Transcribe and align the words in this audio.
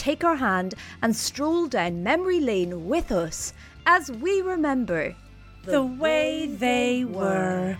take 0.00 0.24
our 0.24 0.36
hand 0.36 0.74
and 1.02 1.14
stroll 1.14 1.66
down 1.66 2.02
memory 2.02 2.40
lane 2.40 2.88
with 2.88 3.12
us 3.12 3.52
as 3.84 4.10
we 4.10 4.40
remember 4.40 5.14
The 5.66 5.82
way 5.82 6.46
they 6.46 7.04
were. 7.04 7.76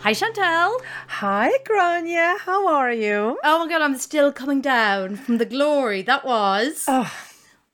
Hi, 0.00 0.14
Chantal. 0.14 0.80
Hi, 1.20 1.50
Gráinne. 1.68 2.38
How 2.38 2.66
are 2.68 2.90
you? 2.92 3.38
Oh 3.44 3.58
my 3.60 3.68
god, 3.68 3.82
I'm 3.82 3.98
still 3.98 4.32
coming 4.32 4.62
down 4.62 5.16
from 5.16 5.36
the 5.36 5.44
glory 5.44 6.00
that 6.02 6.24
was. 6.24 6.86
Oh, 6.88 7.12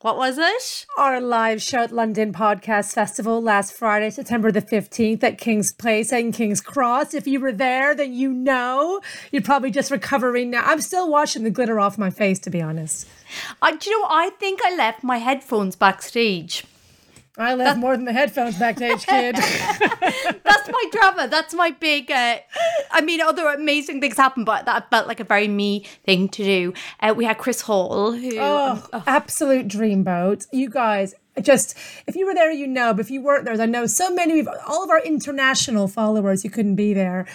What 0.01 0.15
was 0.15 0.37
it? 0.37 0.85
our 0.97 1.19
live 1.19 1.61
show 1.61 1.79
at 1.79 1.91
London 1.91 2.31
Podcast 2.31 2.93
Festival 2.93 3.41
last 3.41 3.73
Friday, 3.73 4.09
September 4.09 4.49
the 4.49 4.61
15th 4.61 5.21
at 5.25 5.37
King's 5.37 5.73
Place 5.73 6.13
and 6.13 6.33
King's 6.33 6.61
Cross. 6.61 7.13
If 7.13 7.27
you 7.27 7.41
were 7.41 7.51
there, 7.51 7.93
then 7.93 8.13
you 8.13 8.31
know. 8.31 9.01
You're 9.33 9.41
probably 9.41 9.71
just 9.71 9.91
recovering 9.91 10.51
now. 10.51 10.63
I'm 10.63 10.79
still 10.79 11.09
washing 11.09 11.43
the 11.43 11.49
glitter 11.49 11.81
off 11.81 11.97
my 11.97 12.11
face, 12.11 12.39
to 12.39 12.49
be 12.49 12.61
honest. 12.61 13.09
I, 13.61 13.75
do 13.75 13.89
you 13.89 14.01
know, 14.01 14.07
I 14.09 14.29
think 14.39 14.61
I 14.63 14.73
left 14.73 15.03
my 15.03 15.17
headphones 15.17 15.75
backstage. 15.75 16.63
I 17.37 17.53
left 17.55 17.79
more 17.79 17.95
than 17.95 18.05
the 18.05 18.13
headphones 18.13 18.57
backstage, 18.59 19.05
kid. 19.05 19.35
That's 20.43 20.69
my 20.69 20.83
drama. 20.91 21.27
That's 21.27 21.53
my 21.53 21.71
big. 21.71 22.11
Uh, 22.11 22.37
I 22.91 23.01
mean, 23.01 23.21
other 23.21 23.47
amazing 23.47 24.01
things 24.01 24.17
happened, 24.17 24.45
but 24.45 24.65
that 24.65 24.89
felt 24.89 25.07
like 25.07 25.19
a 25.19 25.23
very 25.23 25.47
me 25.47 25.85
thing 26.05 26.27
to 26.29 26.43
do. 26.43 26.73
Uh, 26.99 27.13
we 27.15 27.25
had 27.25 27.37
Chris 27.37 27.61
Hall, 27.61 28.11
who 28.11 28.37
Oh, 28.39 28.83
absolute 29.07 29.67
dreamboat. 29.67 30.47
You 30.51 30.69
guys, 30.69 31.13
just 31.41 31.77
if 32.07 32.15
you 32.15 32.25
were 32.25 32.33
there, 32.33 32.51
you 32.51 32.67
know. 32.67 32.93
But 32.93 33.01
if 33.01 33.11
you 33.11 33.21
weren't 33.21 33.45
there, 33.45 33.59
I 33.59 33.65
know 33.65 33.85
so 33.85 34.13
many 34.13 34.39
of 34.39 34.49
all 34.67 34.83
of 34.83 34.89
our 34.89 35.01
international 35.01 35.87
followers, 35.87 36.43
you 36.43 36.49
couldn't 36.49 36.75
be 36.75 36.93
there. 36.93 37.25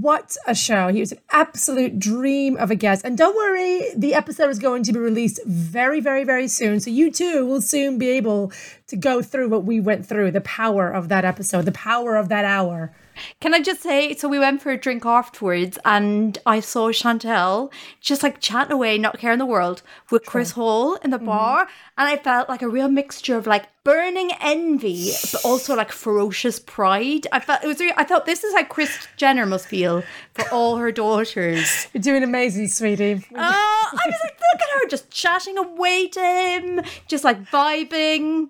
What 0.00 0.38
a 0.46 0.54
show! 0.54 0.88
He 0.88 1.00
was 1.00 1.12
an 1.12 1.18
absolute 1.32 1.98
dream 1.98 2.56
of 2.56 2.70
a 2.70 2.74
guest. 2.74 3.04
And 3.04 3.18
don't 3.18 3.36
worry, 3.36 3.90
the 3.94 4.14
episode 4.14 4.48
is 4.48 4.58
going 4.58 4.84
to 4.84 4.92
be 4.92 4.98
released 4.98 5.38
very, 5.44 6.00
very, 6.00 6.24
very 6.24 6.48
soon. 6.48 6.80
So 6.80 6.88
you 6.88 7.10
too 7.10 7.44
will 7.44 7.60
soon 7.60 7.98
be 7.98 8.08
able 8.08 8.52
to 8.86 8.96
go 8.96 9.20
through 9.20 9.50
what 9.50 9.64
we 9.64 9.80
went 9.80 10.06
through. 10.06 10.30
The 10.30 10.40
power 10.40 10.90
of 10.90 11.10
that 11.10 11.26
episode, 11.26 11.66
the 11.66 11.72
power 11.72 12.16
of 12.16 12.30
that 12.30 12.46
hour. 12.46 12.94
Can 13.40 13.54
I 13.54 13.60
just 13.60 13.82
say, 13.82 14.14
so 14.14 14.28
we 14.28 14.38
went 14.38 14.62
for 14.62 14.70
a 14.70 14.76
drink 14.76 15.04
afterwards 15.04 15.78
and 15.84 16.38
I 16.46 16.60
saw 16.60 16.92
Chantal 16.92 17.70
just 18.00 18.22
like 18.22 18.40
chatting 18.40 18.72
away, 18.72 18.98
not 18.98 19.18
caring 19.18 19.38
the 19.38 19.46
world, 19.46 19.82
with 20.10 20.24
Chris 20.24 20.52
Hall 20.52 20.96
in 20.96 21.10
the 21.10 21.16
mm-hmm. 21.16 21.26
bar. 21.26 21.68
And 21.98 22.08
I 22.08 22.16
felt 22.16 22.48
like 22.48 22.62
a 22.62 22.68
real 22.68 22.88
mixture 22.88 23.36
of 23.36 23.46
like 23.46 23.66
burning 23.84 24.30
envy, 24.40 25.10
but 25.32 25.44
also 25.44 25.74
like 25.74 25.92
ferocious 25.92 26.58
pride. 26.58 27.26
I 27.32 27.40
felt 27.40 27.64
it 27.64 27.66
was, 27.66 27.80
re- 27.80 27.92
I 27.96 28.04
thought 28.04 28.26
this 28.26 28.44
is 28.44 28.54
how 28.54 28.64
Kris 28.64 29.08
Jenner 29.16 29.46
must 29.46 29.66
feel 29.66 30.02
for 30.34 30.48
all 30.50 30.76
her 30.76 30.92
daughters. 30.92 31.88
You're 31.94 32.02
doing 32.02 32.22
amazing, 32.22 32.68
sweetie. 32.68 33.24
Oh, 33.34 33.88
I 33.92 34.06
was 34.06 34.20
like, 34.22 34.40
look 34.52 34.62
at 34.62 34.80
her 34.80 34.88
just 34.88 35.10
chatting 35.10 35.58
away 35.58 36.08
to 36.08 36.20
him, 36.20 36.80
just 37.08 37.24
like 37.24 37.42
vibing. 37.44 38.48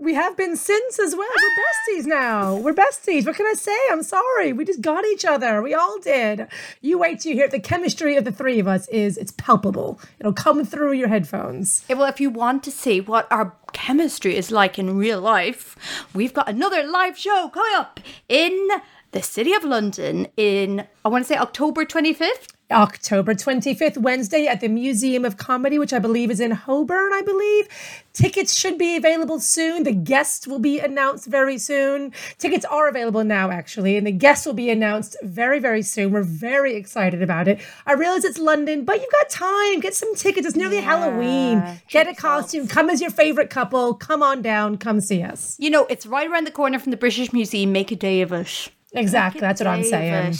We 0.00 0.14
have 0.14 0.36
been 0.36 0.56
since 0.56 1.00
as 1.00 1.16
well. 1.16 1.28
We're 1.28 1.96
besties 1.96 2.06
now. 2.06 2.54
We're 2.54 2.72
besties. 2.72 3.26
What 3.26 3.34
can 3.34 3.46
I 3.46 3.54
say? 3.54 3.76
I'm 3.90 4.04
sorry. 4.04 4.52
We 4.52 4.64
just 4.64 4.80
got 4.80 5.04
each 5.04 5.24
other. 5.24 5.60
We 5.60 5.74
all 5.74 5.98
did. 5.98 6.46
You 6.80 6.98
wait 6.98 7.18
till 7.18 7.30
you 7.30 7.36
hear 7.38 7.48
the 7.48 7.58
chemistry 7.58 8.14
of 8.14 8.24
the 8.24 8.30
three 8.30 8.60
of 8.60 8.68
us 8.68 8.86
is 8.90 9.18
it's 9.18 9.32
palpable. 9.32 10.00
It'll 10.20 10.32
come 10.32 10.64
through 10.64 10.92
your 10.92 11.08
headphones. 11.08 11.84
Well, 11.90 12.04
if 12.04 12.20
you 12.20 12.30
want 12.30 12.62
to 12.62 12.70
see 12.70 13.00
what 13.00 13.26
our 13.32 13.56
chemistry 13.72 14.36
is 14.36 14.52
like 14.52 14.78
in 14.78 14.96
real 14.96 15.20
life, 15.20 15.74
we've 16.14 16.32
got 16.32 16.48
another 16.48 16.86
live 16.86 17.18
show 17.18 17.48
coming 17.48 17.74
up 17.74 17.98
in 18.28 18.68
the 19.10 19.22
city 19.22 19.52
of 19.52 19.64
London 19.64 20.28
in, 20.36 20.86
I 21.04 21.08
want 21.08 21.24
to 21.24 21.28
say 21.28 21.36
October 21.36 21.84
25th. 21.84 22.52
October 22.70 23.34
25th, 23.34 23.98
Wednesday, 23.98 24.46
at 24.46 24.60
the 24.60 24.68
Museum 24.68 25.24
of 25.24 25.36
Comedy, 25.36 25.78
which 25.78 25.92
I 25.92 25.98
believe 25.98 26.30
is 26.30 26.40
in 26.40 26.50
Holborn, 26.50 27.12
I 27.12 27.22
believe. 27.22 27.68
Tickets 28.12 28.54
should 28.58 28.76
be 28.76 28.96
available 28.96 29.40
soon. 29.40 29.84
The 29.84 29.92
guests 29.92 30.46
will 30.46 30.58
be 30.58 30.78
announced 30.78 31.26
very 31.26 31.56
soon. 31.56 32.12
Tickets 32.36 32.64
are 32.66 32.88
available 32.88 33.24
now, 33.24 33.50
actually, 33.50 33.96
and 33.96 34.06
the 34.06 34.12
guests 34.12 34.44
will 34.44 34.54
be 34.54 34.70
announced 34.70 35.16
very, 35.22 35.58
very 35.58 35.82
soon. 35.82 36.10
We're 36.10 36.22
very 36.22 36.74
excited 36.74 37.22
about 37.22 37.48
it. 37.48 37.60
I 37.86 37.92
realize 37.92 38.24
it's 38.24 38.38
London, 38.38 38.84
but 38.84 39.00
you've 39.00 39.12
got 39.12 39.30
time. 39.30 39.80
Get 39.80 39.94
some 39.94 40.14
tickets. 40.14 40.46
It's 40.46 40.56
nearly 40.56 40.80
Halloween. 40.80 41.80
Get 41.88 42.08
a 42.08 42.14
costume. 42.14 42.68
Come 42.68 42.90
as 42.90 43.00
your 43.00 43.10
favorite 43.10 43.50
couple. 43.50 43.94
Come 43.94 44.22
on 44.22 44.42
down. 44.42 44.76
Come 44.76 45.00
see 45.00 45.22
us. 45.22 45.56
You 45.58 45.70
know, 45.70 45.86
it's 45.86 46.06
right 46.06 46.28
around 46.28 46.46
the 46.46 46.50
corner 46.50 46.78
from 46.78 46.90
the 46.90 46.96
British 46.96 47.32
Museum. 47.32 47.72
Make 47.72 47.92
a 47.92 47.96
day 47.96 48.20
of 48.20 48.32
it. 48.32 48.68
Exactly. 48.92 49.40
That's 49.40 49.60
what 49.60 49.68
I'm 49.68 49.84
saying. 49.84 50.34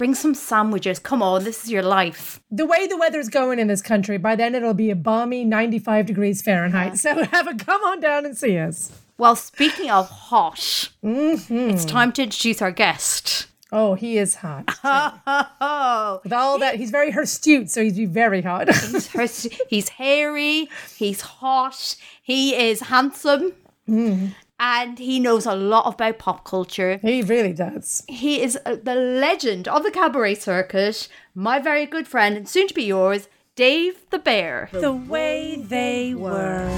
Bring 0.00 0.14
some 0.14 0.32
sandwiches. 0.34 0.98
Come 0.98 1.22
on, 1.22 1.44
this 1.44 1.62
is 1.62 1.70
your 1.70 1.82
life. 1.82 2.40
the 2.50 2.64
way 2.64 2.86
the 2.86 2.96
weather's 2.96 3.28
going 3.28 3.58
in 3.58 3.66
this 3.66 3.82
country, 3.82 4.16
by 4.16 4.34
then 4.34 4.54
it'll 4.54 4.72
be 4.72 4.88
a 4.90 4.96
balmy 4.96 5.44
95 5.44 6.06
degrees 6.06 6.40
Fahrenheit. 6.40 6.96
So 6.96 7.22
have 7.32 7.46
a 7.46 7.54
come 7.54 7.84
on 7.84 8.00
down 8.00 8.24
and 8.24 8.34
see 8.34 8.56
us. 8.56 8.90
Well, 9.18 9.36
speaking 9.36 9.90
of 9.90 10.08
hot, 10.08 10.88
Mm-hmm. 11.04 11.68
it's 11.68 11.84
time 11.84 12.12
to 12.12 12.22
introduce 12.22 12.62
our 12.62 12.70
guest. 12.70 13.48
Oh, 13.70 13.92
he 13.92 14.16
is 14.16 14.36
hot. 14.36 14.64
Oh, 14.82 16.20
With 16.24 16.32
all 16.32 16.58
that, 16.60 16.76
he's 16.76 16.90
very 16.90 17.10
hirsute, 17.10 17.70
so 17.70 17.84
he'd 17.84 17.94
be 17.94 18.06
very 18.06 18.40
hot. 18.40 18.74
he's, 18.74 19.42
he's 19.68 19.88
hairy, 19.90 20.70
he's 20.96 21.20
hot, 21.20 21.94
he 22.22 22.54
is 22.56 22.80
handsome, 22.80 23.52
Mm. 23.88 24.34
And 24.60 24.98
he 24.98 25.18
knows 25.18 25.46
a 25.46 25.54
lot 25.54 25.94
about 25.94 26.18
pop 26.18 26.44
culture. 26.44 26.98
he 27.02 27.22
really 27.22 27.54
does. 27.54 28.04
He 28.08 28.42
is 28.42 28.58
uh, 28.66 28.76
the 28.82 28.94
legend 28.94 29.66
of 29.66 29.82
the 29.82 29.90
cabaret 29.90 30.34
circus, 30.34 31.08
my 31.34 31.58
very 31.58 31.86
good 31.86 32.06
friend, 32.06 32.36
and 32.36 32.46
soon 32.48 32.68
to 32.68 32.74
be 32.74 32.84
yours, 32.84 33.28
Dave 33.56 34.08
the 34.10 34.18
Bear. 34.18 34.68
The 34.72 34.92
way 34.92 35.56
they 35.56 36.14
were. 36.14 36.68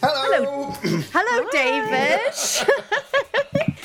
Hello. 0.00 0.30
Hello, 0.30 0.70
Hello 1.12 1.48
David. 1.50 3.74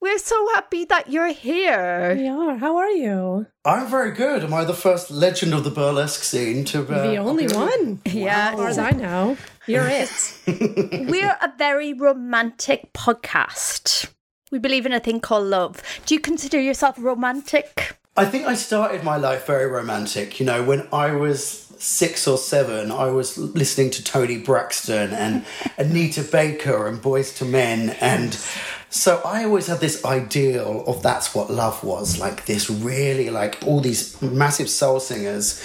We're 0.00 0.18
so 0.18 0.48
happy 0.54 0.84
that 0.86 1.08
you're 1.08 1.32
here. 1.32 2.14
We 2.18 2.28
are. 2.28 2.56
How 2.58 2.76
are 2.76 2.90
you? 2.90 3.46
I'm 3.64 3.86
very 3.86 4.10
good. 4.10 4.44
Am 4.44 4.52
I 4.52 4.64
the 4.64 4.74
first 4.74 5.10
legend 5.10 5.54
of 5.54 5.64
the 5.64 5.70
burlesque 5.70 6.24
scene 6.24 6.64
to? 6.66 6.80
Uh, 6.82 7.06
the 7.06 7.16
only 7.16 7.46
appear? 7.46 7.58
one. 7.58 8.00
Yeah. 8.04 8.50
As 8.50 8.54
far 8.56 8.68
as 8.68 8.78
I 8.78 8.90
know. 8.90 9.38
You're 9.66 9.88
it. 9.88 10.10
We're 11.08 11.36
a 11.40 11.52
very 11.56 11.92
romantic 11.92 12.92
podcast. 12.92 14.10
We 14.50 14.58
believe 14.58 14.86
in 14.86 14.92
a 14.92 15.00
thing 15.00 15.20
called 15.20 15.46
love. 15.46 15.82
Do 16.06 16.14
you 16.14 16.20
consider 16.20 16.60
yourself 16.60 16.96
romantic? 16.98 17.96
I 18.16 18.26
think 18.26 18.46
I 18.46 18.54
started 18.54 19.02
my 19.02 19.16
life 19.16 19.46
very 19.46 19.66
romantic. 19.66 20.38
You 20.38 20.46
know, 20.46 20.62
when 20.62 20.86
I 20.92 21.12
was 21.12 21.72
six 21.78 22.28
or 22.28 22.38
seven, 22.38 22.92
I 22.92 23.06
was 23.06 23.36
listening 23.36 23.90
to 23.90 24.04
Toni 24.04 24.38
Braxton 24.38 25.12
and 25.12 25.44
Anita 25.78 26.22
Baker 26.22 26.86
and 26.86 27.02
Boyz 27.02 27.42
II 27.42 27.48
Men, 27.48 27.90
and 28.00 28.38
so 28.94 29.20
I 29.24 29.44
always 29.44 29.66
had 29.66 29.80
this 29.80 30.04
ideal 30.04 30.84
of 30.86 31.02
that's 31.02 31.34
what 31.34 31.50
love 31.50 31.82
was 31.82 32.20
like. 32.20 32.46
This 32.46 32.70
really 32.70 33.28
like 33.30 33.58
all 33.66 33.80
these 33.80 34.20
massive 34.22 34.70
soul 34.70 35.00
singers. 35.00 35.60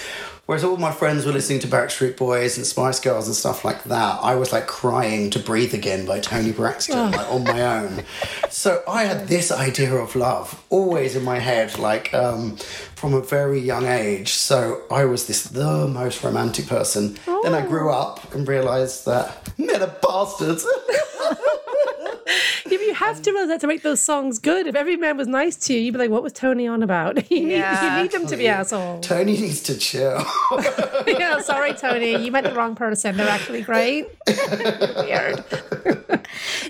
Whereas 0.50 0.64
all 0.64 0.78
my 0.78 0.92
friends 0.92 1.28
were 1.28 1.32
listening 1.32 1.60
to 1.60 1.68
Backstreet 1.68 2.18
Boys 2.18 2.58
and 2.58 2.66
Spice 2.66 3.00
Girls 3.00 3.28
and 3.28 3.36
stuff 3.36 3.64
like 3.64 3.84
that, 3.84 4.18
I 4.24 4.34
was 4.34 4.52
like 4.52 4.66
crying 4.66 5.30
to 5.30 5.38
breathe 5.38 5.76
again 5.76 6.08
by 6.08 6.22
Toni 6.22 6.52
Braxton, 6.52 7.12
like 7.12 7.32
on 7.32 7.44
my 7.44 7.62
own. 7.62 8.04
So 8.50 8.82
I 8.88 9.04
had 9.04 9.28
this 9.28 9.52
idea 9.52 9.94
of 9.94 10.16
love 10.16 10.60
always 10.72 11.16
in 11.16 11.24
my 11.24 11.38
head, 11.38 11.78
like 11.78 12.12
um, 12.16 12.58
from 12.96 13.14
a 13.14 13.22
very 13.22 13.60
young 13.60 13.86
age. 13.86 14.34
So 14.34 14.82
I 14.90 15.06
was 15.06 15.28
this 15.28 15.44
the 15.44 15.88
most 15.88 16.24
romantic 16.24 16.66
person. 16.66 17.20
Then 17.44 17.54
I 17.54 17.64
grew 17.64 17.92
up 17.92 18.34
and 18.34 18.48
realised 18.48 19.06
that 19.06 19.54
men 19.60 19.84
are 19.84 19.96
bastards. 20.02 20.66
Yeah, 23.00 23.08
but 23.08 23.10
you 23.10 23.16
have 23.16 23.22
to 23.24 23.32
realize 23.32 23.50
that 23.50 23.62
to 23.62 23.68
make 23.68 23.82
those 23.82 24.02
songs 24.02 24.40
good. 24.40 24.68
If 24.68 24.76
every 24.76 24.98
man 24.98 25.18
was 25.18 25.28
nice 25.28 25.56
to 25.56 25.74
you, 25.74 25.80
you'd 25.80 25.94
be 25.94 26.00
like, 26.00 26.10
what 26.10 26.24
was 26.24 26.34
Toni 26.34 26.68
on 26.68 26.84
about? 26.84 27.16
you, 27.32 27.46
need, 27.46 27.58
you 27.58 28.02
need 28.02 28.12
them 28.12 28.28
to 28.28 28.38
be 28.38 28.48
assholes. 28.48 29.06
Toni 29.06 29.34
needs 29.34 29.62
to 29.64 29.78
chill. 29.78 30.26
yeah, 31.08 31.40
sorry, 31.42 31.74
Toni. 31.74 32.24
You 32.24 32.32
met 32.32 32.44
the 32.44 32.54
wrong 32.54 32.76
person. 32.76 33.18
They're 33.18 33.28
actually 33.28 33.62
great. 33.62 34.08
Weird. 34.28 35.44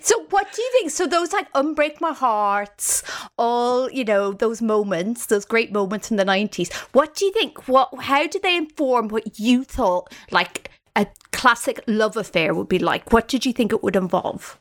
So, 0.02 0.26
what 0.30 0.52
do 0.54 0.62
you 0.62 0.70
think? 0.74 0.92
So, 0.92 1.08
those 1.08 1.34
like 1.34 1.52
unbreak 1.54 2.00
my 2.00 2.14
hearts, 2.14 3.04
all 3.38 3.90
you 3.92 4.06
know, 4.06 4.31
those 4.31 4.62
moments, 4.62 5.26
those 5.26 5.46
great 5.46 5.72
moments 5.72 6.12
in 6.12 6.18
the 6.18 6.26
nineties. 6.26 6.72
What 6.92 7.16
do 7.16 7.26
you 7.26 7.31
think? 7.31 7.68
What? 7.68 7.90
How 8.02 8.28
did 8.28 8.44
they 8.44 8.56
inform 8.56 9.10
what 9.10 9.40
you 9.40 9.64
thought 9.64 10.14
like 10.31 10.70
a 10.96 11.08
classic 11.31 11.81
love 11.88 12.18
affair 12.18 12.54
would 12.54 12.70
be 12.70 12.80
like? 12.80 13.12
What 13.12 13.28
did 13.28 13.46
you 13.46 13.54
think 13.54 13.72
it 13.72 13.84
would 13.84 13.96
involve? 13.96 14.58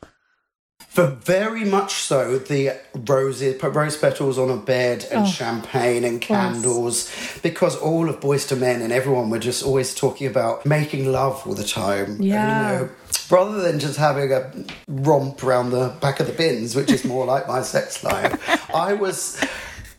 For 0.89 1.05
very 1.05 1.65
much 1.65 1.93
so, 1.93 2.39
the 2.39 2.71
roses, 3.07 3.61
rose 3.63 3.95
petals 3.95 4.39
on 4.39 4.49
a 4.49 4.57
bed 4.57 5.05
and 5.11 5.21
oh, 5.21 5.29
champagne 5.29 6.03
and 6.03 6.19
candles, 6.19 7.11
because 7.43 7.75
all 7.77 8.09
of 8.09 8.19
Boyz 8.19 8.51
II 8.51 8.57
Men 8.59 8.81
and 8.81 8.91
everyone 8.91 9.29
were 9.29 9.37
just 9.37 9.63
always 9.63 9.93
talking 9.93 10.25
about 10.25 10.65
making 10.65 11.11
love 11.11 11.43
all 11.45 11.53
the 11.53 11.63
time. 11.63 12.05
And, 12.15 12.25
Yeah. 12.25 12.71
you 12.71 12.79
know, 12.85 12.89
rather 13.29 13.61
than 13.61 13.79
just 13.79 13.97
having 13.99 14.31
a 14.31 14.51
romp 14.87 15.43
around 15.43 15.69
the 15.69 15.93
back 16.01 16.19
of 16.19 16.25
the 16.25 16.33
bins, 16.33 16.75
which 16.75 16.91
is 16.91 17.05
more 17.05 17.23
like 17.25 17.47
my 17.47 17.61
sex 17.61 18.03
life, 18.03 18.33
I 18.73 18.93
was. 18.93 19.39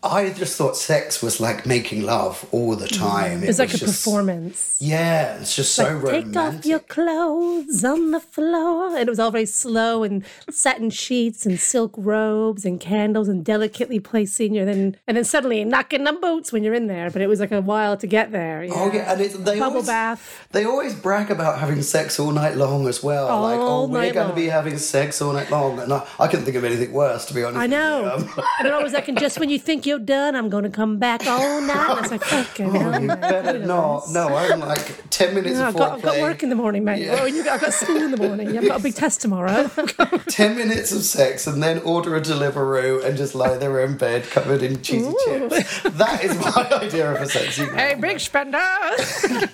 I 0.02 0.30
just 0.30 0.56
thought 0.56 0.76
sex 0.78 1.22
was 1.22 1.40
like 1.40 1.66
making 1.66 2.02
love 2.02 2.46
all 2.52 2.74
the 2.74 2.88
time. 2.88 3.42
It's 3.44 3.58
It 3.58 3.62
like 3.62 3.74
a 3.74 3.78
just- 3.78 4.04
performance. 4.04 4.78
Yeah, 4.80 5.36
it's 5.38 5.54
just 5.54 5.74
so 5.74 5.92
romantic. 5.92 6.24
Take 6.32 6.36
off 6.36 6.64
your 6.64 6.78
clothes 6.78 7.84
on 7.84 8.10
the 8.12 8.20
floor. 8.20 8.88
And 8.96 9.00
it 9.00 9.08
was 9.10 9.18
all 9.20 9.30
very 9.30 9.44
slow 9.44 10.02
and 10.02 10.24
satin 10.50 10.88
sheets 10.88 11.44
and 11.44 11.60
silk 11.60 11.92
robes 11.98 12.64
and 12.64 12.80
candles 12.80 13.28
and 13.28 13.44
delicately 13.44 14.00
placed 14.00 14.34
senior. 14.34 14.64
Then 14.64 14.96
and 15.06 15.18
then 15.18 15.24
suddenly 15.24 15.64
knocking 15.64 16.06
on 16.06 16.18
boots 16.18 16.50
when 16.50 16.64
you're 16.64 16.72
in 16.72 16.86
there. 16.86 17.10
But 17.10 17.20
it 17.20 17.26
was 17.28 17.40
like 17.40 17.52
a 17.52 17.60
while 17.60 17.98
to 17.98 18.06
get 18.06 18.32
there. 18.32 18.64
Yeah. 18.64 18.72
Oh 18.74 18.90
yeah, 18.90 19.12
and 19.12 19.20
it's, 19.20 19.34
they 19.36 19.58
Bubble 19.58 19.72
always, 19.76 19.86
bath. 19.86 20.46
They 20.52 20.64
always 20.64 20.94
brag 20.94 21.30
about 21.30 21.58
having 21.58 21.82
sex 21.82 22.18
all 22.18 22.30
night 22.32 22.56
long 22.56 22.88
as 22.88 23.02
well. 23.02 23.26
like, 23.42 23.58
All 23.58 23.84
oh, 23.84 23.88
we're 23.88 24.12
going 24.14 24.30
to 24.30 24.34
be 24.34 24.46
having 24.46 24.78
sex 24.78 25.20
all 25.20 25.34
night 25.34 25.50
long, 25.50 25.78
and 25.78 25.92
I, 25.92 26.06
I 26.18 26.26
couldn't 26.26 26.46
think 26.46 26.56
of 26.56 26.64
anything 26.64 26.92
worse, 26.92 27.26
to 27.26 27.34
be 27.34 27.44
honest. 27.44 27.58
I 27.58 27.62
with 27.66 27.72
you. 27.72 27.76
know. 27.78 28.12
Um, 28.14 28.44
and 28.60 28.66
it 28.68 28.72
always 28.72 28.94
like, 28.94 29.08
and 29.08 29.18
just 29.20 29.38
when 29.38 29.50
you 29.50 29.58
think 29.58 29.84
you're 29.90 29.98
done, 29.98 30.36
I'm 30.36 30.48
going 30.48 30.62
to 30.62 30.70
come 30.70 30.98
back 30.98 31.26
all 31.26 31.60
night. 31.62 31.70
And 31.70 31.98
I 31.98 32.00
was 32.00 32.10
like, 32.12 32.22
hell, 32.22 32.46
Oh, 32.60 32.98
you 32.98 33.08
better 33.08 33.58
not. 33.58 34.04
No, 34.10 34.28
I'm 34.28 34.60
like 34.60 35.10
ten 35.10 35.34
minutes 35.34 35.56
No, 35.56 35.62
of 35.68 35.74
I've 35.74 35.76
got, 35.76 35.92
I've 35.94 36.02
got 36.02 36.20
work 36.20 36.42
in 36.44 36.48
the 36.48 36.54
morning, 36.54 36.84
mate. 36.84 37.08
Oh, 37.10 37.24
you 37.24 37.42
got, 37.42 37.54
I've 37.54 37.60
got 37.62 37.72
school 37.74 37.96
in 37.96 38.12
the 38.12 38.16
morning. 38.16 38.56
I've 38.56 38.66
got 38.68 38.78
a 38.80 38.82
big 38.82 38.94
test 38.94 39.20
tomorrow. 39.20 39.68
ten 40.28 40.56
minutes 40.56 40.92
of 40.92 41.02
sex, 41.02 41.46
and 41.48 41.60
then 41.62 41.78
order 41.80 42.14
a 42.16 42.20
Deliveroo 42.20 43.04
and 43.04 43.16
just 43.16 43.34
lie 43.34 43.56
there 43.58 43.80
in 43.84 43.96
bed 43.96 44.22
covered 44.30 44.62
in 44.62 44.80
cheesy 44.82 45.12
chips. 45.24 45.82
That 45.82 46.22
is 46.22 46.38
my 46.38 46.68
idea 46.82 47.12
of 47.12 47.20
a 47.20 47.26
sexy 47.28 47.66
night. 47.66 47.74
hey, 47.76 47.94
big 47.96 48.20
spender. 48.20 48.58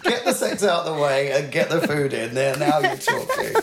Get 0.02 0.24
the 0.26 0.32
sex 0.34 0.62
out 0.62 0.84
of 0.86 0.94
the 0.96 1.02
way 1.02 1.32
and 1.32 1.50
get 1.50 1.70
the 1.70 1.80
food 1.80 2.12
in 2.12 2.34
there. 2.34 2.56
Now 2.58 2.80
you're 2.80 2.96
talking. 2.96 3.56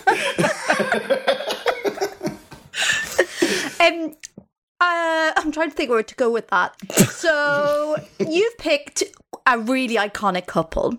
Um, 3.80 4.14
uh, 4.83 5.31
I'm 5.37 5.52
trying 5.52 5.69
to 5.69 5.75
think 5.75 5.90
where 5.90 6.04
to 6.04 6.16
go 6.16 6.30
with 6.30 6.47
that. 6.49 6.75
So 7.09 7.95
you've 8.19 8.57
picked 8.57 9.04
a 9.45 9.57
really 9.59 9.95
iconic 9.95 10.45
couple. 10.45 10.97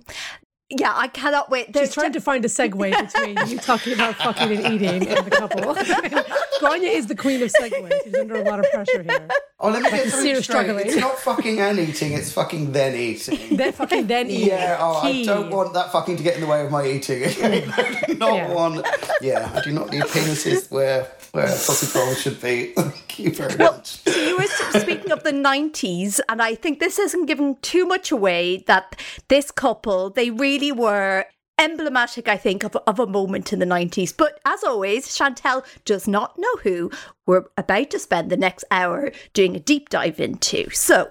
Yeah, 0.70 0.92
I 0.94 1.08
cannot 1.08 1.50
wait. 1.50 1.72
There's 1.72 1.88
She's 1.88 1.94
trying 1.94 2.12
to 2.12 2.20
find 2.20 2.44
a 2.44 2.48
segue 2.48 2.78
between 3.12 3.48
you 3.48 3.58
talking 3.58 3.92
about 3.92 4.14
fucking 4.16 4.50
and 4.50 4.74
eating 4.74 5.06
and 5.06 5.26
the 5.26 5.30
couple. 5.30 5.60
Gráinne 6.60 6.82
is 6.82 7.06
the 7.06 7.14
queen 7.14 7.42
of 7.42 7.52
segues. 7.52 7.92
She's 8.04 8.14
under 8.14 8.36
a 8.36 8.44
lot 8.44 8.60
of 8.60 8.66
pressure 8.72 9.02
here. 9.02 9.28
Oh, 9.61 9.70
let 9.70 9.82
me 9.82 9.90
get 9.90 10.08
something 10.11 10.34
straight. 10.34 10.44
struggling. 10.44 10.87
It's 10.87 10.96
eh? 10.96 11.00
not 11.00 11.18
fucking 11.20 11.61
and 11.61 11.78
eating. 11.78 12.12
It's 12.12 12.32
fucking 12.32 12.73
then 12.73 12.96
eating. 12.96 13.56
Then 13.56 13.73
fucking 13.73 14.08
then 14.08 14.28
eating. 14.28 14.49
Yeah, 14.49 14.78
oh, 14.80 14.94
I 14.96 15.25
don't 15.25 15.50
want 15.50 15.75
that 15.75 15.92
fucking 15.92 16.16
to 16.16 16.23
get 16.25 16.34
in 16.34 16.40
the 16.40 16.46
way 16.49 16.64
of 16.64 16.73
my 16.73 16.84
eating. 16.87 17.23
Mm. 17.23 17.73
I 18.02 18.06
do 18.06 18.14
not 18.14 18.34
Yeah. 18.34 18.52
want. 18.52 18.87
Yeah, 19.20 19.50
I 19.54 19.61
do 19.61 19.70
not 19.73 19.90
need 19.90 20.02
penises 20.02 20.70
where 20.73 21.08
where 21.32 21.49
sausage 21.49 21.94
rolls 21.94 22.20
should 22.20 22.40
be. 22.40 22.73
Thank 22.76 23.18
you 23.18 23.30
very 23.30 23.56
much. 23.56 24.02
So 24.04 24.11
you 24.20 24.37
were 24.37 24.80
speaking 24.80 25.12
of 25.12 25.23
the 25.23 25.32
90s, 25.32 26.20
and 26.28 26.42
I 26.42 26.54
think 26.56 26.80
this 26.80 26.99
isn't 26.99 27.26
giving 27.26 27.56
too 27.56 27.87
much 27.87 28.11
away 28.11 28.58
that 28.66 29.00
this 29.28 29.50
couple, 29.50 30.11
they 30.11 30.30
really 30.30 30.73
were 30.73 31.26
emblematic, 31.58 32.28
I 32.28 32.37
think, 32.37 32.62
of, 32.64 32.76
of 32.87 32.99
a 32.99 33.06
moment 33.06 33.52
in 33.52 33.58
the 33.58 33.66
90s. 33.66 34.16
But 34.16 34.40
as 34.44 34.64
always, 34.64 35.14
Chantal 35.14 35.64
does 35.84 36.08
not 36.08 36.38
know 36.38 36.56
who 36.62 36.90
we're 37.26 37.44
about 37.56 37.90
to 37.90 37.99
spend 37.99 38.30
the 38.30 38.37
next 38.37 38.64
hour 38.70 39.12
doing 39.32 39.56
a 39.56 39.61
deep 39.61 39.88
dive 39.88 40.20
into. 40.20 40.70
So. 40.70 41.11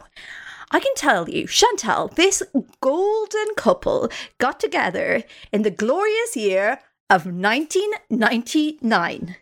I 0.75 0.79
can 0.79 0.95
tell 0.95 1.29
you, 1.29 1.45
Chantal, 1.45 2.07
this 2.07 2.41
golden 2.81 3.45
couple 3.55 4.09
got 4.39 4.59
together 4.59 5.21
in 5.51 5.61
the 5.61 5.69
glorious 5.69 6.35
year 6.35 6.79
of 7.11 7.27
1999. 7.27 9.35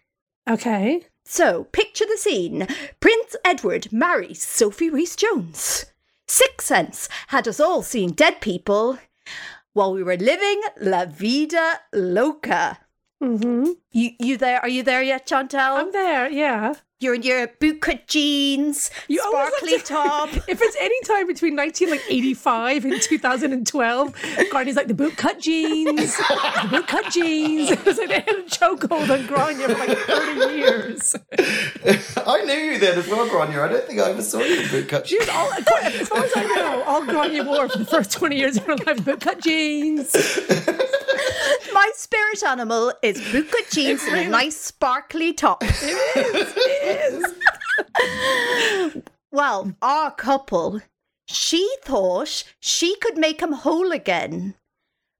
Okay. 0.49 1.05
So, 1.23 1.63
picture 1.65 2.05
the 2.05 2.17
scene. 2.17 2.67
Prince 2.99 3.37
Edward 3.45 3.93
marries 3.93 4.43
Sophie 4.43 4.89
Rhys 4.89 5.15
Jones. 5.15 5.85
Sixth 6.27 6.67
Sense 6.67 7.07
had 7.27 7.47
us 7.47 7.61
all 7.61 7.81
seeing 7.81 8.11
dead 8.11 8.41
people 8.41 8.99
while 9.73 9.93
we 9.93 10.03
were 10.03 10.17
living 10.17 10.61
La 10.79 11.05
Vida 11.05 11.81
Loca. 11.93 12.79
Mm-hmm. 13.23 13.71
You 13.91 14.11
you 14.19 14.37
there? 14.37 14.59
Are 14.59 14.69
you 14.69 14.83
there 14.83 15.03
yet, 15.03 15.25
Chantal? 15.27 15.77
I'm 15.77 15.91
there. 15.91 16.29
Yeah. 16.29 16.73
You're 17.01 17.15
in 17.15 17.23
your 17.23 17.47
bootcut 17.47 18.05
jeans, 18.05 18.91
You 19.07 19.17
sparkly 19.27 19.79
to- 19.79 19.83
top. 19.83 20.29
If 20.47 20.61
it's 20.61 20.77
any 20.79 21.01
time 21.03 21.25
between 21.25 21.55
1985 21.55 22.85
and 22.85 23.01
2012, 23.01 24.15
Granny's 24.51 24.75
like 24.75 24.87
the 24.87 24.93
bootcut 24.93 25.39
jeans, 25.41 26.15
the 26.15 26.67
boot 26.69 26.87
cut 26.87 27.11
jeans. 27.11 27.71
It 27.71 27.83
was 27.83 27.97
like 27.97 28.09
they 28.09 28.19
had 28.19 28.29
a 28.29 28.43
chokehold 28.43 29.09
on 29.09 29.23
Gráinne 29.27 29.65
for 29.65 29.79
like 29.87 29.97
30 29.97 30.55
years. 30.55 31.15
I 32.27 32.43
knew 32.45 32.53
you 32.53 32.77
then 32.77 32.99
as 32.99 33.07
well, 33.07 33.27
Gráinne. 33.27 33.59
I 33.59 33.67
don't 33.67 33.83
think 33.87 33.99
I 33.99 34.11
ever 34.11 34.21
saw 34.21 34.37
you 34.39 34.61
in 34.61 34.67
bootcut 34.67 35.05
jeans. 35.05 35.21
was 35.21 35.29
all, 35.29 35.51
as 35.53 36.07
far 36.07 36.23
as 36.23 36.31
I 36.35 36.43
know, 36.43 36.83
all 36.83 37.01
Gráinne 37.01 37.47
wore 37.47 37.67
for 37.67 37.79
the 37.79 37.85
first 37.85 38.11
20 38.11 38.35
years 38.35 38.57
of 38.57 38.65
her 38.65 38.75
life, 38.75 38.97
bootcut 38.99 39.41
jeans. 39.41 40.13
My 41.73 41.89
spirit 41.95 42.43
animal 42.43 42.93
is 43.01 43.19
bootcut 43.21 43.71
jeans 43.71 44.03
and 44.03 44.17
a 44.17 44.27
nice 44.29 44.57
sparkly 44.59 45.33
top. 45.33 45.63
well, 49.31 49.73
our 49.81 50.11
couple, 50.11 50.81
she 51.27 51.67
thought 51.83 52.43
she 52.59 52.95
could 52.97 53.17
make 53.17 53.41
him 53.41 53.53
whole 53.53 53.91
again, 53.91 54.55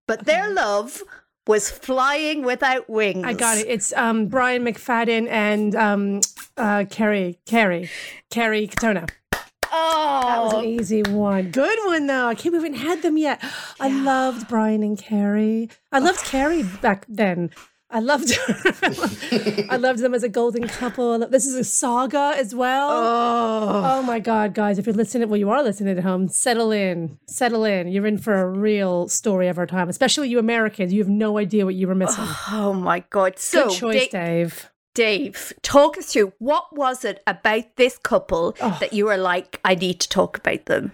but 0.08 0.26
their 0.26 0.54
love 0.54 1.02
was 1.48 1.72
flying 1.72 2.44
without 2.44 2.90
wings. 2.90 3.26
I 3.26 3.34
got 3.34 3.58
it. 3.58 3.68
It's 3.68 3.94
um, 3.94 4.28
Brian 4.28 4.64
McFadden 4.64 5.28
and 5.30 5.76
um, 5.76 6.22
uh, 6.58 6.86
Kerry, 6.90 7.40
Kerry, 7.46 7.90
Kerry 8.30 8.68
Katona. 8.68 9.10
Oh, 9.74 10.22
that 10.26 10.44
was 10.44 10.54
an 10.54 10.70
easy 10.70 11.02
one. 11.04 11.52
Good 11.52 11.80
one 11.86 12.08
though. 12.08 12.28
I 12.28 12.36
can't 12.36 12.54
believe 12.54 12.72
we 12.72 12.78
haven't 12.78 12.88
had 12.88 13.02
them 13.02 13.18
yet. 13.18 13.42
I 13.80 13.88
loved 13.88 14.50
Brian 14.50 14.84
and 14.84 14.98
Kerry. 14.98 15.70
I 15.92 16.00
loved 16.00 16.24
Kerry 16.26 16.64
back 16.64 17.06
then. 17.08 17.52
I 17.92 18.00
loved 18.00 18.32
I 19.70 19.78
loved 19.78 20.00
them 20.00 20.14
as 20.14 20.24
a 20.24 20.30
golden 20.30 20.68
couple. 20.68 21.20
This 21.28 21.46
is 21.46 21.56
a 21.56 21.64
saga 21.64 22.34
as 22.38 22.56
well. 22.56 22.90
Oh. 22.92 23.82
oh. 24.00 24.02
my 24.04 24.20
god, 24.20 24.54
guys! 24.54 24.80
If 24.80 24.86
you're 24.86 24.96
listening, 24.96 25.30
well, 25.30 25.38
you 25.38 25.50
are 25.50 25.62
listening 25.62 25.98
at 25.98 26.04
home. 26.04 26.28
Settle 26.28 26.72
in, 26.72 27.18
settle 27.28 27.66
in. 27.66 27.88
You're 27.90 28.08
in 28.08 28.18
for 28.18 28.40
a 28.40 28.48
real 28.50 29.08
story 29.08 29.48
of 29.48 29.58
our 29.58 29.68
time, 29.68 29.90
especially 29.90 30.30
you 30.30 30.40
Americans. 30.40 30.94
You 30.94 31.00
have 31.00 31.10
no 31.10 31.38
idea 31.38 31.66
what 31.66 31.76
you 31.76 31.88
were 31.88 31.96
missing. 31.96 32.24
oh, 32.26 32.48
oh 32.52 32.74
my 32.74 33.00
God. 33.10 33.38
So, 33.38 33.68
Good 33.68 33.78
choice, 33.78 34.08
Da- 34.08 34.26
Dave. 34.26 34.70
Dave, 34.94 35.54
talk 35.62 35.98
us 35.98 36.12
through 36.12 36.34
what 36.40 36.76
was 36.76 37.06
it 37.06 37.24
about 37.26 37.78
this 37.78 37.98
couple 37.98 38.56
Oh. 38.60 38.78
that 38.82 38.92
you 38.92 39.06
were 39.06 39.16
like, 39.18 39.60
I 39.64 39.74
need 39.76 40.02
to 40.02 40.10
talk 40.10 40.38
about 40.38 40.66
them? 40.66 40.92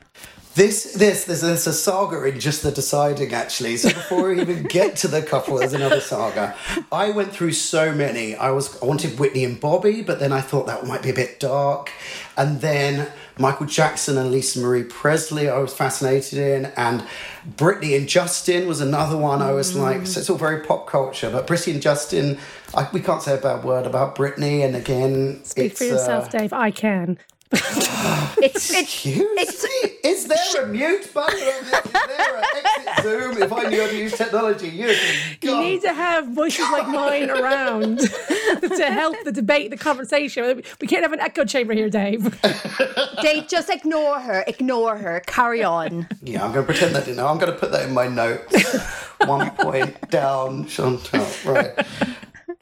This, 0.57 0.93
this, 0.93 1.25
there's, 1.25 1.41
there's 1.41 1.67
a 1.67 1.71
saga 1.71 2.23
in 2.23 2.39
just 2.39 2.63
the 2.63 2.71
deciding, 2.71 3.31
actually. 3.31 3.77
So 3.77 3.89
before 3.89 4.29
we 4.29 4.41
even 4.41 4.63
get 4.63 4.95
to 4.97 5.07
the 5.07 5.21
couple, 5.21 5.59
there's 5.59 5.73
another 5.73 6.01
saga. 6.01 6.55
I 6.91 7.11
went 7.11 7.31
through 7.31 7.51
so 7.51 7.93
many. 7.93 8.35
I 8.35 8.49
was, 8.49 8.81
I 8.81 8.85
wanted 8.87 9.19
Whitney 9.19 9.45
and 9.45 9.59
Bobby, 9.59 10.01
but 10.01 10.19
then 10.19 10.33
I 10.33 10.41
thought 10.41 10.65
that 10.65 10.83
might 10.87 11.03
be 11.03 11.11
a 11.11 11.13
bit 11.13 11.39
dark. 11.39 11.91
And 12.35 12.59
then 12.59 13.07
Michael 13.37 13.67
Jackson 13.67 14.17
and 14.17 14.31
Lisa 14.31 14.59
Marie 14.59 14.83
Presley, 14.83 15.47
I 15.47 15.59
was 15.59 15.75
fascinated 15.75 16.39
in, 16.39 16.65
and 16.75 17.03
Britney 17.47 17.95
and 17.95 18.09
Justin 18.09 18.67
was 18.67 18.81
another 18.81 19.15
one. 19.15 19.43
I 19.43 19.51
was 19.51 19.75
like, 19.75 20.07
so 20.07 20.19
it's 20.19 20.27
all 20.27 20.37
very 20.37 20.63
pop 20.63 20.87
culture, 20.87 21.29
but 21.29 21.45
Britney 21.45 21.73
and 21.73 21.83
Justin, 21.83 22.39
I, 22.73 22.89
we 22.91 23.01
can't 23.01 23.21
say 23.21 23.35
a 23.35 23.39
bad 23.39 23.63
word 23.63 23.85
about 23.85 24.15
Britney. 24.15 24.65
And 24.65 24.75
again, 24.75 25.43
Speak 25.43 25.77
for 25.77 25.83
yourself, 25.83 26.33
uh, 26.33 26.39
Dave. 26.39 26.51
I 26.51 26.71
can. 26.71 27.19
It's, 27.51 28.70
it's, 28.70 28.80
Excuse 28.80 29.25
it's, 29.38 29.63
me? 29.63 30.10
Is 30.10 30.27
there 30.27 30.63
a 30.63 30.68
mute 30.68 31.12
button 31.13 31.39
on 31.39 31.63
this? 31.66 31.86
Is 31.86 31.92
there 31.92 32.38
an 32.38 32.44
exit 32.56 33.04
Zoom? 33.04 33.42
If 33.42 33.51
I 33.51 33.63
knew 33.63 33.82
how 33.82 33.88
to 33.88 33.98
use 33.98 34.18
technology, 34.18 34.70
you'd 34.70 34.98
be 35.42 35.48
You 35.48 35.60
need 35.60 35.82
to 35.82 35.94
have 35.94 36.27
voices 36.27 36.70
like 36.72 36.88
mine 36.88 37.30
around 37.30 38.00
to 38.00 38.86
help 38.92 39.16
the 39.24 39.32
debate, 39.32 39.72
the 39.72 39.77
conversation. 39.77 40.62
We 40.80 40.88
can't 40.88 41.01
have 41.04 41.13
an 41.13 41.20
echo 41.20 41.46
chamber 41.46 41.74
here, 41.74 41.89
Dave. 41.89 42.39
Dave, 43.22 43.48
just 43.48 43.70
ignore 43.70 44.20
her. 44.20 44.44
Ignore 44.46 44.98
her. 44.98 45.22
Carry 45.22 45.63
on. 45.63 46.08
Yeah, 46.22 46.46
I'm 46.46 46.54
going 46.54 46.66
to 46.66 46.72
pretend 46.72 46.96
that 46.96 47.04
I 47.04 47.06
didn't 47.06 47.18
know. 47.18 47.27
I'm 47.27 47.39
going 47.39 47.51
to 47.51 47.58
put 47.58 47.72
that 47.72 47.88
in 47.88 47.94
my 47.94 48.08
notes. 48.08 48.77
One 49.25 49.50
point 49.51 50.10
down, 50.12 50.68
Chantal. 50.68 51.25
Right. 51.46 51.74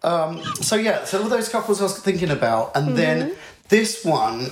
Um, 0.03 0.41
so, 0.61 0.75
yeah, 0.75 1.03
so 1.03 1.21
all 1.23 1.29
those 1.29 1.49
couples 1.49 1.81
I 1.81 1.83
was 1.83 1.99
thinking 1.99 2.29
about. 2.29 2.77
And 2.77 2.95
then 2.95 3.35
this 3.69 4.05
one 4.05 4.51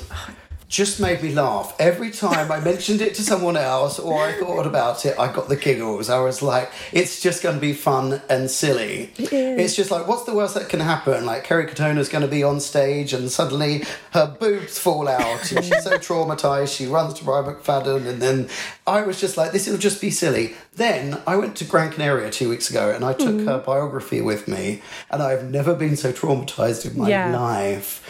just 0.73 0.99
made 0.99 1.21
me 1.21 1.31
laugh. 1.31 1.75
Every 1.77 2.09
time 2.09 2.51
I 2.51 2.59
mentioned 2.59 2.99
it 2.99 3.13
to 3.15 3.21
someone 3.21 3.55
else 3.55 3.99
or 3.99 4.19
I 4.19 4.31
thought 4.39 4.65
about 4.65 5.05
it, 5.05 5.17
I 5.19 5.31
got 5.31 5.47
the 5.47 5.55
giggles. 5.55 6.09
I 6.09 6.17
was 6.19 6.41
like, 6.41 6.71
it's 6.91 7.21
just 7.21 7.43
going 7.43 7.53
to 7.53 7.61
be 7.61 7.73
fun 7.73 8.23
and 8.27 8.49
silly. 8.49 9.11
It's 9.19 9.75
just 9.75 9.91
like, 9.91 10.07
what's 10.07 10.23
the 10.23 10.33
worst 10.33 10.55
that 10.55 10.69
can 10.69 10.79
happen? 10.79 11.27
Like, 11.27 11.43
Kerry 11.43 11.67
Katona's 11.67 12.09
going 12.09 12.23
to 12.23 12.27
be 12.27 12.41
on 12.41 12.59
stage 12.59 13.13
and 13.13 13.29
suddenly 13.29 13.83
her 14.13 14.25
boobs 14.25 14.79
fall 14.79 15.07
out 15.07 15.51
and 15.51 15.63
she's 15.63 15.83
so 15.83 15.91
traumatized, 15.99 16.75
she 16.75 16.87
runs 16.87 17.13
to 17.19 17.23
Brian 17.23 17.45
McFadden. 17.45 18.07
And 18.07 18.19
then 18.19 18.49
I 18.87 19.03
was 19.03 19.21
just 19.21 19.37
like, 19.37 19.51
this 19.51 19.67
will 19.67 19.77
just 19.77 20.01
be 20.01 20.09
silly. 20.09 20.55
Then 20.73 21.21
I 21.27 21.35
went 21.35 21.55
to 21.57 21.65
Gran 21.65 21.91
Canaria 21.91 22.31
two 22.31 22.49
weeks 22.49 22.71
ago 22.71 22.89
and 22.89 23.05
I 23.05 23.13
took 23.13 23.35
mm. 23.35 23.45
her 23.45 23.59
biography 23.59 24.21
with 24.21 24.47
me, 24.47 24.81
and 25.11 25.21
I've 25.21 25.51
never 25.51 25.75
been 25.75 25.95
so 25.97 26.11
traumatized 26.11 26.89
in 26.89 26.97
my 26.97 27.09
Yeah. 27.09 27.37
life. 27.39 28.03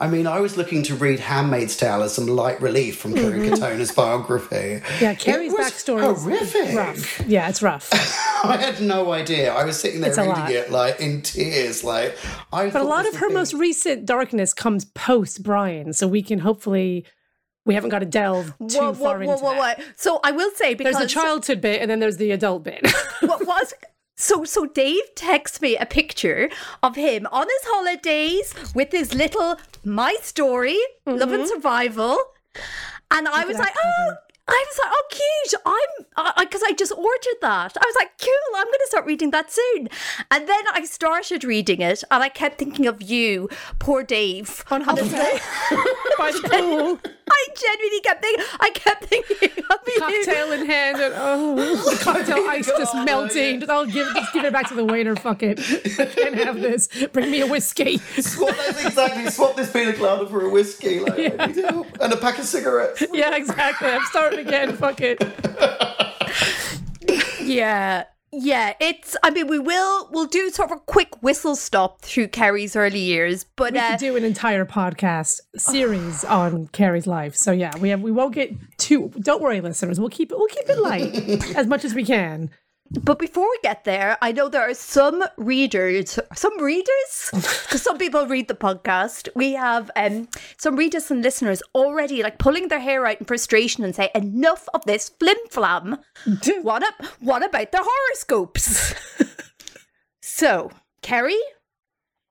I 0.00 0.06
mean, 0.08 0.26
I 0.26 0.38
was 0.40 0.56
looking 0.56 0.82
to 0.84 0.94
read 0.94 1.18
Handmaid's 1.18 1.76
Tale 1.76 2.02
as 2.02 2.14
some 2.14 2.26
light 2.26 2.60
relief 2.60 2.98
from 2.98 3.14
Kerry 3.14 3.40
mm-hmm. 3.40 3.54
Katona's 3.54 3.90
biography. 3.90 4.80
Yeah, 5.00 5.14
Kerry's 5.14 5.52
It 5.52 5.58
was 5.58 5.72
backstory 5.72 6.12
is 6.12 6.22
horrific. 6.22 6.76
rough. 6.76 7.26
Yeah, 7.26 7.48
it's 7.48 7.62
rough. 7.62 7.88
I 8.44 8.56
had 8.56 8.80
no 8.80 9.12
idea. 9.12 9.52
I 9.52 9.64
was 9.64 9.78
sitting 9.80 10.00
there 10.00 10.10
It's 10.10 10.18
reading 10.18 10.44
it 10.48 10.70
like 10.70 11.00
in 11.00 11.22
tears. 11.22 11.82
Like, 11.82 12.16
I. 12.52 12.70
But 12.70 12.82
a 12.82 12.84
lot 12.84 13.06
of 13.08 13.16
her 13.16 13.28
most 13.28 13.54
recent 13.54 14.06
darkness 14.06 14.54
comes 14.54 14.84
post 14.84 15.42
Brian, 15.42 15.92
so 15.92 16.06
we 16.06 16.22
can 16.22 16.38
hopefully 16.38 17.04
we 17.64 17.74
haven't 17.74 17.90
got 17.90 17.98
to 17.98 18.06
delve 18.06 18.54
too 18.68 18.78
Whoa, 18.78 18.92
whoa, 18.92 18.94
far 18.94 19.18
whoa, 19.18 19.32
into 19.32 19.44
whoa, 19.44 19.54
that. 19.54 19.78
whoa. 19.78 19.84
So 19.96 20.20
I 20.22 20.30
will 20.30 20.50
say 20.52 20.74
because 20.74 20.96
There's 20.96 21.12
the 21.12 21.20
childhood 21.20 21.60
bit, 21.60 21.82
and 21.82 21.90
then 21.90 21.98
there's 21.98 22.18
the 22.18 22.30
adult 22.30 22.62
bit. 22.62 22.86
what 23.20 23.44
was 23.46 23.74
so 24.16 24.42
so 24.42 24.66
Dave 24.66 25.14
texts 25.14 25.60
me 25.60 25.76
a 25.76 25.86
picture 25.86 26.50
of 26.82 26.96
him 26.96 27.26
on 27.30 27.46
his 27.46 27.70
holidays 27.70 28.52
with 28.74 28.90
his 28.90 29.14
little 29.14 29.58
my 29.88 30.14
story, 30.22 30.78
love 31.06 31.32
and 31.32 31.42
mm-hmm. 31.42 31.46
survival. 31.46 32.18
And 33.10 33.26
I 33.26 33.44
was 33.44 33.58
like, 33.58 33.74
oh. 33.82 34.14
I 34.50 34.64
was 34.66 34.78
like, 34.82 34.92
oh, 34.94 35.04
cute. 35.10 35.62
I'm, 35.66 36.46
because 36.46 36.62
I, 36.62 36.72
just 36.72 36.92
ordered 36.92 37.38
that. 37.42 37.76
I 37.76 37.84
was 37.84 37.94
like, 37.98 38.18
cool, 38.18 38.56
I'm 38.56 38.64
going 38.64 38.72
to 38.72 38.86
start 38.86 39.04
reading 39.04 39.30
that 39.32 39.52
soon. 39.52 39.90
And 40.30 40.48
then 40.48 40.64
I 40.72 40.84
started 40.84 41.44
reading 41.44 41.82
it 41.82 42.02
and 42.10 42.22
I 42.22 42.30
kept 42.30 42.58
thinking 42.58 42.86
of 42.86 43.02
you, 43.02 43.50
poor 43.78 44.02
Dave. 44.02 44.64
On 44.70 44.80
holiday. 44.80 45.38
By 46.18 46.32
the 46.32 46.48
pool, 46.50 47.12
I 47.30 47.46
genuinely 47.56 48.00
kept 48.00 48.22
thinking, 48.22 48.44
I 48.60 48.70
kept 48.70 49.04
thinking 49.04 49.64
of 49.70 49.78
you. 49.86 49.98
cocktail 49.98 50.52
in 50.52 50.66
hand, 50.66 51.00
and 51.00 51.14
oh, 51.16 51.56
the 51.56 51.96
cocktail 52.02 52.44
ice 52.48 52.66
just 52.66 52.92
God, 52.92 53.06
melting. 53.06 53.60
Just, 53.60 53.70
I'll 53.70 53.86
give, 53.86 54.06
just 54.14 54.32
give 54.32 54.44
it 54.44 54.52
back 54.52 54.68
to 54.68 54.74
the 54.74 54.84
waiter. 54.84 55.16
Fuck 55.16 55.42
it, 55.42 55.60
I 55.98 56.06
can't 56.06 56.34
have 56.34 56.60
this. 56.60 56.88
Bring 57.12 57.30
me 57.30 57.40
a 57.40 57.46
whiskey. 57.46 57.98
Swap, 57.98 58.54
exactly. 58.68 59.30
Swap 59.30 59.56
this 59.56 59.72
pina 59.72 59.92
colada 59.92 60.26
for 60.26 60.44
a 60.44 60.50
whiskey, 60.50 61.00
like, 61.00 61.34
I 61.38 61.46
need 61.46 61.64
and 62.00 62.12
a 62.12 62.16
pack 62.16 62.38
of 62.38 62.44
cigarettes. 62.44 63.02
Yeah, 63.12 63.34
exactly. 63.34 63.88
I'm 63.88 64.04
starting 64.06 64.40
again. 64.40 64.76
Fuck 64.76 65.00
it. 65.00 65.22
Yeah. 67.48 68.04
Yeah, 68.30 68.74
it's 68.78 69.16
I 69.22 69.30
mean 69.30 69.46
we 69.46 69.58
will 69.58 70.08
we'll 70.10 70.26
do 70.26 70.50
sort 70.50 70.70
of 70.70 70.76
a 70.78 70.80
quick 70.80 71.22
whistle 71.22 71.56
stop 71.56 72.02
through 72.02 72.28
Kerry's 72.28 72.76
early 72.76 72.98
years, 72.98 73.44
but 73.56 73.72
We 73.72 73.78
uh, 73.78 73.90
could 73.90 74.00
do 74.00 74.16
an 74.16 74.24
entire 74.24 74.66
podcast 74.66 75.40
series 75.56 76.24
on 76.24 76.68
Kerry's 76.68 77.06
life. 77.06 77.34
So 77.34 77.52
yeah, 77.52 77.76
we 77.78 77.88
have 77.88 78.02
we 78.02 78.12
won't 78.12 78.34
get 78.34 78.52
too. 78.76 79.10
Don't 79.20 79.42
worry, 79.42 79.60
listeners. 79.60 79.98
We'll 79.98 80.10
keep 80.10 80.30
it. 80.30 80.38
We'll 80.38 80.48
keep 80.48 80.68
it 80.68 80.78
light 80.78 81.54
as 81.56 81.66
much 81.66 81.84
as 81.84 81.94
we 81.94 82.04
can. 82.04 82.50
But 82.90 83.18
before 83.18 83.48
we 83.48 83.58
get 83.62 83.84
there, 83.84 84.16
I 84.22 84.32
know 84.32 84.48
there 84.48 84.68
are 84.68 84.74
some 84.74 85.22
readers, 85.36 86.18
some 86.34 86.58
readers, 86.60 87.30
because 87.32 87.82
some 87.82 87.98
people 87.98 88.26
read 88.26 88.48
the 88.48 88.54
podcast. 88.54 89.28
We 89.34 89.52
have 89.52 89.90
um 89.94 90.28
some 90.56 90.76
readers 90.76 91.10
and 91.10 91.22
listeners 91.22 91.62
already 91.74 92.22
like 92.22 92.38
pulling 92.38 92.68
their 92.68 92.80
hair 92.80 93.04
out 93.06 93.20
in 93.20 93.26
frustration 93.26 93.84
and 93.84 93.94
say 93.94 94.10
enough 94.14 94.68
of 94.72 94.84
this 94.84 95.08
flim 95.08 95.38
flam. 95.50 95.98
What 96.62 96.82
up? 96.82 97.04
What 97.20 97.44
about 97.44 97.72
the 97.72 97.82
horoscopes? 97.82 98.94
so 100.22 100.70
Kerry, 101.02 101.38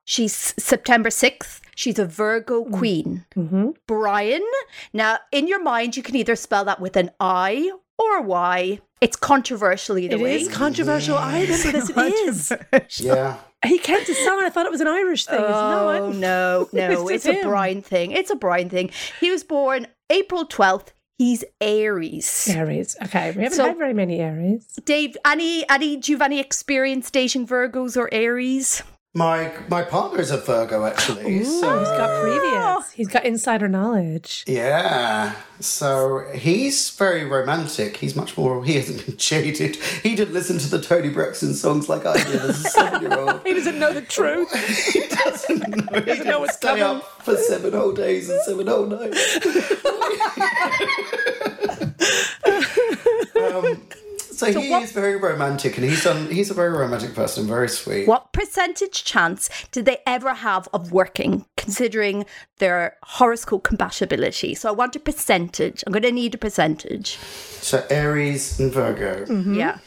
she's 0.06 0.36
September 0.58 1.10
sixth. 1.10 1.62
She's 1.76 2.00
a 2.00 2.06
Virgo 2.06 2.66
queen. 2.66 3.26
Mm-hmm. 3.36 3.70
Brian. 3.86 4.44
Now, 4.92 5.20
in 5.32 5.48
your 5.48 5.62
mind, 5.62 5.96
you 5.96 6.02
can 6.02 6.16
either 6.16 6.36
spell 6.36 6.66
that 6.66 6.82
with 6.82 6.98
an 6.98 7.12
I 7.20 7.72
or 8.00 8.18
a 8.18 8.22
Y. 8.24 8.80
It's 9.00 9.16
controversial 9.16 9.98
either 9.98 10.16
It 10.16 10.22
way. 10.22 10.42
is 10.42 10.48
controversial. 10.50 11.18
I 11.18 11.42
remember 11.42 11.72
this. 11.72 11.90
It 11.92 12.78
is. 12.78 13.00
Yeah. 13.00 13.38
He 13.66 13.78
came 13.80 14.04
to 14.06 14.14
someone. 14.16 14.46
I 14.46 14.50
thought 14.50 14.66
it 14.66 14.72
was 14.72 14.82
an 14.82 14.88
Irish 14.88 15.26
thing. 15.26 15.40
Oh 15.40 16.10
it's 16.10 16.18
no, 16.18 16.70
no, 16.74 17.08
It's 17.08 17.26
it's, 17.26 17.26
a 17.26 17.34
him. 17.42 17.48
Brian 17.48 17.82
thing. 17.82 18.12
It's 18.12 18.30
a 18.32 18.36
Brian 18.36 18.70
thing. 18.70 18.90
He 19.20 19.30
was 19.32 19.44
born 19.44 19.88
April 20.10 20.46
twelfth. 20.46 20.94
He's 21.20 21.44
Aries. 21.62 22.48
Aries. 22.52 22.96
Okay, 23.04 23.32
we 23.32 23.42
haven't 23.44 23.58
So- 23.58 23.66
had 23.68 23.78
very 23.78 23.94
many 23.96 24.20
Aries. 24.20 24.66
Dave, 24.86 25.18
any 25.26 25.68
any 25.70 25.98
do 25.98 26.12
you 26.12 26.18
have 26.18 26.26
any 26.26 26.40
experience 26.40 27.10
dating 27.10 27.48
Virgos 27.48 27.98
or 27.98 28.08
Aries? 28.14 28.84
My 29.18 29.52
my 29.68 29.82
partner 29.82 30.22
is 30.22 30.30
a 30.30 30.38
Virgo 30.38 30.86
actually. 30.86 31.44
so 31.44 31.80
He's 31.80 31.88
got 31.90 32.22
previous. 32.22 32.92
He's 32.92 33.08
got 33.08 33.26
insider 33.26 33.68
knowledge. 33.68 34.44
yeah. 34.46 35.34
So 35.60 36.24
he's 36.36 36.92
very 36.92 37.26
romantic. 37.26 37.98
He's 37.98 38.16
much 38.16 38.38
more 38.38 38.64
he 38.64 38.76
hasn't 38.76 39.04
been 39.08 39.18
jaded. 39.18 39.78
He 40.04 40.14
didn't 40.16 40.36
listen 40.36 40.60
to 40.60 40.70
the 40.70 40.80
Toni 40.80 41.10
Braxton 41.10 41.56
songs 41.56 41.90
like 41.90 42.06
I 42.06 42.14
did 42.24 42.36
as 42.36 42.64
a 42.64 42.70
seven 42.70 43.02
year 43.02 43.20
old. 43.20 43.42
He 43.44 43.56
doesn't 43.56 43.80
know 43.80 43.92
the 43.92 44.04
truth. 44.04 44.54
He 44.94 45.08
doesn't 45.08 45.68
know. 45.68 46.00
He 46.00 46.06
doesn't 46.06 46.28
know 46.28 46.40
what's 46.42 46.58
stay 46.58 46.68
coming. 46.68 46.84
up 46.84 47.24
for 47.24 47.36
seven 47.38 47.74
whole 47.74 47.94
days 47.94 48.30
and 48.30 48.40
seven 48.44 48.68
whole 48.68 48.86
nights. 48.86 49.40
um, 53.36 53.82
so, 54.38 54.52
so 54.52 54.60
he 54.60 54.70
what, 54.70 54.84
is 54.84 54.92
very 54.92 55.16
romantic, 55.16 55.78
and 55.78 55.86
he's 55.86 56.04
done, 56.04 56.30
he's 56.30 56.52
a 56.52 56.54
very 56.54 56.70
romantic 56.70 57.16
person, 57.16 57.48
very 57.48 57.68
sweet. 57.68 58.08
What 58.08 58.34
percentage 58.34 59.04
chance 59.04 59.50
did 59.72 59.86
they 59.86 59.98
ever 60.06 60.36
have 60.36 60.70
of 60.74 60.92
working, 60.92 61.46
considering 61.56 62.24
their 62.60 62.98
horoscope 63.02 63.64
compatibility? 63.64 64.54
So 64.54 64.70
I 64.70 64.74
want 64.74 64.96
a 64.96 65.00
percentage. 65.00 65.84
I'm 65.88 65.92
going 65.92 66.04
to 66.04 66.12
need 66.12 66.36
a 66.36 66.38
percentage. 66.38 67.18
So 67.62 67.84
Aries 67.90 68.60
and 68.60 68.72
Virgo. 68.72 69.26
Mm-hmm. 69.26 69.56
Yeah. 69.56 69.80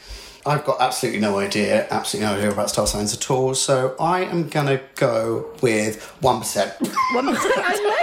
I've 0.45 0.65
got 0.65 0.81
absolutely 0.81 1.21
no 1.21 1.39
idea, 1.39 1.87
absolutely 1.89 2.29
no 2.29 2.37
idea 2.37 2.51
about 2.51 2.69
star 2.69 2.87
signs 2.87 3.13
at 3.13 3.31
all. 3.31 3.53
So 3.53 3.95
I 3.99 4.25
am 4.25 4.49
going 4.49 4.65
to 4.67 4.81
go 4.95 5.49
with 5.61 6.01
1%. 6.21 6.77
1%. 7.13 7.97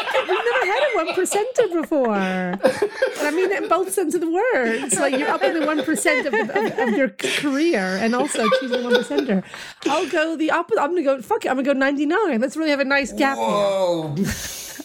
1% 1.26 1.72
before. 1.72 2.14
I 2.14 3.30
mean, 3.30 3.52
in 3.52 3.68
both 3.68 3.92
sense 3.92 4.14
of 4.14 4.20
the 4.20 4.30
words. 4.30 4.98
Like 4.98 5.18
you're 5.18 5.28
up 5.28 5.42
in 5.42 5.54
the 5.54 5.66
1% 5.66 6.26
of, 6.26 6.34
of, 6.34 6.88
of, 6.88 6.94
your 6.96 7.08
career 7.10 7.98
and 7.98 8.14
also 8.14 8.48
choosing 8.60 8.80
1%er. 8.80 9.44
I'll 9.86 10.08
go 10.08 10.36
the 10.36 10.50
opposite. 10.50 10.80
I'm 10.80 10.90
going 10.90 11.04
to 11.04 11.16
go, 11.16 11.22
fuck 11.22 11.44
it, 11.44 11.48
I'm 11.48 11.56
going 11.56 11.66
to 11.66 11.74
go 11.74 11.78
99. 11.78 12.40
Let's 12.40 12.56
really 12.56 12.70
have 12.70 12.80
a 12.80 12.84
nice 12.84 13.12
gap 13.12 13.38
Whoa. 13.38 14.14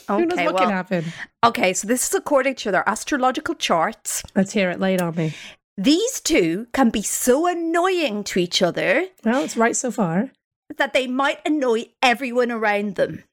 Okay, 0.10 0.22
Who 0.22 0.26
knows 0.26 0.38
what 0.38 0.56
well, 0.56 0.64
can 0.64 0.70
happen? 0.70 1.06
Okay, 1.44 1.74
so 1.74 1.88
this 1.88 2.08
is 2.08 2.14
according 2.14 2.56
to 2.56 2.72
their 2.72 2.88
astrological 2.88 3.56
charts. 3.56 4.24
Let's 4.36 4.52
hear 4.52 4.70
it 4.70 4.80
laid 4.80 5.02
on 5.02 5.16
me. 5.16 5.34
These 5.78 6.20
two 6.22 6.68
can 6.74 6.90
be 6.90 7.02
so 7.02 7.48
annoying 7.48 8.24
to 8.26 8.40
each 8.40 8.62
other. 8.62 9.08
Well, 9.24 9.44
it's 9.44 9.58
right 9.58 9.76
so 9.76 9.92
far. 9.92 10.32
That 10.78 10.94
they 10.94 11.08
might 11.08 11.40
annoy 11.46 11.86
everyone 12.02 12.52
around 12.52 12.96
them. 12.96 13.24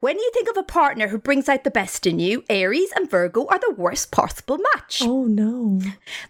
When 0.00 0.18
you 0.18 0.30
think 0.34 0.48
of 0.48 0.56
a 0.56 0.64
partner 0.64 1.08
who 1.08 1.18
brings 1.18 1.48
out 1.48 1.64
the 1.64 1.70
best 1.70 2.06
in 2.06 2.18
you, 2.18 2.44
Aries 2.50 2.90
and 2.96 3.08
Virgo 3.08 3.46
are 3.46 3.58
the 3.58 3.74
worst 3.76 4.10
possible 4.10 4.58
match. 4.74 5.00
Oh 5.02 5.24
no. 5.24 5.80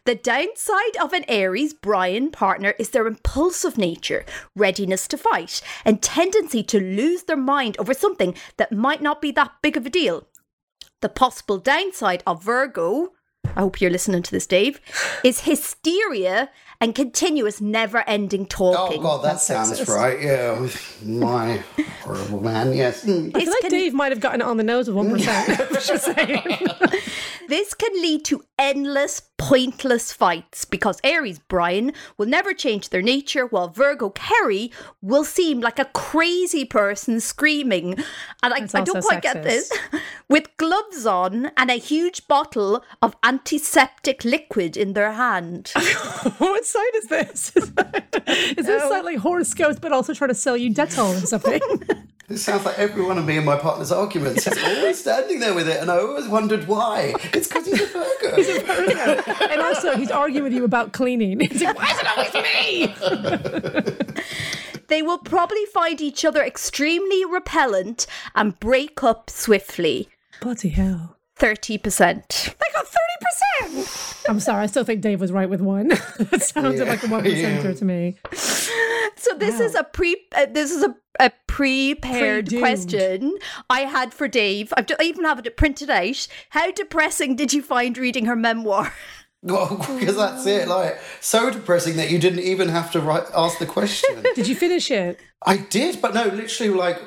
The 0.04 0.14
downside 0.14 0.96
of 1.02 1.12
an 1.12 1.24
Aries 1.26 1.72
Brian 1.72 2.30
partner 2.30 2.74
is 2.78 2.90
their 2.90 3.06
impulsive 3.06 3.78
nature, 3.78 4.24
readiness 4.54 5.08
to 5.08 5.16
fight, 5.16 5.62
and 5.84 6.02
tendency 6.02 6.62
to 6.64 6.78
lose 6.78 7.24
their 7.24 7.36
mind 7.36 7.76
over 7.78 7.94
something 7.94 8.34
that 8.58 8.72
might 8.72 9.02
not 9.02 9.22
be 9.22 9.30
that 9.32 9.52
big 9.62 9.76
of 9.76 9.86
a 9.86 9.90
deal. 9.90 10.28
The 11.00 11.08
possible 11.08 11.58
downside 11.58 12.22
of 12.26 12.44
Virgo, 12.44 13.12
I 13.56 13.60
hope 13.60 13.80
you're 13.80 13.90
listening 13.90 14.22
to 14.22 14.30
this, 14.30 14.46
Dave, 14.46 14.80
is 15.24 15.40
hysteria 15.40 16.50
and 16.80 16.94
continuous 16.94 17.60
never 17.60 18.06
ending 18.08 18.46
talking. 18.46 19.00
Oh 19.00 19.02
god, 19.02 19.24
that 19.24 19.40
sounds 19.40 19.88
right. 19.88 20.20
Yeah, 20.20 20.68
my 21.02 21.62
horrible 22.02 22.40
man. 22.42 22.72
Yes. 22.74 23.04
I 23.04 23.06
feel 23.06 23.30
like 23.32 23.60
can- 23.60 23.70
Dave 23.70 23.94
might 23.94 24.12
have 24.12 24.20
gotten 24.20 24.40
it 24.40 24.44
on 24.44 24.56
the 24.56 24.64
nose 24.64 24.88
with 24.88 24.96
one 24.96 25.10
percent. 25.10 25.58
Just 25.72 26.04
saying. 26.04 26.42
This 27.48 27.74
can 27.74 27.92
lead 28.00 28.24
to 28.26 28.42
endless, 28.58 29.20
pointless 29.36 30.12
fights 30.12 30.64
because 30.64 31.00
Aries 31.04 31.38
Brian 31.38 31.92
will 32.16 32.26
never 32.26 32.54
change 32.54 32.88
their 32.88 33.02
nature, 33.02 33.46
while 33.46 33.68
Virgo 33.68 34.10
Kerry 34.10 34.72
will 35.02 35.24
seem 35.24 35.60
like 35.60 35.78
a 35.78 35.84
crazy 35.86 36.64
person 36.64 37.20
screaming. 37.20 37.94
And 38.42 38.54
I, 38.54 38.66
I 38.74 38.80
don't 38.82 39.02
quite 39.02 39.22
get 39.22 39.42
this. 39.42 39.70
With 40.28 40.56
gloves 40.56 41.06
on 41.06 41.50
and 41.56 41.70
a 41.70 41.74
huge 41.74 42.26
bottle 42.26 42.84
of 43.02 43.16
antiseptic 43.22 44.24
liquid 44.24 44.76
in 44.76 44.94
their 44.94 45.12
hand. 45.12 45.72
what 46.38 46.64
site 46.64 46.94
is 46.94 47.06
this? 47.06 47.52
Is 48.26 48.66
this 48.66 48.82
oh. 48.84 48.88
site 48.88 49.04
like 49.04 49.18
horoscopes, 49.18 49.78
but 49.78 49.92
also 49.92 50.14
trying 50.14 50.28
to 50.28 50.34
sell 50.34 50.56
you 50.56 50.72
Dettol 50.72 51.22
or 51.22 51.26
something? 51.26 51.60
This 52.26 52.42
sounds 52.42 52.64
like 52.64 52.78
every 52.78 53.02
one 53.04 53.18
of 53.18 53.24
me 53.26 53.36
and 53.36 53.44
my 53.44 53.56
partner's 53.56 53.92
arguments. 53.92 54.44
He's 54.44 54.62
always 54.62 54.98
standing 54.98 55.40
there 55.40 55.54
with 55.54 55.68
it, 55.68 55.80
and 55.80 55.90
I 55.90 55.98
always 55.98 56.26
wondered 56.26 56.66
why. 56.66 57.14
It's 57.32 57.48
because 57.48 57.66
he's 57.66 57.80
a 57.82 57.86
Virgo. 57.86 59.32
and 59.50 59.60
also, 59.60 59.96
he's 59.96 60.10
arguing 60.10 60.44
with 60.44 60.54
you 60.54 60.64
about 60.64 60.92
cleaning. 60.92 61.40
He's 61.54 61.62
like, 61.62 61.78
why 61.78 61.90
is 61.90 61.98
it 62.00 62.06
always 62.16 62.34
me? 63.84 64.22
They 64.88 65.02
will 65.02 65.18
probably 65.18 65.64
find 65.66 66.00
each 66.00 66.24
other 66.24 66.42
extremely 66.42 67.24
repellent 67.24 68.06
and 68.34 68.58
break 68.60 69.02
up 69.02 69.30
swiftly. 69.30 70.08
Bloody 70.40 70.68
hell. 70.68 71.13
30%. 71.38 72.54
I 72.60 72.72
got 72.72 72.86
30%. 73.72 74.28
I'm 74.28 74.40
sorry, 74.40 74.62
I 74.62 74.66
still 74.66 74.84
think 74.84 75.00
Dave 75.00 75.20
was 75.20 75.32
right 75.32 75.48
with 75.48 75.60
one. 75.60 75.88
that 76.18 76.42
sounded 76.42 76.78
Yeah. 76.78 76.84
like 76.84 77.02
a 77.02 77.08
one 77.08 77.24
percenter 77.24 77.64
Yeah. 77.64 77.72
to 77.74 77.84
me. 77.84 78.16
So 79.16 79.34
this 79.36 79.60
is 79.60 79.74
a 79.74 79.84
pre. 79.84 80.16
Uh, 80.34 80.46
this 80.50 80.70
is 80.70 80.82
a, 80.82 80.94
a 81.20 81.30
prepared 81.46 82.46
Pre-doomed. 82.46 82.60
question 82.62 83.34
I 83.70 83.80
had 83.80 84.12
for 84.12 84.28
Dave. 84.28 84.72
I've, 84.76 84.86
I 84.98 85.04
even 85.04 85.24
have 85.24 85.38
it 85.44 85.56
printed 85.56 85.88
out. 85.90 86.26
How 86.50 86.70
depressing 86.70 87.36
did 87.36 87.52
you 87.52 87.62
find 87.62 87.96
reading 87.98 88.26
her 88.26 88.36
memoir? 88.36 88.92
Well, 89.46 89.76
because 89.98 90.16
that's 90.16 90.46
it. 90.46 90.68
Like 90.68 90.98
so 91.20 91.50
depressing 91.50 91.96
that 91.96 92.10
you 92.10 92.18
didn't 92.18 92.38
even 92.38 92.70
have 92.70 92.90
to 92.92 93.00
write, 93.02 93.24
ask 93.36 93.58
the 93.58 93.66
question. 93.66 94.22
Did 94.34 94.48
you 94.48 94.54
finish 94.54 94.90
it? 94.90 95.20
I 95.44 95.58
did, 95.58 96.00
but 96.00 96.14
no, 96.14 96.24
literally, 96.28 96.72
like 96.72 96.96
t- 96.98 97.04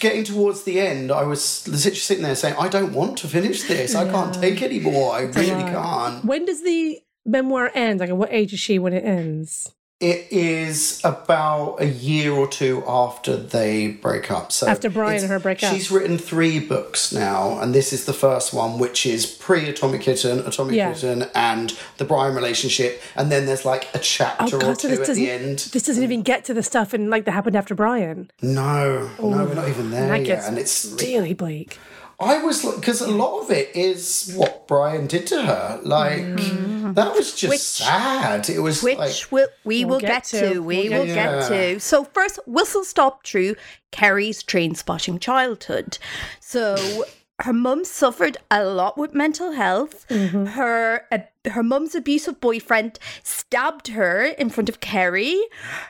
getting 0.00 0.24
towards 0.24 0.62
the 0.62 0.80
end, 0.80 1.10
I 1.10 1.24
was 1.24 1.66
literally 1.66 1.96
sitting 1.96 2.22
there 2.22 2.36
saying, 2.36 2.54
"I 2.58 2.68
don't 2.68 2.92
want 2.92 3.18
to 3.18 3.28
finish 3.28 3.64
this. 3.64 3.94
I 3.94 4.08
can't 4.10 4.34
take 4.34 4.62
anymore. 4.62 5.14
I 5.14 5.22
really 5.22 5.64
can't." 5.64 6.24
When 6.24 6.44
does 6.44 6.62
the 6.62 7.00
memoir 7.26 7.70
end? 7.74 8.00
Like, 8.00 8.10
at 8.10 8.16
what 8.16 8.32
age 8.32 8.52
is 8.52 8.60
she 8.60 8.78
when 8.78 8.92
it 8.92 9.04
ends? 9.04 9.72
It 10.00 10.28
is 10.30 11.00
about 11.02 11.78
a 11.80 11.86
year 11.86 12.30
or 12.30 12.46
two 12.46 12.84
after 12.86 13.36
they 13.36 13.88
break 13.88 14.30
up. 14.30 14.52
So 14.52 14.68
After 14.68 14.88
Brian 14.88 15.22
and 15.22 15.28
her 15.28 15.40
break 15.40 15.60
up. 15.64 15.74
she's 15.74 15.90
written 15.90 16.18
three 16.18 16.60
books 16.60 17.12
now, 17.12 17.58
and 17.58 17.74
this 17.74 17.92
is 17.92 18.04
the 18.04 18.12
first 18.12 18.54
one, 18.54 18.78
which 18.78 19.04
is 19.04 19.26
pre 19.26 19.68
Atomic 19.68 20.02
Kitten, 20.02 20.38
Atomic 20.46 20.76
Yeah. 20.76 20.92
Kitten, 20.92 21.24
and 21.34 21.76
the 21.96 22.04
Brian 22.04 22.36
relationship, 22.36 23.02
and 23.16 23.32
then 23.32 23.46
there's 23.46 23.64
like 23.64 23.88
a 23.92 23.98
chapter 23.98 24.56
oh, 24.62 24.68
or 24.68 24.70
Oh, 24.70 24.74
so 24.74 24.94
two 24.94 25.02
at 25.02 25.08
the 25.08 25.30
end. 25.32 25.58
this 25.72 25.82
doesn't 25.82 26.04
even 26.04 26.22
get 26.22 26.44
to 26.44 26.54
the 26.54 26.62
stuff 26.62 26.92
and 26.94 27.10
like 27.10 27.24
that 27.24 27.32
happened 27.32 27.56
after 27.56 27.74
Brian. 27.74 28.30
No, 28.40 29.00
no, 29.00 29.10
oh, 29.18 29.28
we're 29.46 29.54
not 29.54 29.68
even 29.68 29.90
there 29.90 30.14
yet, 30.16 30.24
gets 30.24 30.46
and 30.46 30.58
it's 30.58 30.94
really 31.02 31.34
bleak. 31.34 31.76
I 32.20 32.42
was 32.42 32.64
because 32.74 33.00
a 33.00 33.10
lot 33.10 33.42
of 33.42 33.50
it 33.52 33.70
is 33.76 34.32
what 34.34 34.66
Brian 34.66 35.06
did 35.06 35.26
to 35.28 35.42
her. 35.42 35.80
Like 35.84 36.22
mm-hmm. 36.22 36.94
that 36.94 37.14
was 37.14 37.32
just 37.32 37.50
Which- 37.50 37.60
sad. 37.60 38.48
It 38.50 38.58
was 38.58 38.82
Which 38.82 38.98
like 38.98 39.14
we'll, 39.30 39.46
we 39.64 39.84
We'll 39.84 39.94
will 39.94 40.00
get 40.00 40.08
get, 40.08 40.24
to. 40.24 40.54
to. 40.54 40.62
We 40.62 40.88
We'll 40.88 40.98
will 41.00 41.06
get 41.06 41.14
get 41.14 41.48
to. 41.48 41.74
to. 41.74 41.80
So 41.80 42.04
first, 42.04 42.40
whistle 42.46 42.82
stop 42.84 43.24
through 43.24 43.54
Kerry's 43.92 44.42
train 44.42 44.74
spotting 44.74 45.20
childhood. 45.20 45.98
So 46.40 47.04
her 47.42 47.52
mum 47.52 47.84
suffered 47.84 48.36
a 48.50 48.64
lot 48.64 48.98
with 48.98 49.14
mental 49.14 49.52
health. 49.52 50.06
Her 50.48 51.06
uh, 51.12 51.18
her 51.48 51.62
mum's 51.62 51.94
abusive 51.94 52.40
boyfriend 52.40 52.98
stabbed 53.22 53.88
her 53.88 54.24
in 54.24 54.50
front 54.50 54.68
of 54.68 54.80
Kerry. 54.80 55.40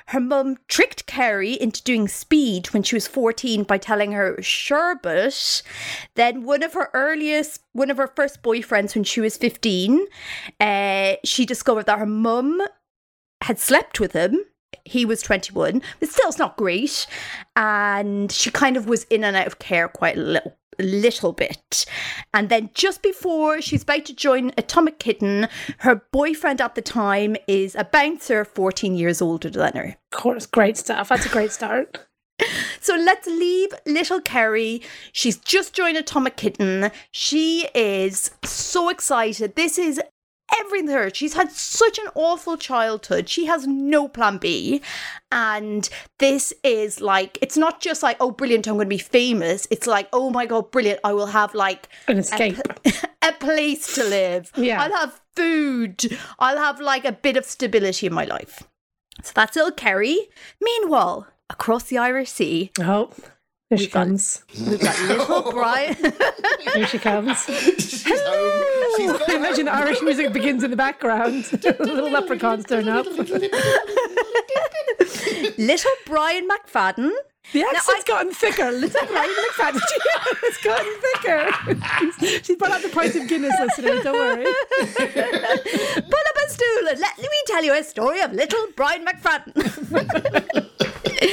Her 0.07 0.21
mum 0.21 0.59
tricked 0.69 1.07
Kerry 1.07 1.55
into 1.55 1.83
doing 1.83 2.07
speed 2.07 2.67
when 2.69 2.83
she 2.83 2.95
was 2.95 3.09
14 3.09 3.65
by 3.65 3.79
telling 3.79 4.13
her 4.13 4.41
sherbet. 4.43 5.63
Then 6.17 6.45
one 6.45 6.63
of 6.63 6.75
her 6.75 6.91
earliest, 6.93 7.63
one 7.73 7.91
of 7.91 7.97
her 7.97 8.13
first 8.15 8.43
boyfriends 8.43 8.95
when 8.95 9.05
she 9.05 9.21
was 9.21 9.39
15, 9.39 10.07
uh, 10.61 11.15
she 11.25 11.47
discovered 11.47 11.87
that 11.87 11.99
her 11.99 12.07
mum 12.07 12.61
had 13.43 13.59
slept 13.59 14.01
with 14.01 14.13
him. 14.13 14.45
He 14.85 15.07
was 15.07 15.23
21, 15.23 15.83
but 15.99 16.09
still 16.11 16.29
it's 16.29 16.39
not 16.39 16.59
great. 16.59 17.07
And 17.57 18.31
she 18.31 18.51
kind 18.51 18.77
of 18.77 18.87
was 18.87 19.05
in 19.05 19.25
and 19.25 19.35
out 19.35 19.47
of 19.47 19.59
care 19.59 19.89
quite 19.89 20.17
a 20.17 20.21
little 20.21 20.58
little 20.83 21.33
bit. 21.33 21.87
And 22.33 22.49
then 22.49 22.71
just 22.75 23.03
before 23.03 23.61
she's 23.61 23.83
about 23.83 24.05
to 24.07 24.15
join 24.15 24.53
Atomic 24.57 24.99
Kitten, 24.99 25.49
her 25.79 26.03
boyfriend 26.13 26.61
at 26.61 26.75
the 26.75 26.83
time 26.83 27.37
is 27.47 27.75
a 27.75 27.85
bouncer 27.85 28.45
14 28.45 28.95
years 28.95 29.21
older 29.23 29.51
than 29.51 29.75
her. 29.75 29.97
Of 30.13 30.19
course, 30.19 30.47
great 30.47 30.77
stuff. 30.77 31.09
That's 31.09 31.27
a 31.27 31.31
great 31.31 31.53
start. 31.53 32.07
So 32.81 32.95
let's 32.95 33.27
leave 33.27 33.71
little 33.87 34.21
Kerry. 34.21 34.81
She's 35.13 35.37
just 35.37 35.75
joined 35.75 35.97
Atomic 35.97 36.37
Kitten. 36.37 36.93
She 37.11 37.69
is 37.75 38.31
so 38.45 38.89
excited. 38.89 39.57
This 39.57 39.79
is 39.79 40.01
everything 40.59 40.87
to 40.89 40.93
her. 40.95 41.11
She's 41.13 41.35
had 41.35 41.51
such 41.53 41.99
an 41.99 42.07
awful 42.15 42.57
childhood. 42.57 43.29
She 43.29 43.47
has 43.47 43.67
no 43.67 44.09
plan 44.09 44.39
B. 44.39 44.83
And 45.31 45.89
this 46.19 46.53
is 46.65 47.01
like, 47.01 47.39
it's 47.43 47.57
not 47.57 47.81
just 47.81 48.03
like, 48.03 48.17
oh, 48.21 48.31
brilliant, 48.31 48.67
I'm 48.67 48.75
going 48.75 48.87
to 48.87 48.89
be 48.89 48.99
famous. 48.99 49.67
It's 49.71 49.87
like, 49.87 50.09
oh 50.13 50.31
my 50.31 50.47
God, 50.47 50.71
brilliant, 50.71 51.01
I 51.05 51.13
will 51.13 51.27
have 51.27 51.55
like 51.55 51.89
An 52.07 52.19
escape. 52.19 52.59
a 53.23 53.33
place 53.33 53.95
to 53.95 54.05
live. 54.05 54.51
Yeah. 54.57 54.83
I'll 54.83 54.97
have 54.97 55.21
food. 55.37 56.19
I'll 56.39 56.59
have 56.59 56.81
like 56.81 57.05
a 57.05 57.13
bit 57.13 57.37
of 57.37 57.45
stability 57.45 58.07
in 58.07 58.15
my 58.15 58.25
life. 58.25 58.63
So 59.23 59.33
that's 59.35 59.57
little 59.57 59.73
Kerry. 59.73 60.29
Meanwhile, 60.61 61.27
across 61.51 61.85
the 61.85 61.99
Irish 61.99 62.31
Sea, 62.31 62.71
Oh, 62.81 63.11
there 63.71 63.79
she 63.79 63.87
got- 63.87 64.07
comes. 64.07 64.43
we've 64.67 64.81
got 64.81 64.99
little 65.03 65.43
Brian. 65.53 65.95
Here 66.75 66.87
she 66.87 66.99
comes. 66.99 67.45
She's 67.79 68.03
home. 68.05 68.65
She's 68.97 69.11
I 69.11 69.35
imagine 69.37 69.67
the 69.67 69.75
Irish 69.75 70.01
music 70.03 70.33
begins 70.33 70.63
in 70.65 70.71
the 70.71 70.77
background. 70.77 71.51
Little 71.63 72.11
leprechauns 72.11 72.65
turn 72.65 72.89
up. 72.89 73.07
little 75.59 75.91
Brian 76.07 76.49
McFadden. 76.49 77.11
The 77.53 77.63
I- 77.63 77.73
accent's 77.77 78.05
gotten 78.05 78.33
thicker. 78.33 78.71
Little 78.71 79.07
Brian 79.07 79.31
McFadden. 79.31 79.81
It's 80.45 80.63
gotten 80.63 80.95
thicker. 81.01 81.51
She's- 82.21 82.47
She's 82.47 82.57
brought 82.57 82.73
out 82.73 82.83
the 82.83 82.89
price 82.89 83.15
of 83.17 83.27
Guinness, 83.29 83.55
listeners. 83.61 84.03
Don't 84.05 84.15
worry. 84.19 84.45
Pull 84.81 86.25
up 86.29 86.37
a 86.47 86.51
stool 86.51 86.89
and 86.91 86.99
let 87.01 87.19
me 87.19 87.29
tell 87.47 87.65
you 87.65 87.75
a 87.75 87.83
story 87.85 88.21
of 88.21 88.33
little 88.33 88.67
Brian 88.77 89.05
McFadden. 89.07 89.55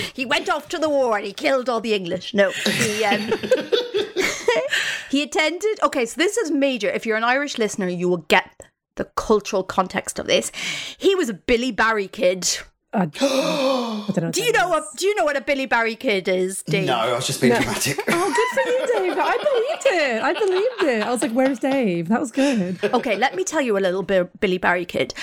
he 0.16 0.26
went 0.26 0.50
off 0.50 0.70
to 0.70 0.78
the 0.78 0.90
war 0.90 1.18
and 1.18 1.26
he 1.26 1.34
killed 1.34 1.68
all 1.70 1.82
the 1.82 1.94
English. 1.94 2.34
No, 2.34 2.52
he 2.52 3.04
um, 3.06 3.20
he 5.10 5.22
attended. 5.24 5.80
Okay, 5.84 6.06
so 6.06 6.16
this 6.18 6.38
is 6.38 6.52
major. 6.52 6.90
If 6.90 7.06
you're 7.06 7.18
an 7.18 7.24
Irish 7.24 7.58
listener, 7.58 7.88
you 7.90 8.08
will 8.10 8.18
get 8.30 8.52
the 8.96 9.06
cultural 9.16 9.64
context 9.64 10.20
of 10.20 10.28
this. 10.28 10.52
He 10.98 11.16
was 11.16 11.30
a 11.30 11.34
Billy 11.34 11.72
Barry 11.72 12.08
kid. 12.08 12.60
I 13.22 14.12
don't 14.14 14.18
know. 14.18 14.32
Do 14.32 14.44
you 14.44 14.52
know 14.52 14.70
what? 14.70 14.84
Do 14.96 15.06
you 15.06 15.16
know 15.16 15.26
what 15.26 15.38
a 15.38 15.42
Billy 15.42 15.66
Barry 15.66 15.96
kid 15.96 16.28
is, 16.28 16.64
Dave? 16.64 16.88
No, 16.88 16.96
I 16.96 17.14
was 17.14 17.28
just 17.28 17.42
being 17.42 17.54
dramatic. 17.54 18.00
Oh, 18.08 18.34
good 18.34 18.64
for 18.64 18.70
you, 18.70 19.08
Dave. 19.08 19.18
I 19.20 19.38
believed 19.38 19.86
it. 19.86 20.24
I 20.24 20.34
believed 20.34 20.84
it. 20.84 21.04
I 21.04 21.12
was 21.12 21.22
like, 21.22 21.32
"Where's 21.32 21.60
Dave?" 21.60 22.08
That 22.08 22.20
was 22.20 22.32
good. 22.32 22.80
Okay, 22.96 23.18
let 23.18 23.36
me 23.36 23.44
tell 23.44 23.62
you 23.62 23.78
a 23.78 23.80
little 23.80 24.04
bit 24.04 24.40
Billy 24.40 24.58
Barry 24.58 24.86
kid. 24.86 25.14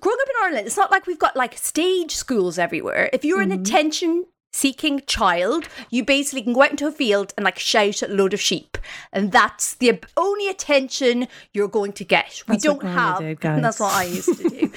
Growing 0.00 0.18
up 0.20 0.28
in 0.28 0.44
Ireland, 0.44 0.66
it's 0.66 0.76
not 0.76 0.90
like 0.90 1.06
we've 1.06 1.18
got 1.18 1.34
like 1.36 1.58
stage 1.58 2.14
schools 2.14 2.58
everywhere. 2.58 3.10
If 3.12 3.24
you're 3.24 3.40
an 3.40 3.50
mm-hmm. 3.50 3.62
attention 3.62 4.26
seeking 4.56 5.02
child, 5.06 5.68
you 5.90 6.04
basically 6.04 6.42
can 6.42 6.54
go 6.54 6.62
out 6.62 6.70
into 6.70 6.86
a 6.86 6.92
field 6.92 7.34
and 7.36 7.44
like 7.44 7.58
shout 7.58 8.02
at 8.02 8.10
a 8.10 8.14
load 8.14 8.32
of 8.32 8.40
sheep. 8.40 8.78
And 9.12 9.30
that's 9.32 9.74
the 9.74 10.00
only 10.16 10.48
attention 10.48 11.28
you're 11.52 11.68
going 11.68 11.92
to 11.94 12.04
get. 12.04 12.42
We 12.48 12.54
That's 12.54 12.64
don't 12.64 12.82
what 12.82 12.92
have 12.92 13.18
did, 13.18 13.40
guys. 13.40 13.62
that's 13.62 13.80
what 13.80 13.92
I 13.92 14.04
used 14.04 14.38
to 14.38 14.48
do. 14.48 14.72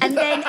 and 0.00 0.16
then 0.16 0.44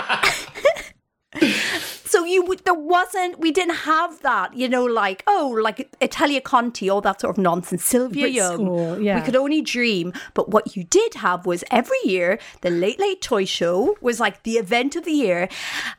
so 2.06 2.24
you 2.26 2.56
there 2.64 2.74
wasn't 2.74 3.40
we 3.40 3.52
didn't 3.52 3.76
have 3.76 4.22
that 4.22 4.54
you 4.56 4.70
know 4.70 4.86
like 4.86 5.24
oh 5.28 5.58
like 5.62 5.94
Italia 6.02 6.42
Conti 6.42 6.90
all 6.90 7.02
that 7.02 7.22
sort 7.22 7.38
of 7.38 7.42
nonsense. 7.42 7.84
Sylvia 7.84 8.28
Young. 8.28 8.56
school, 8.56 9.00
yeah. 9.00 9.16
we 9.16 9.22
could 9.22 9.36
only 9.36 9.62
dream. 9.62 10.14
But 10.34 10.50
what 10.50 10.76
you 10.76 10.84
did 10.84 11.16
have 11.16 11.46
was 11.46 11.64
every 11.72 11.98
year 12.04 12.40
the 12.62 12.70
Late 12.70 13.00
Late 13.00 13.22
Toy 13.22 13.46
Show 13.46 13.98
was 14.02 14.20
like 14.20 14.44
the 14.44 14.54
event 14.54 14.96
of 14.96 15.06
the 15.06 15.12
year. 15.12 15.50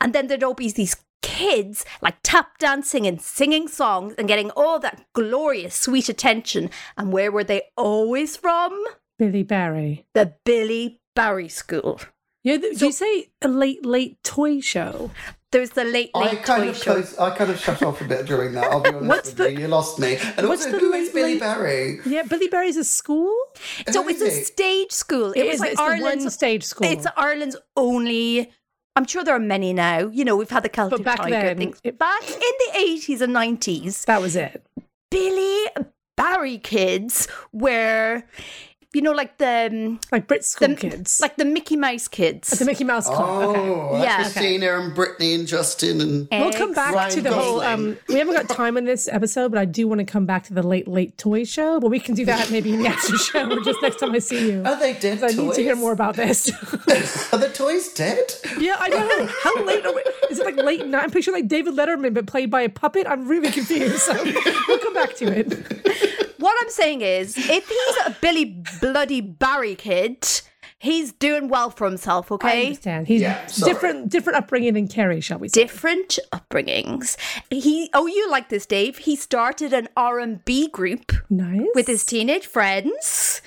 And 0.01 0.13
then 0.13 0.27
there'd 0.27 0.43
always 0.43 0.75
these 0.75 0.97
kids 1.23 1.85
like 2.03 2.17
tap 2.23 2.59
dancing 2.59 3.07
and 3.07 3.21
singing 3.21 3.69
songs 3.69 4.15
and 4.17 4.29
getting 4.29 4.51
all 4.51 4.79
that 4.81 5.05
glorious 5.13 5.75
sweet 5.75 6.09
attention. 6.09 6.71
And 6.97 7.13
where 7.13 7.33
were 7.33 7.45
they 7.45 7.63
always 7.77 8.37
from? 8.37 8.85
Billy 9.19 9.43
Barry. 9.43 10.05
the 10.13 10.35
Billy 10.45 11.01
Barry 11.15 11.49
School 11.49 12.01
Yeah, 12.47 12.59
th- 12.59 12.75
did 12.79 12.83
you 12.83 12.93
say 12.93 13.31
a 13.43 13.49
late, 13.49 13.85
late 13.85 14.23
toy 14.23 14.61
show? 14.61 15.11
there's 15.53 15.71
the 15.71 15.85
Late 15.85 16.11
I 16.15 16.19
Late 16.33 16.43
kind 16.43 16.63
Toy 16.65 16.69
of 16.71 16.77
Show 16.77 16.93
close, 16.95 17.19
I 17.19 17.31
kind 17.35 17.51
of 17.51 17.59
shut 17.59 17.83
off 17.83 18.01
a 18.03 18.05
bit 18.05 18.27
during 18.27 18.53
that. 18.55 18.65
I'll 18.71 18.81
be 18.81 18.91
honest 18.95 19.07
What's 19.09 19.29
with 19.31 19.37
the- 19.39 19.53
you. 19.53 19.61
You 19.61 19.69
lost 19.69 19.99
me. 19.99 20.17
And 20.37 20.49
what's 20.49 20.67
also, 20.67 20.73
the 20.73 20.79
who 20.79 20.93
is 20.93 21.07
late- 21.07 21.15
Billy 21.15 21.33
late- 21.35 21.41
Barry? 21.41 22.01
Yeah, 22.05 22.23
Billy 22.25 22.49
Barry's 22.49 22.77
a 22.77 22.85
school. 22.85 23.33
So 23.91 24.03
Who 24.03 24.09
it's 24.11 24.21
a 24.21 24.27
he? 24.27 24.43
stage 24.43 24.93
school. 24.93 25.33
It, 25.33 25.39
It 25.41 25.47
was 25.47 25.55
is- 25.55 25.61
like 25.61 25.71
it's 25.73 25.81
the 25.81 25.85
one 25.85 25.93
Ireland's 25.93 26.35
stage 26.35 26.63
school. 26.65 26.87
It's 26.89 27.07
Ireland's 27.17 27.57
only. 27.77 28.53
I'm 28.97 29.07
sure 29.07 29.25
there 29.25 29.35
are 29.35 29.39
many 29.41 29.73
now. 29.73 30.09
You 30.09 30.25
know, 30.25 30.37
we've 30.37 30.51
had 30.51 30.63
the 30.63 30.69
Celtic 30.69 31.03
back 31.05 31.19
Tiger 31.19 31.31
then, 31.31 31.57
things. 31.59 31.81
it- 31.85 31.99
Back 31.99 32.23
in 32.29 32.39
the 32.39 32.79
80s 32.79 33.21
and 33.23 33.33
90s, 33.35 34.05
That 34.05 34.21
was 34.21 34.37
it. 34.37 34.65
Billy 35.11 35.65
Barry 36.17 36.59
kids 36.59 37.29
were, 37.53 38.25
you 38.97 39.03
know, 39.03 39.13
like 39.13 39.37
the 39.37 39.69
um, 39.71 40.01
Like 40.11 40.27
Brit 40.27 40.43
school 40.45 40.69
the 40.69 40.75
kids. 40.75 41.21
like 41.21 41.37
the 41.37 41.45
Mickey 41.45 41.77
Mouse 41.77 42.09
kids. 42.09 42.51
the 42.59 42.65
Mickey 42.65 42.83
Mouse 42.85 43.07
Club. 43.07 43.51
okay. 43.51 43.61
Oh, 43.71 43.91
like 43.93 44.03
Yeah. 44.05 44.23
Christina 44.23 44.79
and 44.81 44.97
Britney 44.97 45.35
and 45.35 45.47
Justin 45.47 46.01
and 46.01 46.29
We'll 46.31 46.53
come 46.53 46.73
back 46.73 46.95
Ryan 46.95 47.11
to 47.13 47.21
the 47.21 47.33
whole. 47.35 47.61
Um, 47.61 47.99
we 48.09 48.15
haven't 48.15 48.35
got 48.35 48.49
time 48.49 48.77
in 48.79 48.87
this 48.87 49.07
episode, 49.09 49.51
but 49.53 49.59
I 49.59 49.67
do 49.67 49.87
want 49.87 49.99
to 49.99 50.05
come 50.07 50.25
back 50.25 50.45
to 50.45 50.55
the 50.55 50.63
late, 50.63 50.89
late 50.89 51.19
toy 51.19 51.45
show. 51.45 51.79
But 51.79 51.89
we 51.91 52.01
can 52.01 52.15
do 52.15 52.25
that 52.25 52.51
maybe 52.51 52.73
in 52.73 52.83
the 52.83 52.89
after 52.89 53.17
show 53.19 53.51
or 53.51 53.61
just 53.61 53.83
next 53.83 53.99
time 54.01 54.13
I 54.15 54.19
see 54.19 54.51
you. 54.53 54.63
Are 54.65 54.79
they 54.81 54.95
dead 54.95 55.23
I 55.23 55.29
need 55.29 55.53
to 55.55 55.63
hear 55.63 55.77
more 55.77 55.93
about 55.93 56.17
this. 56.17 56.49
Are 57.33 57.39
the 57.39 57.51
toys 57.53 57.93
dead? 57.93 58.33
yeah, 58.59 58.77
I 58.79 58.89
know. 58.89 59.29
How 59.43 59.63
late 59.65 59.85
are 59.85 59.95
we? 59.95 60.03
Is 60.31 60.39
it 60.39 60.47
like 60.47 60.57
late 60.57 60.87
night? 60.87 61.05
I'm 61.05 61.11
picturing 61.11 61.35
like 61.37 61.49
David 61.49 61.75
Letterman, 61.75 62.15
but 62.15 62.27
played 62.27 62.51
by 62.51 62.63
a 62.63 62.69
puppet. 62.71 63.07
I'm 63.07 63.29
really 63.29 63.51
confused. 63.51 63.99
So 63.99 64.15
we'll 64.69 64.79
come 64.79 64.95
back 64.95 65.15
to 65.17 65.27
it. 65.27 66.16
What 66.39 66.57
I'm 66.61 66.71
saying 66.71 67.01
is, 67.03 67.37
if 67.37 67.69
he's 67.69 67.97
a 68.07 68.17
Billy 68.21 68.63
Bloody 68.81 69.21
Barry 69.21 69.75
kid, 69.75 70.27
he's 70.79 71.13
doing 71.13 71.49
well 71.49 71.71
for 71.71 71.87
himself. 71.87 72.31
I 72.31 72.35
Okay. 72.35 72.67
understand. 72.67 73.07
He's 73.09 73.23
Yeah, 73.23 73.47
different, 73.65 74.11
different 74.11 74.39
upbringing 74.39 74.75
than 74.75 74.89
Kerry, 74.89 75.21
shall 75.21 75.39
we 75.39 75.49
say? 75.49 75.63
different 75.63 76.19
upbringings. 76.33 77.17
He 77.51 77.91
oh 77.95 78.07
you 78.07 78.31
like 78.31 78.49
this 78.49 78.67
Dave? 78.67 78.99
He 78.99 79.17
started 79.17 79.73
an 79.73 79.89
R&B 79.97 80.69
group 80.69 81.13
nice. 81.31 81.67
with 81.75 81.87
his 81.87 82.05
teenage 82.05 82.47
friends. 82.47 83.41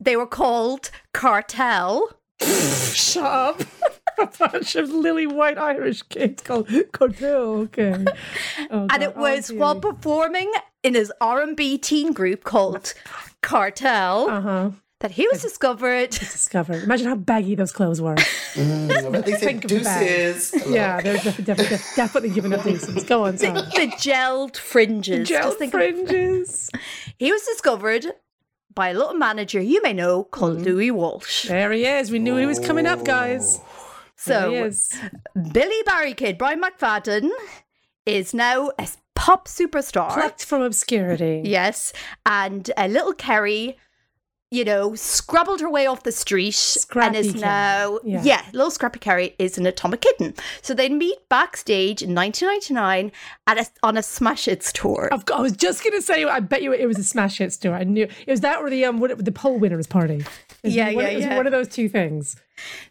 They 0.00 0.16
were 0.16 0.26
called 0.26 0.90
Cartel. 1.12 2.10
Shut 2.40 3.24
up. 3.24 3.62
a 4.18 4.26
bunch 4.38 4.76
of 4.76 4.90
lily 4.90 5.26
white 5.26 5.58
Irish 5.58 6.02
kids 6.02 6.42
called 6.42 6.68
Cartel. 6.92 7.68
Okay. 7.68 8.04
Oh, 8.70 8.86
And 8.90 9.02
it 9.02 9.12
Oh, 9.16 9.20
was 9.20 9.48
dear. 9.48 9.58
while 9.58 9.78
performing 9.80 10.50
in 10.82 10.94
his 10.94 11.12
R&B 11.20 11.78
teen 11.78 12.12
group 12.12 12.44
called 12.44 12.94
Cartel 13.40 14.28
Uh-huh. 14.30 14.70
that 15.00 15.10
he 15.12 15.26
was 15.28 15.42
discovered 15.42 16.10
Discovered. 16.10 16.82
Imagine 16.84 17.08
how 17.08 17.14
baggy 17.16 17.54
those 17.54 17.72
clothes 17.72 18.00
were. 18.00 18.16
Mm, 18.52 19.14
I 19.16 19.20
they 19.22 19.30
said 19.32 19.40
Think 19.40 19.64
of 19.64 19.70
the 19.70 19.80
bag. 19.80 20.06
deuces. 20.06 20.66
Yeah, 20.68 21.00
they're 21.00 21.14
definitely, 21.14 21.44
definitely, 21.44 21.78
definitely 21.96 22.30
giving 22.30 22.52
up 22.52 22.62
deuces. 22.62 23.04
Go 23.04 23.24
on, 23.24 23.38
sorry. 23.38 23.54
the 23.54 23.90
gelled 23.96 24.58
fringes. 24.58 25.26
Gel 25.26 25.44
Just 25.44 25.58
think 25.58 25.72
of- 25.72 25.80
fringes. 25.80 26.68
he 27.16 27.32
was 27.32 27.40
discovered 27.46 28.04
by 28.74 28.88
a 28.90 28.94
little 28.94 29.14
manager 29.14 29.58
you 29.58 29.80
may 29.82 29.94
know 29.94 30.24
called 30.24 30.56
Mm-hmm. 30.58 30.64
Louis 30.64 30.90
Walsh. 30.90 31.48
There 31.48 31.72
he 31.72 31.86
is. 31.86 32.10
We 32.10 32.18
knew 32.18 32.36
he 32.36 32.44
was 32.44 32.58
coming 32.58 32.84
up, 32.86 33.06
guys. 33.06 33.58
So. 34.24 34.70
Billy 35.52 35.82
Barry 35.84 36.14
Kid, 36.14 36.38
Brian 36.38 36.60
McFadden, 36.62 37.30
is 38.06 38.32
now 38.34 38.70
a 38.78 38.88
pop 39.14 39.48
superstar. 39.48 40.12
Plucked 40.12 40.44
from 40.44 40.62
obscurity. 40.62 41.42
Yes. 41.44 41.92
And 42.26 42.70
a 42.76 42.88
little 42.88 43.12
Kerry, 43.14 43.78
you 44.50 44.64
know, 44.64 44.94
scrabbled 44.94 45.60
her 45.60 45.70
way 45.70 45.86
off 45.86 46.02
the 46.02 46.12
street 46.12 46.54
Scrappy 46.54 47.06
and 47.06 47.16
is 47.16 47.32
Kerry. 47.32 47.40
now, 47.40 47.98
Yeah. 48.04 48.22
yeah. 48.22 48.42
little 48.52 48.70
Scrappy 48.70 48.98
Kerry 48.98 49.34
is 49.38 49.58
an 49.58 49.66
atomic 49.66 50.00
kitten. 50.02 50.34
So 50.60 50.74
they 50.74 50.88
meet 50.88 51.28
backstage 51.28 52.02
in 52.02 52.14
1999 52.14 53.12
at 53.46 53.58
a, 53.58 53.66
on 53.82 53.96
a 53.96 54.02
Smash 54.02 54.44
Hits 54.46 54.72
tour. 54.72 55.08
I've 55.12 55.24
I 55.34 55.40
was 55.40 55.52
just 55.56 55.82
gonna 55.84 56.02
say, 56.02 56.24
I 56.24 56.40
bet 56.40 56.62
you 56.62 56.72
it 56.72 56.86
was 56.86 56.98
a 56.98 57.04
smash 57.04 57.38
Hits 57.38 57.56
tour. 57.56 57.74
I 57.74 57.84
knew 57.84 58.04
it 58.26 58.30
was 58.30 58.40
that 58.42 58.58
or 58.58 58.70
the 58.70 58.84
um, 58.84 58.98
what, 59.00 59.24
the 59.24 59.32
poll 59.32 59.58
winners 59.58 59.86
party. 59.86 60.24
It 60.62 60.72
Yeah, 60.72 60.92
one, 60.92 61.04
yeah, 61.04 61.10
it 61.10 61.16
was 61.16 61.24
yeah. 61.24 61.36
One 61.36 61.46
of 61.46 61.52
those 61.52 61.68
two 61.68 61.88
things. 61.88 62.36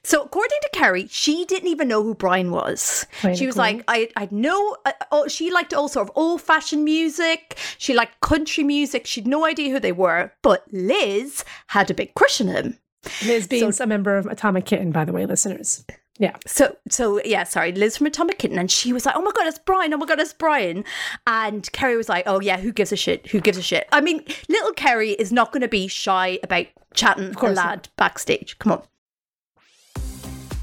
So 0.04 0.24
according 0.24 0.58
to 0.62 0.70
Kerry, 0.74 1.08
she 1.08 1.46
didn't 1.46 1.70
even 1.70 1.88
know 1.88 2.04
who 2.04 2.16
Brian 2.16 2.52
was. 2.52 3.06
She 3.22 3.46
was 3.46 3.56
cool. 3.56 3.64
like, 3.64 3.84
I, 3.88 4.10
I 4.16 4.28
know. 4.32 4.78
Uh, 4.86 4.92
oh, 5.12 5.28
she 5.28 5.52
liked 5.52 5.74
all 5.74 5.88
sort 5.88 6.10
of 6.10 6.16
old 6.16 6.42
fashioned 6.42 6.84
music. 6.84 7.58
She 7.78 7.94
liked 7.94 8.20
country 8.22 8.64
music. 8.64 9.06
She'd 9.06 9.28
no 9.28 9.46
idea 9.46 9.72
who 9.72 9.80
they 9.80 9.92
were. 9.92 10.32
But 10.42 10.66
Liz 10.72 11.44
had 11.68 11.90
a 11.90 11.94
big 11.94 12.14
crush 12.16 12.42
on 12.42 12.48
him. 12.48 12.80
Liz 13.26 13.48
Beans, 13.48 13.80
a 13.80 13.88
member 13.88 14.18
of 14.18 14.26
Atomic 14.28 14.66
Kitten, 14.66 14.92
by 14.92 15.06
the 15.06 15.14
way, 15.14 15.26
listeners. 15.26 15.84
Yeah. 16.20 16.36
So, 16.46 16.78
so 16.88 17.20
yeah, 17.26 17.46
sorry, 17.46 17.72
Liz 17.72 17.98
from 17.98 18.06
Atomic 18.06 18.38
Kitten, 18.38 18.60
and 18.60 18.70
she 18.70 18.94
was 18.94 19.08
like, 19.08 19.16
"Oh 19.16 19.22
my 19.22 19.32
god, 19.32 19.48
it's 19.48 19.58
Brian! 19.58 19.92
Oh 19.92 19.98
my 19.98 20.06
god, 20.06 20.20
it's 20.20 20.34
Brian!" 20.34 20.84
And 21.26 21.72
Kerry 21.72 21.98
was 21.98 22.10
like, 22.10 22.26
"Oh 22.28 22.40
yeah, 22.40 22.60
who 22.60 22.72
gives 22.72 22.92
a 22.92 22.96
shit? 22.96 23.26
Who 23.28 23.40
gives 23.40 23.58
a 23.58 23.64
shit?" 23.64 23.88
I 23.92 24.02
mean, 24.02 24.24
little 24.48 24.72
Kerry 24.74 25.12
is 25.12 25.32
not 25.32 25.52
going 25.52 25.62
to 25.62 25.68
be 25.68 25.88
shy 25.88 26.38
about 26.44 26.68
chatting 26.94 27.34
a 27.34 27.50
lad 27.50 27.90
backstage. 27.98 28.60
Come 28.60 28.74
on. 28.74 28.84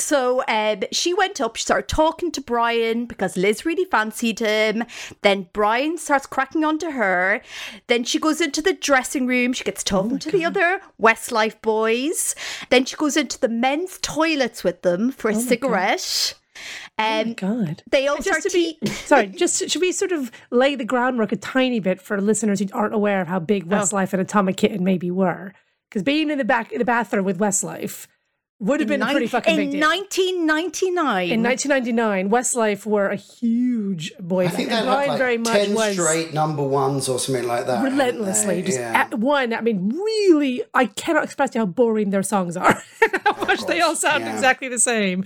So 0.00 0.44
um, 0.48 0.80
she 0.92 1.12
went 1.12 1.40
up, 1.40 1.56
she 1.56 1.62
started 1.62 1.88
talking 1.88 2.30
to 2.32 2.40
Brian 2.40 3.06
because 3.06 3.36
Liz 3.36 3.66
really 3.66 3.84
fancied 3.84 4.38
him. 4.38 4.84
Then 5.22 5.48
Brian 5.52 5.98
starts 5.98 6.26
cracking 6.26 6.64
on 6.64 6.78
to 6.78 6.92
her. 6.92 7.40
Then 7.88 8.04
she 8.04 8.18
goes 8.18 8.40
into 8.40 8.62
the 8.62 8.74
dressing 8.74 9.26
room, 9.26 9.52
she 9.52 9.64
gets 9.64 9.82
talking 9.82 10.18
to 10.18 10.30
the 10.30 10.44
other 10.44 10.80
Westlife 11.00 11.60
boys. 11.62 12.34
Then 12.70 12.84
she 12.84 12.96
goes 12.96 13.16
into 13.16 13.38
the 13.40 13.48
men's 13.48 13.98
toilets 14.00 14.62
with 14.62 14.82
them 14.82 15.10
for 15.10 15.30
a 15.30 15.34
cigarette. 15.34 16.34
Um, 16.98 17.34
God. 17.34 17.84
they 17.88 18.08
all 18.08 18.16
Just 18.16 18.28
start 18.28 18.42
to 18.42 18.50
be 18.50 18.78
sorry, 18.86 19.26
just 19.36 19.68
should 19.70 19.80
we 19.80 19.92
sort 19.92 20.10
of 20.10 20.32
lay 20.50 20.74
the 20.74 20.84
groundwork 20.84 21.30
a 21.30 21.36
tiny 21.36 21.78
bit 21.78 22.00
for 22.00 22.20
listeners 22.20 22.58
who 22.58 22.66
aren't 22.72 22.94
aware 22.94 23.20
of 23.20 23.28
how 23.28 23.38
big 23.38 23.66
Westlife 23.66 24.12
and 24.12 24.20
Atomic 24.20 24.56
Kitten 24.56 24.82
maybe 24.82 25.10
were? 25.10 25.54
Because 25.88 26.02
being 26.02 26.30
in 26.30 26.38
the 26.38 26.44
back 26.44 26.72
in 26.72 26.78
the 26.78 26.84
bathroom 26.84 27.24
with 27.24 27.38
Westlife 27.38 28.08
would 28.60 28.80
have 28.80 28.88
been 28.88 29.02
a 29.02 29.06
pretty 29.06 29.28
fucking 29.28 29.56
big 29.56 29.74
in 29.74 29.80
1999. 29.80 31.30
in 31.30 31.42
1999, 31.42 32.30
Westlife 32.30 32.84
were 32.86 33.08
a 33.08 33.16
huge 33.16 34.12
boy 34.18 34.48
band. 34.48 34.54
I 34.54 34.56
band. 34.56 34.56
think 34.56 34.68
they 34.70 34.74
had 34.74 34.84
Brian 34.84 35.08
like 35.08 35.18
very 35.18 35.38
much 35.38 35.52
10 35.52 35.74
was 35.74 35.92
straight 35.92 36.34
number 36.34 36.62
ones 36.64 37.08
or 37.08 37.18
something 37.18 37.46
like 37.46 37.66
that. 37.66 37.84
relentlessly 37.84 38.62
just 38.62 38.78
Yeah. 38.78 38.92
at 38.92 39.14
one. 39.18 39.52
I 39.54 39.60
mean, 39.60 39.88
really, 39.90 40.62
I 40.74 40.86
cannot 40.86 41.24
express 41.24 41.54
how 41.54 41.66
boring 41.66 42.10
their 42.10 42.22
songs 42.24 42.56
are. 42.56 42.82
how 43.24 43.44
much 43.44 43.64
they 43.66 43.80
all 43.80 43.94
sound 43.94 44.24
yeah. 44.24 44.34
exactly 44.34 44.68
the 44.68 44.78
same. 44.80 45.24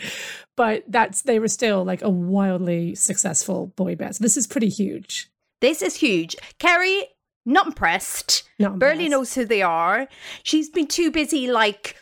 But 0.56 0.84
that's 0.86 1.22
they 1.22 1.38
were 1.38 1.48
still 1.48 1.84
like 1.84 2.02
a 2.02 2.10
wildly 2.10 2.94
successful 2.94 3.68
boy 3.76 3.96
band. 3.96 4.16
So 4.16 4.22
this 4.22 4.36
is 4.36 4.46
pretty 4.46 4.68
huge. 4.68 5.30
This 5.60 5.80
is 5.80 5.94
huge. 5.96 6.36
Kerry, 6.58 7.04
not 7.46 7.66
impressed. 7.68 8.42
Not 8.58 8.78
Barely 8.78 9.06
impressed. 9.06 9.10
knows 9.10 9.34
who 9.34 9.44
they 9.46 9.62
are. 9.62 10.08
She's 10.42 10.68
been 10.68 10.86
too 10.88 11.10
busy, 11.10 11.50
like, 11.50 11.96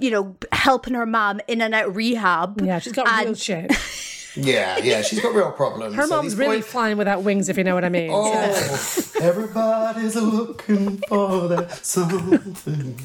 you 0.00 0.10
know, 0.10 0.36
helping 0.52 0.94
her 0.94 1.06
mom 1.06 1.40
in 1.48 1.60
and 1.60 1.74
out 1.74 1.94
rehab. 1.94 2.60
Yeah, 2.62 2.78
she's 2.78 2.92
got 2.92 3.24
real 3.24 3.34
shit. 3.34 3.72
Yeah, 4.36 4.78
yeah, 4.78 5.02
she's 5.02 5.18
got 5.20 5.34
real 5.34 5.50
problems. 5.50 5.96
Her 5.96 6.06
So 6.06 6.14
mom's 6.16 6.36
really 6.36 6.58
boys- 6.58 6.66
flying 6.66 6.96
without 6.96 7.24
wings, 7.24 7.48
if 7.48 7.58
you 7.58 7.64
know 7.64 7.74
what 7.74 7.84
I 7.84 7.88
mean. 7.88 8.10
Oh, 8.12 8.30
everybody's 9.20 10.14
looking 10.14 10.98
for 11.08 11.48
that 11.48 11.72
something. 11.84 12.96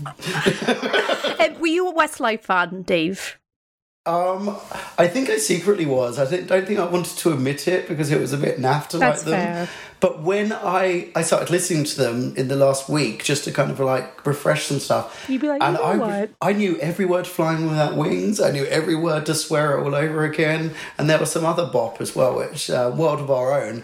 Um, 1.39 1.59
were 1.59 1.67
you 1.67 1.89
a 1.89 1.93
Westlife 1.93 2.41
fan, 2.43 2.83
Dave? 2.83 3.39
Um, 4.05 4.49
I 4.97 5.07
think 5.07 5.29
I 5.29 5.37
secretly 5.37 5.85
was. 5.85 6.19
I 6.19 6.25
don't 6.25 6.67
think 6.67 6.77
I 6.77 6.85
wanted 6.85 7.15
to 7.19 7.31
admit 7.31 7.69
it 7.69 7.87
because 7.87 8.11
it 8.11 8.19
was 8.19 8.33
a 8.33 8.37
bit 8.37 8.59
naff 8.59 8.89
to 8.89 8.97
That's 8.97 9.25
like 9.25 9.31
them. 9.31 9.67
fair. 9.67 9.69
But 10.01 10.21
when 10.21 10.51
I 10.51 11.07
I 11.15 11.21
started 11.21 11.49
listening 11.49 11.85
to 11.85 11.95
them 11.97 12.33
in 12.35 12.49
the 12.49 12.57
last 12.57 12.89
week, 12.89 13.23
just 13.23 13.45
to 13.45 13.53
kind 13.53 13.71
of 13.71 13.79
like 13.79 14.25
refresh 14.25 14.65
some 14.65 14.79
stuff, 14.79 15.25
You'd 15.29 15.39
be 15.39 15.47
like, 15.47 15.63
and 15.63 15.77
you 15.77 15.81
know 15.81 15.87
I 15.89 15.95
what? 15.95 16.29
I 16.41 16.51
knew 16.51 16.77
every 16.79 17.05
word 17.05 17.25
flying 17.25 17.65
without 17.69 17.95
wings. 17.95 18.41
I 18.41 18.51
knew 18.51 18.65
every 18.65 18.95
word 18.95 19.25
to 19.27 19.33
swear 19.33 19.77
it 19.77 19.83
all 19.85 19.95
over 19.95 20.25
again, 20.25 20.73
and 20.97 21.09
there 21.09 21.17
was 21.17 21.31
some 21.31 21.45
other 21.45 21.65
bop 21.65 22.01
as 22.01 22.13
well, 22.13 22.35
which 22.35 22.69
uh, 22.69 22.91
World 22.93 23.21
of 23.21 23.31
Our 23.31 23.61
Own. 23.63 23.83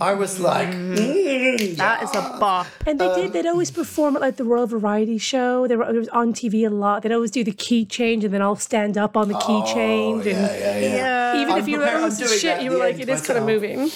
I 0.00 0.14
was 0.14 0.40
like, 0.40 0.70
mm, 0.70 1.76
That 1.76 2.02
is 2.02 2.10
a 2.16 2.36
bop. 2.40 2.66
And 2.84 2.98
they 3.00 3.06
Um, 3.06 3.20
did. 3.20 3.32
They'd 3.32 3.46
always 3.46 3.70
perform 3.70 4.16
at 4.16 4.22
like 4.22 4.38
the 4.38 4.44
Royal 4.44 4.66
Variety 4.66 5.18
Show. 5.18 5.68
They 5.68 5.76
were 5.76 5.88
it 5.88 5.96
was 5.96 6.08
on 6.08 6.32
TV 6.32 6.66
a 6.66 6.70
lot. 6.70 7.04
They'd 7.04 7.12
always 7.12 7.30
do 7.30 7.44
the 7.44 7.52
key 7.52 7.84
change 7.84 8.24
and 8.24 8.34
then 8.34 8.42
all 8.42 8.56
stand 8.56 8.98
up 8.98 9.16
on 9.16 9.28
the 9.28 9.38
key 9.38 9.51
Oh, 9.62 9.74
change. 9.74 10.26
And 10.26 10.38
Oh, 10.38 10.40
yeah, 10.54 10.78
yeah, 10.78 10.96
yeah. 11.34 11.40
even 11.42 11.52
I'm 11.54 11.58
if 11.60 11.68
you 11.68 11.78
were 11.78 11.84
prepared- 11.84 12.02
I'm 12.04 12.16
doing 12.16 12.30
shit, 12.30 12.42
that 12.42 12.62
you 12.62 12.70
were 12.70 12.76
like, 12.78 12.94
end 12.94 13.02
it 13.02 13.08
is 13.10 13.26
kind 13.26 13.38
of 13.38 13.44
myself. 13.44 13.62
moving. 13.62 13.90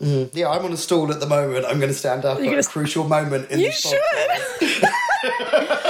Mm, 0.00 0.30
yeah, 0.34 0.50
I'm 0.50 0.64
on 0.64 0.72
a 0.72 0.76
stool 0.76 1.10
at 1.12 1.20
the 1.20 1.26
moment. 1.26 1.64
I'm 1.64 1.78
going 1.78 1.88
to 1.92 1.98
stand 1.98 2.24
up 2.24 2.38
at 2.38 2.44
gonna- 2.44 2.58
a 2.58 2.62
crucial 2.64 3.04
moment. 3.08 3.50
In 3.50 3.60
You 3.60 3.66
this 3.66 3.80
should. 3.80 4.82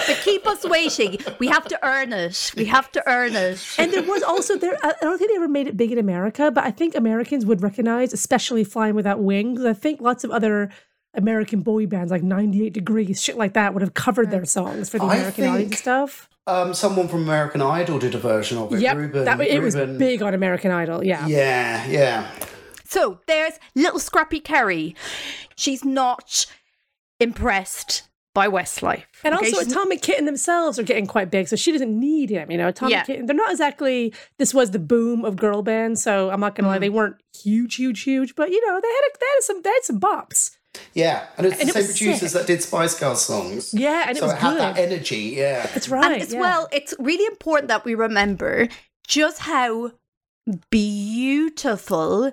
But 0.07 0.19
keep 0.23 0.47
us 0.47 0.63
waiting. 0.65 1.19
We 1.41 1.49
have 1.49 1.67
to 1.69 1.79
earn 1.85 2.13
it. 2.13 2.53
We 2.57 2.67
have 2.67 2.93
to 2.93 3.03
earn 3.09 3.35
it. 3.35 3.59
And 3.79 3.93
there 3.93 4.03
was 4.03 4.23
also 4.23 4.57
there. 4.57 4.77
I 4.83 4.91
I 4.91 4.95
don't 5.01 5.19
think 5.19 5.31
they 5.31 5.37
ever 5.37 5.49
made 5.49 5.67
it 5.67 5.77
big 5.77 5.91
in 5.91 5.99
America, 5.99 6.51
but 6.53 6.63
I 6.65 6.71
think 6.71 6.95
Americans 6.95 7.45
would 7.47 7.61
recognize, 7.63 8.13
especially 8.13 8.63
"Flying 8.65 8.95
Without 8.95 9.21
Wings." 9.21 9.65
I 9.65 9.73
think 9.73 10.01
lots 10.01 10.23
of 10.23 10.31
other 10.31 10.71
American 11.15 11.61
boy 11.61 11.87
bands, 11.87 12.11
like 12.11 12.23
98 12.23 12.73
Degrees, 12.73 13.23
shit 13.23 13.37
like 13.37 13.55
that, 13.55 13.73
would 13.75 13.83
have 13.83 13.95
covered 13.95 14.31
their 14.31 14.45
songs 14.45 14.89
for 14.89 14.99
the 14.99 15.05
I 15.05 15.17
American 15.17 15.45
audience 15.47 15.71
and 15.73 15.79
stuff. 15.79 16.29
Um, 16.47 16.75
someone 16.75 17.09
from 17.09 17.23
American 17.23 17.63
Idol 17.63 17.99
did 17.99 18.15
a 18.15 18.19
version 18.19 18.59
of 18.59 18.73
it. 18.75 18.81
Yep, 18.81 18.97
Ruben, 18.97 19.25
that 19.25 19.41
it 19.41 19.63
was 19.63 19.75
big 19.75 20.23
on 20.23 20.35
American 20.35 20.71
Idol. 20.71 21.03
Yeah. 21.05 21.27
Yeah, 21.27 21.87
yeah. 21.87 22.31
So 22.85 23.19
there's 23.27 23.55
little 23.75 23.99
scrappy 23.99 24.41
Kerry. 24.41 24.95
She's 25.57 25.85
not 25.85 26.47
impressed 27.21 28.03
by 28.35 28.49
Westlife. 28.49 29.05
And 29.23 29.35
okay? 29.35 29.47
also, 29.47 29.61
She's- 29.61 29.71
Atomic 29.73 30.03
Kitten 30.03 30.25
themselves 30.27 30.79
are 30.79 30.83
getting 30.83 31.07
quite 31.07 31.31
big, 31.31 31.47
so 31.47 31.55
she 31.57 31.71
doesn't 31.71 31.99
need 31.99 32.31
him. 32.31 32.51
You 32.51 32.59
know, 32.59 32.69
Atomic 32.69 32.93
Yeah. 32.93 33.05
Kitten, 33.05 33.27
they're 33.27 33.37
not 33.37 33.53
exactly. 33.53 34.13
This 34.39 34.53
was 34.53 34.73
the 34.73 34.81
boom 34.81 35.25
of 35.25 35.37
girl 35.37 35.63
bands, 35.63 36.03
so 36.03 36.31
I'm 36.31 36.41
not 36.41 36.57
gonna 36.57 36.69
Mm. 36.69 36.73
lie, 36.73 36.79
they 36.81 36.91
weren't 36.91 37.17
huge, 37.43 37.77
huge, 37.77 38.03
huge, 38.03 38.35
but 38.35 38.51
you 38.51 38.61
know, 38.67 38.81
they 38.81 38.89
had 38.89 39.03
a, 39.07 39.19
they 39.21 39.27
had 39.35 39.43
some 39.43 39.63
they 39.63 39.71
had 39.71 39.85
some 39.85 40.01
bops. 40.01 40.51
Yeah, 40.93 41.27
and 41.37 41.47
it's 41.47 41.61
And 41.61 41.69
the 41.69 41.79
it 41.79 41.85
same 41.85 41.97
producers 41.97 42.33
sick. 42.33 42.41
that 42.41 42.47
did 42.47 42.63
Spice 42.63 42.99
Girls 42.99 43.25
songs. 43.25 43.75
Yeah, 43.75 44.05
and 44.09 44.17
it 44.17 44.21
so 44.21 44.27
was 44.27 44.35
it 44.35 44.39
had 44.39 44.59
that 44.59 44.79
energy. 44.79 45.35
Yeah, 45.37 45.67
That's 45.67 45.89
right. 45.89 46.13
and 46.13 46.23
as 46.23 46.33
yeah. 46.33 46.41
well, 46.41 46.69
it's 46.73 46.95
really 46.99 47.25
important 47.27 47.69
that 47.69 47.85
we 47.85 47.95
remember 47.95 48.69
just 49.07 49.41
how 49.41 49.93
beautiful 50.71 52.33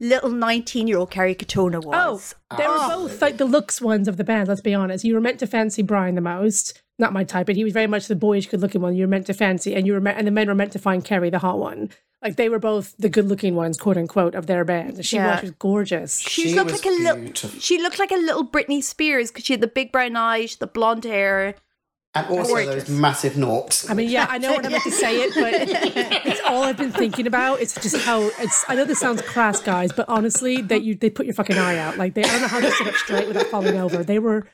little 0.00 0.30
19 0.30 0.86
year 0.86 0.98
old 0.98 1.10
Kerry 1.10 1.34
Katona 1.34 1.82
was. 1.82 2.34
Oh, 2.50 2.56
they 2.56 2.66
were 2.66 2.76
ah. 2.76 2.88
both 2.96 3.22
like 3.22 3.36
the 3.36 3.44
looks 3.44 3.80
ones 3.80 4.08
of 4.08 4.16
the 4.16 4.24
band. 4.24 4.48
Let's 4.48 4.60
be 4.60 4.74
honest. 4.74 5.04
You 5.04 5.14
were 5.14 5.20
meant 5.20 5.38
to 5.40 5.46
fancy 5.46 5.82
Brian 5.82 6.14
the 6.14 6.20
most. 6.20 6.80
Not 6.98 7.12
my 7.12 7.24
type, 7.24 7.46
but 7.46 7.56
he 7.56 7.64
was 7.64 7.72
very 7.72 7.88
much 7.88 8.06
the 8.06 8.14
boyish, 8.14 8.46
good-looking 8.46 8.80
one. 8.80 8.94
You 8.94 9.02
were 9.02 9.10
meant 9.10 9.26
to 9.26 9.34
fancy, 9.34 9.74
and 9.74 9.84
you 9.84 9.94
were 9.94 10.00
meant, 10.00 10.16
and 10.16 10.28
the 10.28 10.30
men 10.30 10.46
were 10.46 10.54
meant 10.54 10.70
to 10.72 10.78
find 10.78 11.04
Kerry 11.04 11.28
the 11.28 11.40
hot 11.40 11.58
one. 11.58 11.90
Like 12.24 12.36
they 12.36 12.48
were 12.48 12.58
both 12.58 12.94
the 12.98 13.10
good-looking 13.10 13.54
ones, 13.54 13.76
quote 13.76 13.98
unquote, 13.98 14.34
of 14.34 14.46
their 14.46 14.64
band. 14.64 15.04
She 15.04 15.16
Yeah. 15.16 15.42
was, 15.42 15.50
gorgeous. 15.58 16.18
She, 16.20 16.48
She 16.48 16.54
looked 16.54 16.72
was 16.72 16.84
like 16.84 16.92
a 16.92 16.96
little. 17.02 17.50
She 17.60 17.76
looked 17.80 17.98
like 17.98 18.10
a 18.10 18.16
little 18.16 18.46
Britney 18.48 18.82
Spears 18.82 19.30
because 19.30 19.44
she 19.44 19.52
had 19.52 19.60
the 19.60 19.66
big 19.68 19.92
brown 19.92 20.16
eyes, 20.16 20.56
the 20.56 20.66
blonde 20.66 21.04
hair. 21.04 21.54
and 22.14 22.26
also 22.28 22.54
Gorgeous. 22.54 22.84
those 22.84 22.88
massive 22.88 23.36
noughts. 23.36 23.90
I 23.90 23.94
mean, 23.94 24.08
yeah, 24.08 24.26
I 24.30 24.38
know 24.38 24.52
what 24.54 24.64
I'm 24.64 24.70
meant 24.72 24.84
to 24.84 24.90
say 24.90 25.16
it, 25.16 25.34
but 25.34 25.52
it's 26.26 26.40
all 26.46 26.62
I've 26.62 26.76
been 26.78 26.92
thinking 26.92 27.26
about. 27.26 27.60
It's 27.60 27.74
just 27.74 27.96
how 28.06 28.30
it's. 28.38 28.64
I 28.68 28.74
know 28.76 28.84
this 28.86 29.00
sounds 29.00 29.20
crass, 29.20 29.60
guys, 29.60 29.92
but 29.92 30.08
honestly, 30.08 30.62
that 30.62 30.82
you 30.82 30.94
they 30.94 31.10
put 31.10 31.26
your 31.26 31.34
fucking 31.34 31.58
eye 31.58 31.76
out. 31.76 31.98
Like 31.98 32.14
they, 32.14 32.22
I 32.24 32.28
don't 32.28 32.40
know 32.42 32.48
how 32.48 32.60
they 32.60 32.70
sit 32.70 32.86
up 32.86 32.94
straight 32.94 33.26
without 33.28 33.46
falling 33.48 33.76
over. 33.78 34.02
They 34.02 34.18
were 34.20 34.46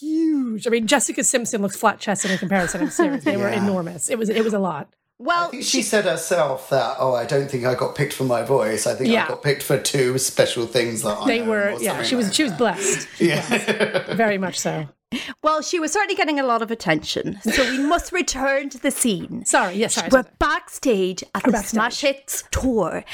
huge. 0.00 0.66
I 0.66 0.70
mean, 0.70 0.86
Jessica 0.86 1.24
Simpson 1.24 1.62
looks 1.62 1.76
flat 1.76 2.00
chested 2.00 2.32
in 2.32 2.38
comparison. 2.38 2.80
I'm 2.82 2.90
serious. 2.90 3.24
They 3.24 3.36
were 3.36 3.48
enormous. 3.48 4.10
It 4.10 4.18
was 4.18 4.28
it 4.28 4.42
was 4.44 4.52
a 4.52 4.58
lot. 4.58 4.92
Well, 5.18 5.50
think 5.50 5.62
she 5.62 5.82
said 5.82 6.04
herself 6.06 6.68
that, 6.70 6.96
oh, 6.98 7.14
I 7.14 7.24
don't 7.24 7.48
think 7.50 7.64
I 7.64 7.74
got 7.74 7.94
picked 7.94 8.12
for 8.14 8.24
my 8.24 8.42
voice. 8.42 8.86
I 8.86 8.94
think 8.94 9.10
Yeah. 9.10 9.24
I 9.26 9.28
got 9.28 9.42
picked 9.42 9.62
for 9.62 9.78
two 9.78 10.18
special 10.18 10.66
things 10.66 11.02
that 11.02 11.16
I 11.18 11.26
They 11.26 11.42
were 11.42 11.76
yeah. 11.80 12.02
She 12.02 12.16
was 12.16 12.26
like 12.26 12.34
she 12.34 12.42
was 12.42 12.52
blessed. 12.52 13.08
Yeah. 13.20 14.14
Very 14.14 14.38
much 14.38 14.58
so. 14.58 14.88
well, 15.44 15.62
she 15.62 15.78
was 15.78 15.92
certainly 15.92 16.16
getting 16.16 16.40
a 16.40 16.42
lot 16.42 16.60
of 16.62 16.72
attention. 16.72 17.38
So 17.42 17.62
we 17.70 17.78
must 17.78 18.10
return 18.10 18.68
to 18.70 18.78
the 18.78 18.90
scene. 18.90 19.44
Sorry. 19.44 19.76
Yes. 19.76 19.94
sorry. 19.94 20.08
We're 20.10 20.24
sorry. 20.24 20.34
backstage 20.40 21.22
at 21.36 21.44
the 21.44 21.52
backstage. 21.52 21.70
Smash 21.70 22.00
Hits 22.00 22.42
tour. 22.50 23.04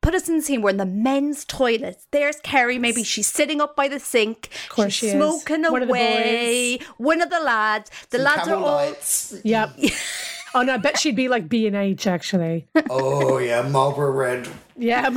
Put 0.00 0.14
us 0.14 0.28
in 0.28 0.36
the 0.36 0.42
scene. 0.42 0.62
We're 0.62 0.70
in 0.70 0.76
the 0.76 0.86
men's 0.86 1.44
toilets. 1.44 2.06
There's 2.12 2.36
Kerry. 2.44 2.78
Maybe 2.78 3.02
she's 3.02 3.26
sitting 3.26 3.60
up 3.60 3.74
by 3.74 3.88
the 3.88 3.98
sink. 3.98 4.48
Of 4.64 4.68
course 4.76 4.92
she's 4.92 4.94
she 4.94 5.06
is. 5.08 5.12
smoking 5.14 5.62
One 5.64 5.82
of 5.82 5.88
the 5.88 5.92
away. 5.92 6.78
One 6.98 7.20
of 7.20 7.30
the 7.30 7.40
lads. 7.40 7.90
The 8.10 8.18
lads 8.18 8.46
are 8.46 8.54
all. 8.54 8.62
lights. 8.62 9.34
Yep. 9.42 9.70
Oh 10.54 10.62
no, 10.62 10.74
I 10.74 10.76
bet 10.78 10.98
she'd 10.98 11.16
be 11.16 11.28
like 11.28 11.48
B 11.48 11.66
and 11.66 11.76
H 11.76 12.06
actually. 12.06 12.66
Oh 12.90 13.38
yeah, 13.38 13.62
Marlboro 13.68 14.10
Red. 14.10 14.48
Yeah, 14.76 15.10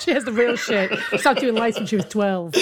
she 0.00 0.12
has 0.12 0.24
the 0.24 0.32
real 0.32 0.56
shit. 0.56 0.90
Stopped 1.18 1.40
doing 1.40 1.54
lights 1.54 1.78
when 1.78 1.86
she 1.86 1.96
was 1.96 2.06
twelve. 2.06 2.54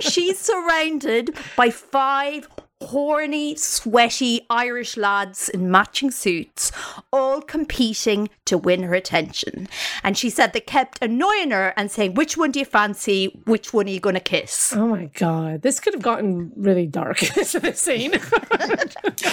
She's 0.00 0.38
surrounded 0.38 1.36
by 1.56 1.70
five 1.70 2.48
horny, 2.82 3.54
sweaty 3.56 4.46
Irish 4.48 4.96
lads 4.96 5.48
in 5.48 5.70
matching 5.70 6.10
suits, 6.10 6.72
all 7.12 7.40
competing 7.40 8.30
to 8.46 8.56
win 8.56 8.82
her 8.82 8.94
attention. 8.94 9.68
And 10.02 10.16
she 10.16 10.30
said 10.30 10.52
they 10.52 10.60
kept 10.60 10.98
annoying 11.02 11.50
her 11.50 11.74
and 11.76 11.90
saying, 11.90 12.14
Which 12.14 12.36
one 12.36 12.50
do 12.50 12.58
you 12.58 12.64
fancy? 12.64 13.40
Which 13.44 13.72
one 13.72 13.86
are 13.86 13.90
you 13.90 14.00
going 14.00 14.14
to 14.14 14.20
kiss? 14.20 14.72
Oh 14.74 14.88
my 14.88 15.06
god, 15.14 15.62
this 15.62 15.78
could 15.80 15.94
have 15.94 16.02
gotten 16.02 16.52
really 16.56 16.86
dark. 16.86 17.20
this 17.34 17.54
scene. 17.80 18.14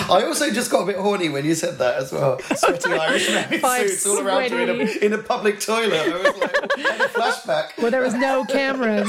I 0.09 0.23
also 0.25 0.51
just 0.51 0.69
got 0.69 0.83
a 0.83 0.85
bit 0.85 0.97
horny 0.97 1.29
when 1.29 1.45
you 1.45 1.55
said 1.55 1.77
that 1.77 1.95
as 1.95 2.11
well. 2.11 2.39
Sweaty 2.39 2.91
Irish 2.93 3.29
men 3.29 3.53
in 3.53 3.61
suits 3.61 4.05
all 4.05 4.19
around 4.19 4.51
you 4.51 4.57
in 4.57 4.69
a, 4.69 5.05
in 5.05 5.13
a 5.13 5.17
public 5.17 5.59
toilet. 5.59 5.93
I 5.93 6.17
was 6.17 6.37
like, 6.37 6.77
had 6.77 7.01
a 7.01 7.07
flashback. 7.09 7.81
Where 7.81 7.91
there 7.91 8.01
was 8.01 8.13
no 8.13 8.43
cameras. 8.45 9.07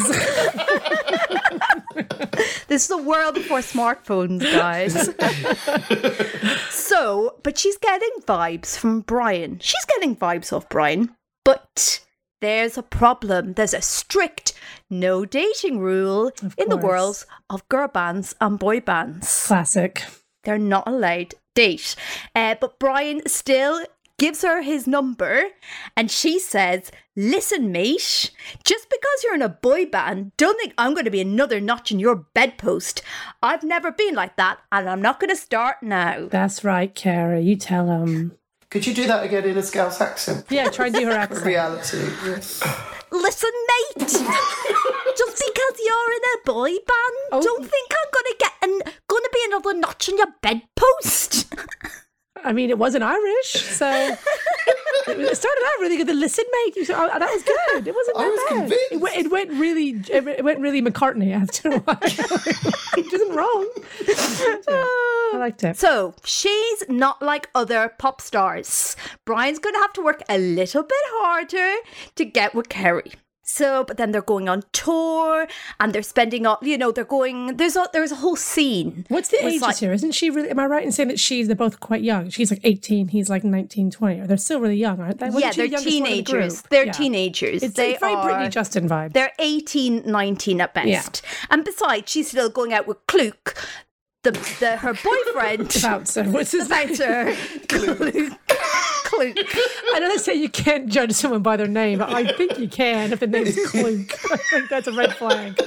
This 2.68 2.82
is 2.82 2.88
the 2.88 3.02
world 3.02 3.34
before 3.34 3.60
smartphones, 3.60 4.42
guys. 4.42 5.08
so, 6.70 7.36
but 7.42 7.56
she's 7.56 7.78
getting 7.78 8.10
vibes 8.26 8.76
from 8.76 9.00
Brian. 9.00 9.58
She's 9.58 9.84
getting 9.86 10.14
vibes 10.14 10.52
off 10.52 10.68
Brian, 10.68 11.16
but 11.44 12.04
there's 12.40 12.76
a 12.76 12.82
problem. 12.82 13.54
There's 13.54 13.74
a 13.74 13.80
strict 13.80 14.52
no 14.90 15.24
dating 15.24 15.80
rule 15.80 16.30
in 16.56 16.68
the 16.68 16.76
worlds 16.76 17.26
of 17.48 17.68
girl 17.68 17.88
bands 17.88 18.34
and 18.40 18.58
boy 18.58 18.80
bands. 18.80 19.46
Classic. 19.46 20.04
They're 20.44 20.58
not 20.58 20.86
allowed 20.86 21.34
date. 21.54 21.96
Uh, 22.34 22.54
but 22.60 22.78
Brian 22.78 23.26
still 23.26 23.84
gives 24.18 24.42
her 24.42 24.62
his 24.62 24.86
number 24.86 25.44
and 25.96 26.10
she 26.10 26.38
says, 26.38 26.90
Listen, 27.28 27.72
mate, 27.72 28.30
just 28.62 28.88
because 28.88 29.24
you're 29.24 29.34
in 29.34 29.42
a 29.42 29.48
boy 29.48 29.86
band, 29.86 30.30
don't 30.36 30.56
think 30.56 30.72
I'm 30.78 30.94
going 30.94 31.04
to 31.04 31.10
be 31.10 31.20
another 31.20 31.58
notch 31.60 31.90
in 31.90 31.98
your 31.98 32.14
bedpost. 32.14 33.02
I've 33.42 33.64
never 33.64 33.90
been 33.90 34.14
like 34.14 34.36
that 34.36 34.60
and 34.70 34.88
I'm 34.88 35.02
not 35.02 35.18
going 35.18 35.30
to 35.30 35.34
start 35.36 35.78
now. 35.82 36.28
That's 36.30 36.62
right, 36.62 36.94
Kerry. 36.94 37.42
You 37.42 37.56
tell 37.56 37.88
him. 37.90 38.38
Could 38.70 38.86
you 38.86 38.94
do 38.94 39.08
that 39.08 39.24
again 39.24 39.44
in 39.46 39.56
a 39.58 39.64
Scouse 39.64 40.00
accent? 40.00 40.46
Yeah, 40.48 40.68
try 40.68 40.86
and 40.86 40.94
do 40.94 41.06
her 41.06 41.10
accent. 41.10 41.44
Reality. 41.44 41.98
Listen, 43.10 43.50
mate, 43.66 43.98
just 43.98 44.22
because 45.42 45.80
you're 45.84 46.12
in 46.12 46.22
a 46.22 46.44
boy 46.46 46.70
band, 46.70 47.18
Oh. 47.32 47.42
don't 47.42 47.66
think 47.68 47.90
I'm 47.90 48.10
going 48.12 48.26
to 48.26 48.36
get 48.38 48.52
an, 48.62 48.92
going 49.08 49.24
to 49.24 49.30
be 49.34 49.40
another 49.48 49.74
notch 49.74 50.08
in 50.08 50.18
your 50.18 50.28
bedpost. 50.40 51.52
I 52.44 52.52
mean, 52.52 52.70
it 52.70 52.78
wasn't 52.78 53.04
Irish, 53.04 53.50
so 53.52 53.86
it 55.08 55.36
started 55.36 55.64
out 55.66 55.80
really 55.80 55.96
good. 55.96 56.06
The 56.06 56.14
listen, 56.14 56.44
mate, 56.50 56.76
you 56.76 56.84
said, 56.84 56.96
oh, 56.98 57.18
that 57.18 57.30
was 57.30 57.42
good. 57.42 57.88
It 57.88 57.94
wasn't 57.94 58.16
I 58.16 58.22
that 58.22 58.30
was 58.30 58.40
bad. 58.48 58.58
convinced. 58.58 58.92
It 58.92 59.00
went, 59.00 59.16
it 59.16 59.30
went 59.30 59.50
really, 59.52 59.88
it 60.10 60.44
went 60.44 60.60
really 60.60 60.82
McCartney 60.82 61.32
after 61.34 61.70
a 61.70 61.78
while. 61.80 61.98
it 62.02 63.12
wasn't 63.12 63.34
wrong. 63.34 63.68
I 65.34 65.36
liked 65.38 65.64
it. 65.64 65.76
So 65.76 66.14
she's 66.24 66.84
not 66.88 67.20
like 67.22 67.50
other 67.54 67.92
pop 67.98 68.20
stars. 68.20 68.96
Brian's 69.24 69.58
going 69.58 69.74
to 69.74 69.80
have 69.80 69.92
to 69.94 70.02
work 70.02 70.22
a 70.28 70.38
little 70.38 70.82
bit 70.82 70.98
harder 71.10 71.76
to 72.16 72.24
get 72.24 72.54
with 72.54 72.68
Kerry. 72.68 73.12
So, 73.50 73.82
but 73.82 73.96
then 73.96 74.12
they're 74.12 74.20
going 74.20 74.46
on 74.46 74.62
tour 74.72 75.48
and 75.80 75.94
they're 75.94 76.02
spending 76.02 76.44
all, 76.44 76.58
you 76.60 76.76
know, 76.76 76.92
they're 76.92 77.02
going, 77.04 77.56
there's 77.56 77.76
a, 77.76 77.88
there's 77.94 78.12
a 78.12 78.16
whole 78.16 78.36
scene. 78.36 79.06
What's 79.08 79.30
the 79.30 79.42
ages 79.42 79.62
like- 79.62 79.78
here? 79.78 79.90
Isn't 79.94 80.12
she 80.12 80.28
really? 80.28 80.50
Am 80.50 80.58
I 80.58 80.66
right 80.66 80.84
in 80.84 80.92
saying 80.92 81.08
that 81.08 81.18
she's? 81.18 81.46
They're 81.46 81.56
both 81.56 81.80
quite 81.80 82.02
young. 82.02 82.28
She's 82.28 82.50
like 82.50 82.60
eighteen. 82.64 83.08
He's 83.08 83.30
like 83.30 83.44
19, 83.44 83.90
20. 83.90 84.20
Or 84.20 84.26
they're 84.26 84.36
still 84.36 84.60
really 84.60 84.76
young, 84.76 85.00
aren't 85.00 85.18
they? 85.18 85.30
Wasn't 85.30 85.44
yeah, 85.44 85.52
they're 85.66 85.78
the 85.78 85.82
teenagers. 85.82 86.60
group? 86.60 86.68
They're 86.70 86.86
Yeah. 86.86 86.92
teenagers. 86.92 87.62
It's 87.62 87.74
they 87.74 87.92
like 87.92 88.00
very 88.00 88.14
are, 88.14 88.28
Britney 88.30 88.50
Justin 88.50 88.86
vibe. 88.86 89.14
They're 89.14 89.32
18, 89.38 90.02
19 90.04 90.60
at 90.60 90.74
best. 90.74 90.86
Yeah. 91.24 91.46
And 91.50 91.64
besides, 91.64 92.10
she's 92.12 92.28
still 92.28 92.50
going 92.50 92.74
out 92.74 92.86
with 92.86 92.98
Kluke, 93.06 93.56
the, 94.24 94.32
the 94.60 94.76
her 94.76 94.92
boyfriend. 95.02 95.68
the 95.70 95.80
Bouncer. 95.80 96.24
What's 96.24 96.52
his 96.52 96.68
name? 96.68 96.88
Bouncer. 96.88 97.32
Kluke. 97.66 98.36
I 99.94 99.98
know 99.98 100.08
they 100.08 100.18
say 100.18 100.34
you 100.34 100.48
can't 100.48 100.88
judge 100.88 101.12
someone 101.12 101.42
by 101.42 101.56
their 101.56 101.66
name, 101.66 101.98
but 101.98 102.10
I 102.10 102.32
think 102.32 102.58
you 102.58 102.68
can 102.68 103.12
if 103.12 103.20
the 103.20 103.26
name's 103.26 103.58
Clunk. 103.66 104.14
I 104.32 104.36
think 104.36 104.68
that's 104.68 104.86
a 104.86 104.92
red 104.92 105.14
flag. 105.14 105.60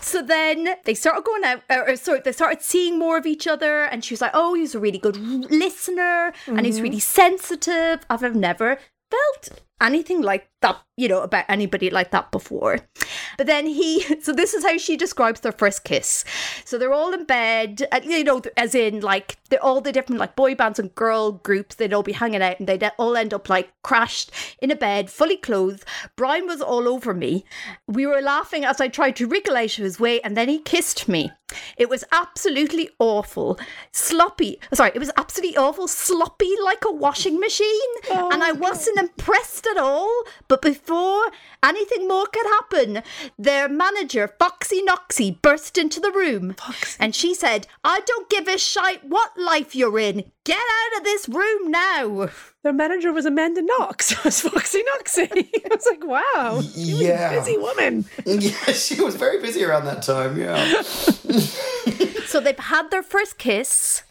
So 0.00 0.22
then 0.22 0.68
they 0.84 0.94
started 0.94 1.24
going 1.24 1.44
out, 1.44 1.62
or, 1.68 1.90
or 1.90 1.96
sorry, 1.96 2.20
they 2.24 2.32
started 2.32 2.62
seeing 2.62 2.98
more 2.98 3.18
of 3.18 3.26
each 3.26 3.46
other, 3.46 3.82
and 3.82 4.02
she 4.02 4.14
was 4.14 4.22
like, 4.22 4.30
"Oh, 4.32 4.54
he's 4.54 4.74
a 4.74 4.78
really 4.78 4.98
good 4.98 5.18
listener, 5.18 6.32
and 6.46 6.64
he's 6.64 6.76
mm-hmm. 6.76 6.84
really 6.84 7.00
sensitive. 7.00 8.06
I've 8.08 8.34
never 8.34 8.78
felt 9.10 9.60
anything 9.80 10.22
like 10.22 10.48
that, 10.60 10.76
you 10.96 11.08
know, 11.08 11.20
about 11.22 11.44
anybody 11.48 11.90
like 11.90 12.10
that 12.10 12.30
before." 12.30 12.78
But 13.36 13.46
then 13.46 13.66
he, 13.66 14.02
so 14.20 14.32
this 14.32 14.54
is 14.54 14.64
how 14.64 14.76
she 14.78 14.96
describes 14.96 15.40
their 15.40 15.52
first 15.52 15.84
kiss. 15.84 16.24
So 16.64 16.76
they're 16.76 16.92
all 16.92 17.14
in 17.14 17.24
bed, 17.24 17.86
you 18.02 18.24
know, 18.24 18.42
as 18.56 18.74
in 18.74 19.00
like 19.00 19.38
they're 19.48 19.62
all 19.62 19.80
the 19.80 19.92
different 19.92 20.20
like 20.20 20.36
boy 20.36 20.54
bands 20.54 20.78
and 20.78 20.94
girl 20.94 21.32
groups. 21.32 21.76
They'd 21.76 21.94
all 21.94 22.02
be 22.02 22.12
hanging 22.12 22.42
out, 22.42 22.58
and 22.58 22.68
they'd 22.68 22.90
all 22.98 23.16
end 23.16 23.32
up 23.32 23.48
like 23.48 23.72
crashed 23.82 24.30
in 24.60 24.70
a 24.70 24.76
bed, 24.76 25.10
fully 25.10 25.36
clothed. 25.36 25.84
Brian 26.16 26.46
was 26.46 26.60
all 26.60 26.88
over 26.88 27.14
me. 27.14 27.44
We 27.86 28.06
were 28.06 28.20
laughing 28.20 28.64
as 28.64 28.80
I 28.80 28.88
tried 28.88 29.16
to 29.16 29.26
wriggle 29.26 29.56
out 29.56 29.78
of 29.78 29.84
his 29.84 30.00
way, 30.00 30.20
and 30.20 30.36
then 30.36 30.48
he 30.48 30.58
kissed 30.58 31.08
me. 31.08 31.30
It 31.78 31.88
was 31.88 32.04
absolutely 32.12 32.90
awful, 32.98 33.58
sloppy. 33.90 34.60
Sorry, 34.74 34.92
it 34.94 34.98
was 34.98 35.10
absolutely 35.16 35.56
awful, 35.56 35.88
sloppy 35.88 36.52
like 36.62 36.84
a 36.84 36.92
washing 36.92 37.40
machine, 37.40 37.90
and 38.10 38.42
I 38.42 38.50
oh, 38.50 38.54
wasn't 38.54 38.98
impressed 38.98 39.66
at 39.70 39.78
all. 39.78 40.22
But 40.48 40.62
before 40.62 41.24
anything 41.62 42.06
more 42.08 42.26
could 42.26 42.46
happen, 42.46 43.02
their 43.38 43.68
manager, 43.68 44.28
Foxy 44.38 44.82
Noxy, 44.84 45.40
burst 45.42 45.78
into 45.78 46.00
the 46.00 46.10
room, 46.12 46.54
and 46.98 47.14
she 47.14 47.34
said, 47.34 47.66
"I 47.84 48.00
don't 48.00 48.28
give 48.30 48.48
a 48.48 48.58
shite 48.58 49.04
what 49.04 49.38
life 49.38 49.74
you're 49.74 49.98
in. 49.98 50.30
Get 50.44 50.58
out 50.58 50.98
of 50.98 51.04
this 51.04 51.28
room 51.28 51.70
now." 51.70 52.28
Their 52.64 52.72
manager 52.72 53.12
was 53.12 53.24
Amanda 53.24 53.62
Knox. 53.62 54.10
It 54.18 54.24
was 54.24 54.40
Foxy 54.40 54.82
Noxy. 54.94 55.30
I 55.70 55.74
was 55.74 55.86
like, 55.86 56.04
wow. 56.04 56.60
She 56.60 56.92
was 56.92 57.00
Yeah. 57.02 57.30
a 57.30 57.38
busy 57.38 57.56
woman. 57.56 58.04
Yeah, 58.26 58.72
she 58.72 59.00
was 59.00 59.14
very 59.14 59.40
busy 59.40 59.64
around 59.64 59.84
that 59.86 60.02
time. 60.02 60.36
Yeah. 60.38 60.82
So 62.26 62.40
they've 62.40 62.58
had 62.58 62.90
their 62.90 63.02
first 63.02 63.38
kiss. 63.38 64.02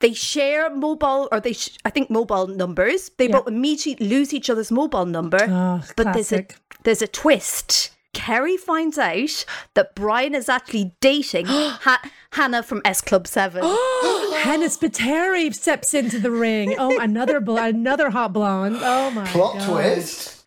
They 0.00 0.12
share 0.14 0.70
mobile, 0.74 1.28
or 1.30 1.40
they, 1.40 1.52
sh- 1.52 1.76
I 1.84 1.90
think, 1.90 2.10
mobile 2.10 2.46
numbers. 2.46 3.10
They 3.18 3.26
Yeah. 3.28 3.36
both 3.38 3.48
immediately 3.48 4.08
lose 4.08 4.32
each 4.34 4.48
other's 4.50 4.70
mobile 4.72 5.06
number. 5.06 5.38
Oh, 5.48 5.82
but 5.96 6.12
there's 6.14 6.32
a 6.32 6.46
there's 6.84 7.02
a 7.02 7.06
twist. 7.08 7.90
Kerry 8.12 8.56
finds 8.56 8.98
out 8.98 9.44
that 9.74 9.94
Brian 9.94 10.34
is 10.34 10.48
actually 10.48 10.92
dating 11.00 11.46
ha- 11.48 12.02
Hannah 12.32 12.62
from 12.62 12.82
S 12.84 13.00
Club 13.02 13.26
Seven. 13.26 13.62
Hannah 14.42 14.66
Spearritt 14.66 15.54
steps 15.54 15.94
into 15.94 16.18
the 16.18 16.30
ring. 16.30 16.74
Oh, 16.78 16.98
another 16.98 17.38
bl- 17.40 17.58
another 17.58 18.10
hot 18.10 18.32
blonde. 18.32 18.78
Oh 18.80 19.10
my 19.10 19.26
Plot 19.26 19.58
god. 19.58 19.68
twist. 19.68 20.44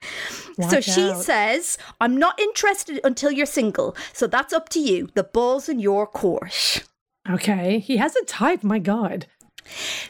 so 0.70 0.82
she 0.82 1.10
out. 1.12 1.22
says, 1.24 1.78
"I'm 2.02 2.18
not 2.18 2.40
interested 2.40 3.00
until 3.04 3.32
you're 3.32 3.46
single. 3.46 3.96
So 4.14 4.28
that's 4.28 4.52
up 4.54 4.68
to 4.70 4.80
you. 4.80 5.10
The 5.14 5.24
ball's 5.24 5.70
in 5.70 5.80
your 5.80 6.06
court." 6.08 6.84
Okay, 7.30 7.80
he 7.80 7.96
has 7.98 8.18
a 8.18 8.26
type. 8.26 8.64
My 8.64 8.80
god. 8.80 9.28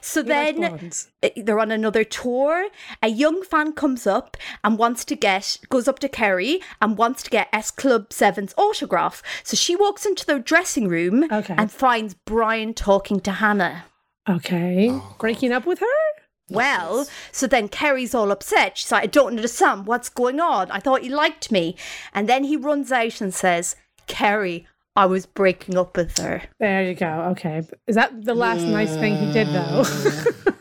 So 0.01 0.21
He 0.23 0.27
then 0.29 0.55
blondes. 0.55 1.07
uh, 1.21 1.29
they're 1.35 1.59
on 1.59 1.71
another 1.71 2.03
tour. 2.03 2.67
A 3.01 3.07
young 3.07 3.43
fan 3.43 3.73
comes 3.73 4.05
up 4.07 4.37
and 4.63 4.77
wants 4.77 5.05
to 5.05 5.15
get, 5.15 5.57
goes 5.69 5.87
up 5.87 5.99
to 5.99 6.09
Kerry 6.09 6.61
and 6.81 6.97
wants 6.97 7.23
to 7.23 7.29
get 7.29 7.49
S 7.53 7.71
Club 7.71 8.09
7's 8.09 8.53
autograph. 8.57 9.21
So 9.43 9.55
she 9.55 9.75
walks 9.75 10.05
into 10.05 10.25
their 10.25 10.39
dressing 10.39 10.87
room 10.87 11.25
Okay. 11.31 11.55
and 11.57 11.71
finds 11.71 12.13
Brian 12.13 12.73
talking 12.73 13.19
to 13.21 13.31
Hannah. 13.33 13.85
Okay, 14.29 14.89
Oh, 14.89 15.15
breaking 15.19 15.51
up 15.51 15.65
with 15.65 15.79
her. 15.79 15.85
Well, 16.49 17.07
so 17.31 17.47
then 17.47 17.67
Kerry's 17.67 18.13
all 18.13 18.31
upset. 18.31 18.77
She's 18.77 18.91
like, 18.91 19.03
I 19.03 19.07
don't 19.07 19.29
understand 19.35 19.85
what's 19.87 20.09
going 20.09 20.39
on. 20.39 20.69
I 20.71 20.79
thought 20.79 21.03
you 21.03 21.15
liked 21.15 21.51
me. 21.51 21.75
And 22.13 22.29
then 22.29 22.43
he 22.43 22.55
runs 22.57 22.91
out 22.91 23.21
and 23.21 23.33
says, 23.33 23.75
Kerry, 24.07 24.67
I 24.95 25.05
was 25.07 25.25
breaking 25.25 25.77
up 25.77 25.97
with 25.97 26.17
her. 26.19 26.43
There 26.59 26.83
you 26.83 26.93
go. 26.93 27.29
Okay, 27.31 27.63
is 27.87 27.95
that 27.95 28.23
the 28.23 28.35
last 28.35 28.61
nice 28.61 28.93
thing 28.95 29.15
he 29.17 29.31
did 29.33 29.47
though? 29.47 29.83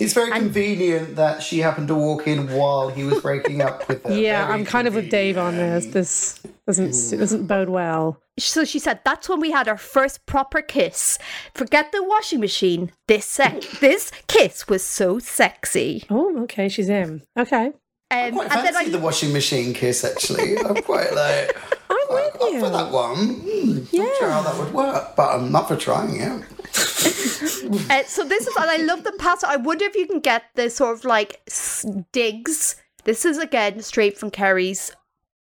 It's 0.00 0.14
very 0.14 0.32
convenient 0.32 1.16
that 1.16 1.42
she 1.42 1.58
happened 1.58 1.88
to 1.88 1.94
walk 1.94 2.26
in 2.26 2.48
while 2.48 2.88
he 2.88 3.04
was 3.04 3.20
breaking 3.20 3.60
up 3.60 3.86
with 3.86 4.02
her. 4.04 4.14
yeah, 4.18 4.46
Very 4.46 4.58
I'm 4.60 4.64
kind 4.64 4.88
of 4.88 4.94
with 4.94 5.10
Dave 5.10 5.36
on 5.36 5.56
this. 5.56 5.86
This 5.86 6.40
doesn't 6.66 6.90
doesn't 7.18 7.46
bode 7.46 7.68
well. 7.68 8.18
So 8.38 8.64
she 8.64 8.78
said, 8.78 9.00
that's 9.04 9.28
when 9.28 9.40
we 9.40 9.50
had 9.50 9.68
our 9.68 9.76
first 9.76 10.24
proper 10.24 10.62
kiss. 10.62 11.18
Forget 11.54 11.92
the 11.92 12.02
washing 12.02 12.40
machine. 12.40 12.90
This 13.08 13.26
sec- 13.26 13.60
this 13.80 14.10
kiss 14.26 14.66
was 14.68 14.82
so 14.82 15.18
sexy. 15.18 16.04
Oh, 16.08 16.42
okay, 16.44 16.70
she's 16.70 16.88
in. 16.88 17.22
Okay, 17.38 17.72
I 18.10 18.28
Um, 18.28 18.34
quite 18.34 18.50
and 18.50 18.64
then 18.66 18.72
fancy 18.72 18.88
I, 18.88 18.92
the 18.92 18.98
washing 18.98 19.32
machine 19.34 19.74
kiss, 19.74 20.02
actually. 20.02 20.56
I'm 20.58 20.82
quite 20.82 21.14
like, 21.14 21.54
I'm 22.42 22.54
up 22.56 22.60
for 22.60 22.70
that 22.70 22.90
one. 22.92 23.16
Hmm, 23.44 23.96
Not 23.96 24.16
sure 24.16 24.30
how 24.30 24.42
that 24.42 24.58
would 24.58 24.72
work, 24.72 25.16
but 25.16 25.34
I'm 25.34 25.54
up 25.54 25.68
for 25.68 25.76
trying 25.76 26.20
it. 26.20 26.44
uh, 27.90 28.04
so 28.04 28.24
this 28.24 28.46
is, 28.46 28.56
and 28.56 28.70
I 28.70 28.78
love 28.78 29.04
the 29.04 29.12
pass. 29.18 29.42
I 29.44 29.56
wonder 29.56 29.84
if 29.84 29.94
you 29.94 30.06
can 30.06 30.20
get 30.20 30.44
the 30.54 30.70
sort 30.70 30.96
of 30.96 31.04
like 31.04 31.40
digs. 32.12 32.76
This 33.04 33.24
is 33.24 33.38
again 33.38 33.82
straight 33.82 34.18
from 34.18 34.30
Kerry's 34.30 34.92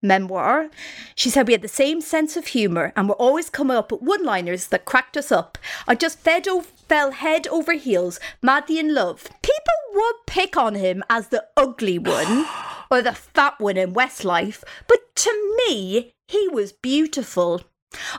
memoir. 0.03 0.71
She 1.15 1.29
said 1.29 1.47
we 1.47 1.53
had 1.55 1.63
the 1.63 1.69
same 1.69 2.01
sense 2.01 2.37
of 2.37 2.49
humour 2.49 2.93
and 2.97 3.09
were 3.09 3.17
always 3.17 3.51
coming 3.51 3.77
up 3.77 3.91
with 3.91 4.03
one 4.03 4.25
liners 4.25 4.69
that 4.69 4.85
cracked 4.85 5.17
us 5.17 5.33
up. 5.33 5.59
I 5.87 5.95
just 5.95 6.21
fed 6.21 6.47
fell 6.89 7.11
head 7.11 7.47
over 7.49 7.73
heels, 7.73 8.21
madly 8.43 8.79
in 8.79 8.95
love. 8.95 9.29
People 9.43 9.75
would 9.95 10.15
pick 10.27 10.57
on 10.57 10.75
him 10.75 11.03
as 11.11 11.29
the 11.29 11.45
ugly 11.57 11.99
one 11.99 12.47
or 12.91 13.03
the 13.03 13.13
fat 13.13 13.59
one 13.59 13.77
in 13.77 13.93
Westlife, 13.95 14.63
but 14.87 15.15
to 15.17 15.55
me, 15.69 16.13
he 16.27 16.49
was 16.49 16.73
beautiful. 16.73 17.63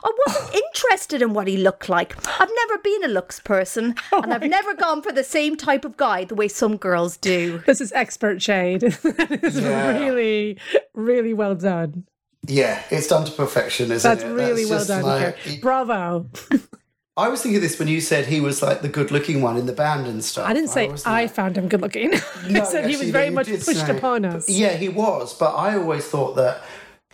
I 0.02 0.10
wasn't 0.26 0.54
interested 0.74 1.22
in 1.22 1.32
what 1.32 1.46
he 1.46 1.56
looked 1.56 1.88
like. 1.88 2.16
I've 2.40 2.50
never 2.56 2.78
been 2.82 3.04
a 3.04 3.08
looks 3.08 3.38
person, 3.40 3.94
oh 4.12 4.20
and 4.22 4.34
I've 4.34 4.42
never 4.42 4.74
gone 4.74 5.00
for 5.02 5.12
the 5.12 5.22
same 5.24 5.56
type 5.56 5.84
of 5.84 5.96
guy 5.96 6.24
the 6.24 6.34
way 6.34 6.48
some 6.48 6.76
girls 6.76 7.16
do. 7.16 7.62
This 7.66 7.80
is 7.80 7.92
expert 7.92 8.42
shade. 8.42 8.80
that 8.82 9.40
is 9.44 9.60
Yeah. 9.60 9.96
really, 9.98 10.58
really 10.94 11.34
well 11.34 11.54
done. 11.54 12.04
Yeah, 12.48 12.82
it's 12.90 13.06
done 13.06 13.26
to 13.26 13.32
perfection, 13.32 13.92
isn't 13.92 14.08
That's 14.10 14.24
it? 14.24 14.32
really 14.34 14.64
well 14.66 14.84
done. 14.84 15.02
like- 15.02 15.60
Bravo. 15.60 16.26
I 17.20 17.28
was 17.28 17.42
thinking 17.42 17.60
this 17.60 17.78
when 17.78 17.88
you 17.88 18.00
said 18.00 18.26
he 18.26 18.40
was 18.40 18.62
like 18.62 18.82
the 18.82 18.88
good-looking 18.88 19.42
one 19.42 19.56
in 19.56 19.66
the 19.66 19.72
band 19.72 20.06
and 20.06 20.24
stuff. 20.24 20.48
I 20.48 20.54
didn't 20.54 20.70
say 20.70 20.88
was 20.88 21.04
I 21.06 21.26
found 21.26 21.56
him 21.56 21.68
good 21.68 21.80
looking. 21.80 22.10
No, 22.48 22.62
I 22.62 22.64
said 22.64 22.88
he 22.88 22.96
was 22.96 23.10
very 23.10 23.26
you 23.26 23.32
much 23.32 23.46
pushed 23.46 23.86
say- 23.86 23.96
upon 23.96 24.24
us. 24.24 24.48
Yeah, 24.48 24.72
he 24.72 24.88
was, 24.88 25.34
but 25.34 25.54
I 25.54 25.76
always 25.76 26.06
thought 26.06 26.36
that, 26.36 26.62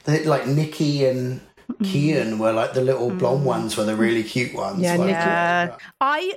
that 0.05 0.25
like 0.25 0.47
Nicky 0.47 1.05
and 1.05 1.41
Kian 1.83 2.39
were 2.39 2.53
like 2.53 2.73
the 2.75 2.81
little 2.81 3.11
blonde 3.11 3.45
ones, 3.45 3.77
were 3.77 3.85
the 3.85 3.97
really 3.97 4.23
cute 4.23 4.55
ones. 4.55 4.81
Yeah, 4.81 4.97
like, 4.97 5.07
Nicky- 5.09 5.19
Uh, 5.19 5.77
I 6.01 6.35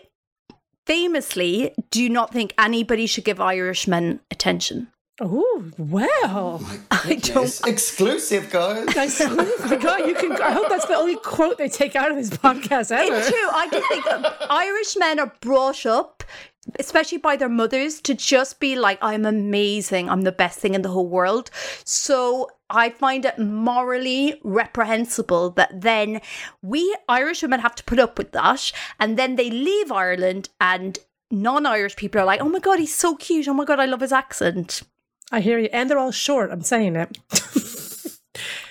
famously 0.85 1.73
do 1.91 2.09
not 2.09 2.33
think 2.33 2.53
anybody 2.57 3.05
should 3.05 3.23
give 3.23 3.39
Irishmen 3.39 4.19
attention. 4.31 4.87
Oh, 5.21 5.65
well, 5.77 6.61
I 6.91 7.15
don't. 7.15 7.61
exclusive 7.67 8.49
guys. 8.49 8.85
Nice. 8.95 9.19
God, 9.19 10.07
you 10.07 10.15
can. 10.15 10.31
I 10.41 10.51
hope 10.51 10.69
that's 10.69 10.85
the 10.85 10.95
only 10.95 11.17
quote 11.17 11.57
they 11.57 11.67
take 11.67 11.95
out 11.95 12.09
of 12.09 12.17
this 12.17 12.29
podcast 12.29 12.91
ever. 12.91 13.15
It's 13.15 13.29
true. 13.29 13.49
I 13.51 13.67
just 13.69 13.87
think 13.89 14.05
that 14.05 14.47
Irish 14.49 14.95
men 14.97 15.19
are 15.19 15.33
brought 15.41 15.85
up, 15.85 16.23
especially 16.79 17.17
by 17.17 17.35
their 17.35 17.49
mothers, 17.49 17.99
to 18.01 18.13
just 18.13 18.59
be 18.61 18.77
like, 18.77 18.97
I'm 19.01 19.25
amazing. 19.25 20.09
I'm 20.09 20.21
the 20.21 20.31
best 20.31 20.59
thing 20.59 20.73
in 20.73 20.83
the 20.83 20.89
whole 20.89 21.07
world. 21.07 21.49
So 21.83 22.49
I 22.69 22.89
find 22.89 23.25
it 23.25 23.37
morally 23.37 24.39
reprehensible 24.43 25.49
that 25.51 25.81
then 25.81 26.21
we 26.61 26.95
Irish 27.09 27.41
women 27.41 27.59
have 27.59 27.75
to 27.75 27.83
put 27.83 27.99
up 27.99 28.17
with 28.17 28.31
that. 28.31 28.71
And 28.99 29.17
then 29.17 29.35
they 29.35 29.49
leave 29.49 29.91
Ireland 29.91 30.49
and 30.61 30.97
non 31.31 31.65
Irish 31.65 31.95
people 31.95 32.21
are 32.21 32.25
like, 32.25 32.41
oh 32.41 32.49
my 32.49 32.59
God, 32.59 32.79
he's 32.79 32.95
so 32.95 33.15
cute. 33.15 33.47
Oh 33.47 33.53
my 33.53 33.65
God, 33.65 33.79
I 33.79 33.85
love 33.85 34.01
his 34.01 34.13
accent. 34.13 34.83
I 35.31 35.41
hear 35.41 35.59
you. 35.59 35.69
And 35.71 35.89
they're 35.89 35.97
all 35.99 36.11
short. 36.11 36.51
I'm 36.51 36.61
saying 36.61 36.95
it. 36.95 37.17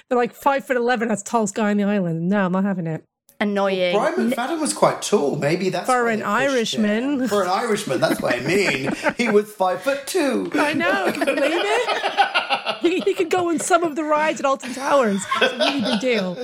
they're 0.09 0.19
like 0.19 0.35
five 0.35 0.65
foot 0.65 0.77
eleven. 0.77 1.09
That's 1.09 1.23
the 1.23 1.31
tallest 1.31 1.55
guy 1.55 1.71
on 1.71 1.77
the 1.77 1.85
island. 1.85 2.29
No, 2.29 2.47
I'm 2.47 2.53
not 2.53 2.65
having 2.65 2.87
it. 2.87 3.05
Annoying. 3.41 3.95
Brian 3.95 4.15
McFadden 4.33 4.61
was 4.61 4.75
quite 4.75 5.01
tall. 5.01 5.37
Maybe 5.37 5.71
that's 5.71 5.87
For 5.87 6.05
why 6.07 6.13
an 6.13 6.23
Irishman. 6.25 7.21
him. 7.21 7.29
For 7.29 7.43
an 7.43 7.49
Irishman, 7.49 8.01
that's 8.01 8.21
what 8.21 8.35
I 8.35 8.41
mean. 8.41 8.91
He 9.17 9.29
was 9.29 9.53
five 9.53 9.81
foot 9.81 10.09
two. 10.09 10.51
I 10.55 10.73
know. 10.75 11.13
Can 11.13 11.21
you 11.29 11.35
believe 11.37 11.53
it? 11.63 12.77
He, 12.81 13.01
he 13.01 13.15
could 13.15 13.31
go 13.31 13.49
on 13.49 13.61
some 13.61 13.85
of 13.85 13.95
the 13.95 14.03
rides 14.03 14.41
at 14.41 14.47
Alton 14.47 14.75
Towers. 14.75 15.25
It's 15.41 15.53
a 15.53 15.57
really 15.59 15.81
big 15.83 16.01
deal. 16.01 16.37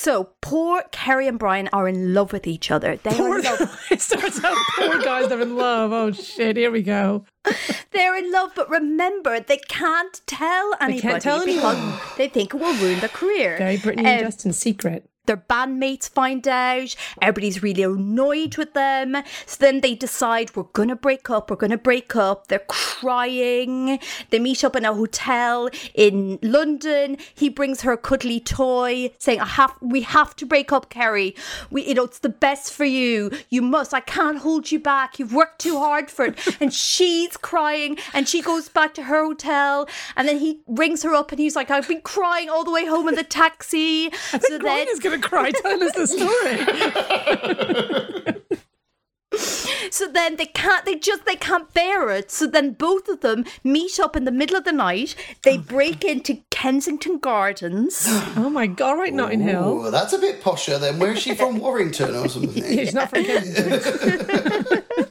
So 0.00 0.30
poor 0.40 0.82
Kerry 0.92 1.28
and 1.28 1.38
Brian 1.38 1.68
are 1.74 1.86
in 1.86 2.14
love 2.14 2.32
with 2.32 2.46
each 2.46 2.70
other. 2.70 2.96
They 2.96 3.10
are 3.10 3.16
Poor 3.16 3.42
love. 3.42 3.86
It 3.90 4.00
starts 4.00 4.42
out 4.42 4.56
poor 4.78 4.98
guys. 5.02 5.28
They're 5.28 5.42
in 5.42 5.56
love. 5.56 5.92
Oh 5.92 6.10
shit! 6.10 6.56
Here 6.56 6.70
we 6.70 6.80
go. 6.80 7.26
They're 7.90 8.16
in 8.16 8.32
love, 8.32 8.52
but 8.56 8.70
remember, 8.70 9.40
they 9.40 9.58
can't 9.58 10.18
tell 10.26 10.74
anybody 10.80 11.00
they 11.00 11.00
can't 11.02 11.22
tell 11.22 11.44
because 11.44 11.74
anyone. 11.74 11.98
they 12.16 12.28
think 12.28 12.54
it 12.54 12.56
will 12.56 12.74
ruin 12.76 13.00
their 13.00 13.10
career. 13.10 13.58
Gary 13.58 13.76
Britney 13.76 13.98
and 14.06 14.20
Um, 14.20 14.24
Justin's 14.24 14.56
secret. 14.56 15.04
Their 15.26 15.36
bandmates 15.36 16.08
find 16.08 16.46
out. 16.48 16.94
Everybody's 17.22 17.62
really 17.62 17.82
annoyed 17.82 18.56
with 18.56 18.74
them. 18.74 19.16
So 19.46 19.56
then 19.60 19.80
they 19.80 19.94
decide 19.94 20.56
we're 20.56 20.64
gonna 20.64 20.96
break 20.96 21.30
up. 21.30 21.50
We're 21.50 21.56
gonna 21.56 21.78
break 21.78 22.16
up. 22.16 22.48
They're 22.48 22.58
crying. 22.68 24.00
They 24.30 24.38
meet 24.38 24.64
up 24.64 24.76
in 24.76 24.84
a 24.84 24.94
hotel 24.94 25.68
in 25.94 26.38
London. 26.42 27.16
He 27.34 27.48
brings 27.48 27.82
her 27.82 27.92
a 27.92 27.96
cuddly 27.96 28.40
toy, 28.40 29.12
saying, 29.18 29.40
"I 29.40 29.46
have. 29.46 29.74
We 29.80 30.00
have 30.02 30.34
to 30.36 30.46
break 30.46 30.72
up, 30.72 30.90
Kerry. 30.90 31.34
We, 31.70 31.86
you 31.86 31.94
know, 31.94 32.04
it's 32.04 32.18
the 32.18 32.28
best 32.28 32.72
for 32.72 32.84
you. 32.84 33.30
You 33.50 33.62
must. 33.62 33.94
I 33.94 34.00
can't 34.00 34.38
hold 34.38 34.72
you 34.72 34.80
back. 34.80 35.18
You've 35.18 35.34
worked 35.34 35.60
too 35.60 35.78
hard 35.78 36.10
for 36.10 36.26
it." 36.26 36.38
And 36.60 36.74
she's 36.74 37.36
crying, 37.38 37.96
and 38.12 38.28
she 38.28 38.42
goes 38.42 38.68
back 38.68 38.92
to 38.94 39.04
her 39.04 39.24
hotel, 39.24 39.88
and 40.16 40.28
then 40.28 40.38
he 40.38 40.60
rings 40.66 41.02
her 41.04 41.14
up, 41.14 41.30
and 41.30 41.38
he's 41.40 41.56
like, 41.56 41.70
"I've 41.70 41.88
been 41.88 42.02
crying 42.02 42.50
all 42.50 42.64
the 42.64 42.70
way 42.70 42.84
home 42.86 43.08
in 43.08 43.14
the 43.14 43.24
taxi." 43.24 44.10
I 44.32 44.38
think 44.38 45.19
Brian 45.28 45.52
to 45.52 45.62
cry 45.62 45.70
telling 45.78 45.82
us 45.82 45.92
the 45.94 46.06
story. 46.06 46.56
So 49.92 50.06
then 50.06 50.36
they 50.36 50.46
can't, 50.46 50.84
they 50.86 50.96
just, 50.96 51.26
they 51.26 51.36
can't 51.36 51.72
bear 51.74 52.10
it. 52.10 52.30
So 52.30 52.46
then 52.46 52.72
both 52.72 53.08
of 53.08 53.20
them 53.20 53.44
meet 53.64 53.98
up 53.98 54.16
in 54.16 54.24
the 54.24 54.32
middle 54.32 54.56
of 54.56 54.64
the 54.64 54.72
night. 54.72 55.14
They 55.42 55.58
oh. 55.58 55.62
break 55.62 56.04
into 56.04 56.42
Kensington 56.50 57.18
Gardens. 57.18 58.06
Oh 58.36 58.48
my 58.48 58.66
god! 58.66 58.90
All 58.90 58.96
right, 58.96 59.12
Notting 59.12 59.40
Hill. 59.40 59.86
Ooh, 59.86 59.90
that's 59.90 60.12
a 60.12 60.18
bit 60.18 60.40
posher 60.40 60.80
then. 60.80 60.98
Where's 60.98 61.20
she 61.20 61.34
from? 61.34 61.58
Warrington 61.60 62.14
or 62.14 62.28
something? 62.28 62.64
He's 62.64 62.94
not 62.94 63.10
from 63.10 63.24
Kensington. 63.24 65.06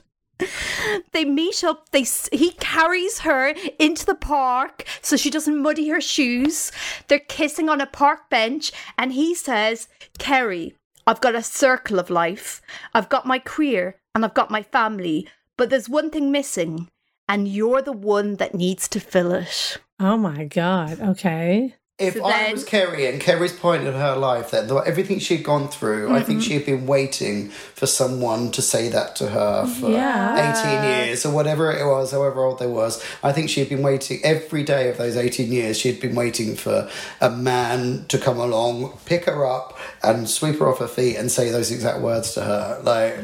They 1.11 1.25
meet 1.25 1.63
up. 1.63 1.89
They 1.91 2.05
he 2.31 2.51
carries 2.59 3.19
her 3.19 3.53
into 3.77 4.05
the 4.05 4.15
park 4.15 4.85
so 5.01 5.15
she 5.15 5.29
doesn't 5.29 5.61
muddy 5.61 5.89
her 5.89 6.01
shoes. 6.01 6.71
They're 7.07 7.19
kissing 7.19 7.69
on 7.69 7.81
a 7.81 7.85
park 7.85 8.29
bench, 8.29 8.71
and 8.97 9.13
he 9.13 9.35
says, 9.35 9.87
"Kerry, 10.17 10.75
I've 11.05 11.21
got 11.21 11.35
a 11.35 11.43
circle 11.43 11.99
of 11.99 12.09
life. 12.09 12.61
I've 12.93 13.09
got 13.09 13.25
my 13.25 13.39
career 13.39 13.95
and 14.13 14.23
I've 14.23 14.33
got 14.33 14.51
my 14.51 14.63
family, 14.63 15.27
but 15.57 15.69
there's 15.69 15.89
one 15.89 16.09
thing 16.09 16.31
missing, 16.31 16.89
and 17.27 17.47
you're 17.47 17.81
the 17.81 17.93
one 17.93 18.35
that 18.35 18.55
needs 18.55 18.87
to 18.89 18.99
fill 18.99 19.31
it." 19.33 19.77
Oh 19.99 20.17
my 20.17 20.45
god. 20.45 20.99
Okay. 21.01 21.75
If 21.99 22.13
So 22.15 22.23
I 22.23 22.31
then- 22.43 22.51
was 22.53 22.63
Kerry 22.63 23.07
and 23.07 23.19
Kerry's 23.19 23.51
point 23.51 23.85
in 23.85 23.93
her 23.93 24.15
life, 24.15 24.51
that 24.51 24.71
everything 24.85 25.19
she'd 25.19 25.43
gone 25.43 25.67
through, 25.67 26.07
I 26.09 26.19
Mm-hmm. 26.19 26.25
think 26.27 26.41
she 26.43 26.53
had 26.53 26.65
been 26.65 26.85
waiting 26.87 27.49
for 27.49 27.87
someone 27.87 28.51
to 28.51 28.61
say 28.61 28.87
that 28.87 29.17
to 29.17 29.27
her 29.27 29.67
for 29.67 29.89
Yeah. 29.89 30.53
18 30.57 30.83
years 31.07 31.25
or 31.25 31.31
whatever 31.33 31.71
it 31.71 31.85
was, 31.85 32.11
however 32.11 32.41
old 32.43 32.59
they 32.59 32.67
was. 32.67 33.03
I 33.21 33.33
think 33.33 33.49
she'd 33.49 33.67
been 33.67 33.81
waiting 33.83 34.21
every 34.23 34.63
day 34.63 34.87
of 34.89 34.97
those 34.97 35.17
18 35.17 35.51
years. 35.51 35.77
She'd 35.77 35.99
been 35.99 36.15
waiting 36.15 36.55
for 36.55 36.89
a 37.19 37.29
man 37.29 38.05
to 38.07 38.17
come 38.17 38.39
along, 38.39 38.97
pick 39.05 39.25
her 39.25 39.45
up, 39.45 39.77
and 40.01 40.29
sweep 40.29 40.59
her 40.59 40.69
off 40.69 40.79
her 40.79 40.87
feet 40.87 41.17
and 41.17 41.29
say 41.29 41.49
those 41.49 41.69
exact 41.69 41.99
words 41.99 42.33
to 42.35 42.41
her. 42.41 42.79
Like, 42.81 43.15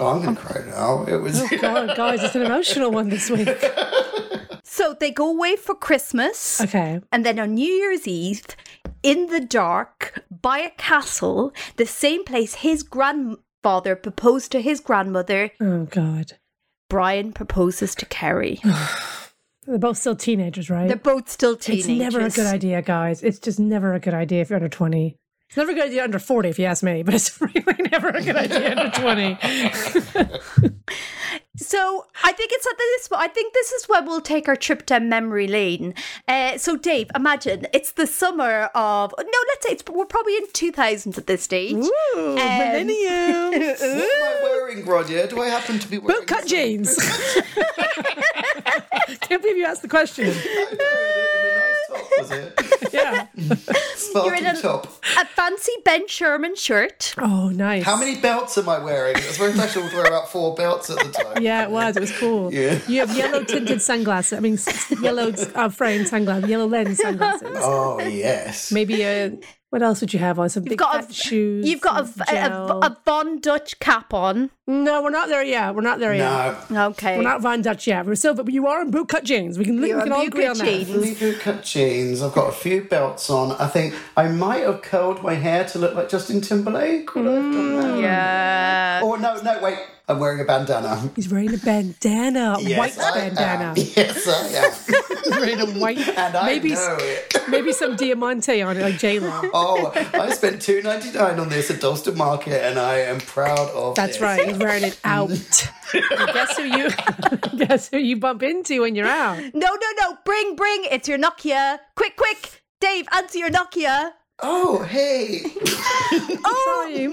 oh, 0.00 0.06
I'm 0.08 0.22
going 0.22 0.36
to 0.36 0.40
cry 0.42 0.64
now. 0.66 1.04
It 1.06 1.16
was. 1.16 1.40
Oh 1.40 1.48
god, 1.60 1.96
guys, 1.96 2.22
it's 2.22 2.34
an 2.34 2.42
emotional 2.42 2.90
one 2.90 3.08
this 3.08 3.30
week. 3.30 3.48
So 4.70 4.94
they 4.94 5.10
go 5.10 5.28
away 5.28 5.56
for 5.56 5.74
Christmas. 5.74 6.60
Okay. 6.60 7.00
And 7.10 7.26
then 7.26 7.40
on 7.40 7.54
New 7.54 7.66
Year's 7.66 8.06
Eve, 8.06 8.46
in 9.02 9.26
the 9.26 9.40
dark, 9.40 10.22
by 10.30 10.58
a 10.60 10.70
castle, 10.70 11.52
the 11.76 11.86
same 11.86 12.22
place 12.22 12.56
his 12.56 12.84
grandfather 12.84 13.96
proposed 13.96 14.52
to 14.52 14.60
his 14.60 14.78
grandmother, 14.78 15.50
Oh 15.60 15.86
god. 15.86 16.34
Brian 16.88 17.32
proposes 17.32 17.96
to 17.96 18.06
Kerry. 18.06 18.60
They're 19.66 19.78
both 19.78 19.98
still 19.98 20.14
teenagers, 20.14 20.70
right? 20.70 20.86
They're 20.86 20.96
both 20.96 21.28
still 21.28 21.56
teenagers. 21.56 21.88
it's 21.88 21.98
never 22.14 22.20
a 22.20 22.30
good 22.30 22.46
idea, 22.46 22.80
guys. 22.80 23.24
It's 23.24 23.40
just 23.40 23.58
never 23.58 23.94
a 23.94 24.00
good 24.00 24.14
idea 24.14 24.42
if 24.42 24.50
you're 24.50 24.58
under 24.58 24.68
20. 24.68 25.16
It's 25.48 25.56
never 25.56 25.70
a 25.70 25.74
good 25.74 25.86
idea 25.86 26.04
under 26.04 26.18
40, 26.18 26.48
if 26.50 26.58
you 26.58 26.66
ask 26.66 26.82
me, 26.82 27.02
but 27.02 27.14
it's 27.14 27.40
really 27.40 27.88
never 27.90 28.08
a 28.08 28.22
good 28.22 28.36
idea 28.36 28.78
under 28.78 28.90
20. 28.90 29.38
So 31.60 32.06
I 32.22 32.32
think 32.32 32.52
it's 32.52 32.66
at 32.66 32.78
this. 32.78 33.08
I 33.12 33.26
think 33.26 33.52
this 33.52 33.72
is 33.72 33.88
where 33.88 34.02
we'll 34.02 34.20
take 34.20 34.46
our 34.46 34.54
trip 34.54 34.86
down 34.86 35.08
memory 35.08 35.48
lane. 35.48 35.92
Uh, 36.28 36.56
so 36.56 36.76
Dave, 36.76 37.10
imagine 37.16 37.66
it's 37.72 37.92
the 37.92 38.06
summer 38.06 38.70
of 38.76 39.12
no, 39.18 39.38
let's 39.48 39.66
say 39.66 39.72
it's 39.72 39.84
we're 39.90 40.06
probably 40.06 40.36
in 40.36 40.46
2000s 40.46 41.18
at 41.18 41.26
this 41.26 41.42
stage. 41.42 41.74
Ooh, 41.74 41.90
millennium. 42.14 43.50
what 43.50 43.82
am 43.82 44.22
I 44.22 44.40
wearing, 44.42 44.86
Roger? 44.86 45.26
Do 45.26 45.42
I 45.42 45.48
happen 45.48 45.80
to 45.80 45.88
be 45.88 45.98
wearing 45.98 46.24
Bootcut 46.24 46.46
jeans. 46.46 46.94
Can't 49.20 49.42
believe 49.42 49.56
you 49.56 49.64
asked 49.64 49.82
the 49.82 49.88
question. 49.88 50.32
I 51.90 51.94
know, 51.94 51.98
in 51.98 52.04
a 52.04 52.28
nice 52.28 52.28
top, 52.28 52.30
was 52.30 52.30
it? 52.30 52.60
Yeah. 52.92 53.26
You're 53.34 53.44
in 53.52 53.56
Sparkly 53.96 54.46
a, 54.46 54.54
top. 54.62 54.86
a 55.18 55.24
fancy 55.26 55.72
Ben 55.84 56.08
Sherman 56.08 56.56
shirt. 56.56 57.14
Oh, 57.18 57.50
nice. 57.50 57.84
How 57.84 57.96
many 57.98 58.18
belts 58.18 58.56
am 58.56 58.68
I 58.68 58.78
wearing? 58.78 59.16
It 59.16 59.26
was 59.26 59.36
very 59.36 59.52
fashionable 59.52 59.90
to 59.90 59.96
wear 59.96 60.06
about 60.06 60.30
four 60.30 60.54
belts 60.54 60.88
at 60.90 60.98
the 60.98 61.12
time. 61.12 61.42
Yeah, 61.42 61.64
it 61.64 61.70
was. 61.70 61.96
It 61.96 62.00
was 62.00 62.16
cool. 62.18 62.52
Yeah. 62.52 62.78
You 62.88 63.00
have 63.00 63.14
yellow 63.16 63.44
tinted 63.44 63.82
sunglasses. 63.82 64.38
I 64.38 64.40
mean, 64.40 64.58
yellow 65.02 65.32
uh, 65.54 65.68
frame 65.68 66.06
sunglasses, 66.06 66.48
yellow 66.48 66.66
lens 66.66 66.98
sunglasses. 66.98 67.56
Oh 67.60 68.00
yes. 68.00 68.72
Maybe 68.72 69.02
a 69.02 69.36
What 69.70 69.82
else 69.82 70.00
would 70.00 70.14
you 70.14 70.18
have 70.20 70.38
on? 70.38 70.48
Some 70.48 70.62
big 70.62 70.70
You've 70.72 70.78
got 70.78 70.94
fat 71.04 71.10
a 71.10 71.12
shoes. 71.12 71.68
You've 71.68 71.82
got 71.82 72.02
a, 72.02 72.06
some 72.06 72.24
a, 72.82 72.86
a, 72.86 72.96
Von 73.04 73.38
Dutch 73.40 73.78
cap 73.80 74.14
on. 74.14 74.48
no, 74.66 75.02
we're 75.02 75.10
not 75.10 75.28
there 75.28 75.42
yet. 75.44 75.74
We're 75.74 75.82
not 75.82 75.98
there 75.98 76.14
yet. 76.14 76.70
No, 76.70 76.86
Okay. 76.86 77.18
We're 77.18 77.22
not 77.24 77.42
Von 77.42 77.60
Dutch 77.60 77.86
yet. 77.86 78.06
We're 78.06 78.14
still, 78.14 78.32
but 78.32 78.50
you 78.50 78.66
are 78.66 78.80
in 78.80 78.90
bootcut 78.90 79.24
jeans. 79.24 79.58
We 79.58 79.66
can, 79.66 79.78
we 79.78 79.88
You're 79.88 80.02
can 80.02 80.12
all 80.12 80.26
agree 80.26 80.46
on 80.46 80.56
bootcut 80.56 80.86
that. 80.86 81.16
bootcut 81.18 81.62
jeans. 81.64 82.22
I've 82.22 82.32
got 82.32 82.48
a 82.48 82.52
few 82.52 82.84
belts 82.84 83.28
on. 83.28 83.52
I 83.60 83.66
think 83.68 83.94
I 84.16 84.28
might 84.28 84.62
have 84.62 84.80
curled 84.80 85.22
my 85.22 85.34
hair 85.34 85.64
to 85.66 85.78
look 85.78 85.94
like 85.94 86.08
Justin 86.08 86.40
Timberlake. 86.40 87.14
Would 87.14 87.26
I 87.26 87.32
have 87.34 87.42
done 87.42 87.76
that? 87.76 87.84
Mm, 87.84 88.00
Yeah. 88.02 89.00
Oh 89.02 89.16
no, 89.16 89.38
no, 89.42 89.60
wait. 89.62 89.78
I'm 90.08 90.18
wearing 90.18 90.40
a 90.40 90.44
bandana. 90.44 91.10
He's 91.14 91.28
wearing 91.30 91.52
a 91.52 91.58
bandana, 91.58 92.56
a 92.58 92.74
white 92.76 92.98
I 92.98 93.28
bandana. 93.28 93.64
am. 93.70 93.74
Yes, 93.76 94.26
I 94.26 94.46
am. 94.64 94.72
He's 95.24 95.30
wearing 95.30 95.60
a 95.60 95.78
white, 95.80 95.98
and 96.18 96.34
I 96.36 96.46
maybe 96.46 96.70
know 96.70 96.96
it. 96.98 97.34
maybe 97.48 97.72
some 97.72 97.94
diamante 97.94 98.62
on 98.62 98.76
it, 98.78 98.82
like 98.82 98.98
J 98.98 99.18
Lo. 99.20 99.42
Oh, 99.52 99.92
I 100.14 100.30
spent 100.32 100.62
two 100.62 100.80
ninety 100.82 101.12
nine 101.12 101.38
on 101.38 101.50
this 101.50 101.70
at 101.70 101.80
Dalston 101.82 102.16
Market, 102.16 102.64
and 102.64 102.78
I 102.78 103.00
am 103.00 103.18
proud 103.20 103.68
of. 103.70 103.96
That's 103.96 104.14
this. 104.14 104.22
right. 104.22 104.48
He's 104.48 104.56
wearing 104.56 104.84
it 104.84 104.98
out. 105.04 105.28
Guess 105.92 106.56
who 106.56 106.64
you 106.64 106.90
guess 107.56 107.88
who 107.90 107.98
you 107.98 108.16
bump 108.16 108.42
into 108.42 108.80
when 108.82 108.94
you're 108.94 109.06
out? 109.06 109.36
No, 109.54 109.68
no, 109.74 109.88
no. 110.00 110.16
Bring, 110.24 110.56
bring. 110.56 110.84
It's 110.90 111.06
your 111.08 111.18
Nokia. 111.18 111.78
Quick, 111.96 112.16
quick. 112.16 112.62
Dave, 112.80 113.06
answer 113.14 113.38
your 113.38 113.50
Nokia. 113.50 114.12
Oh, 114.40 114.82
hey, 114.84 115.42
Oh, 116.44 116.92
you. 116.94 117.10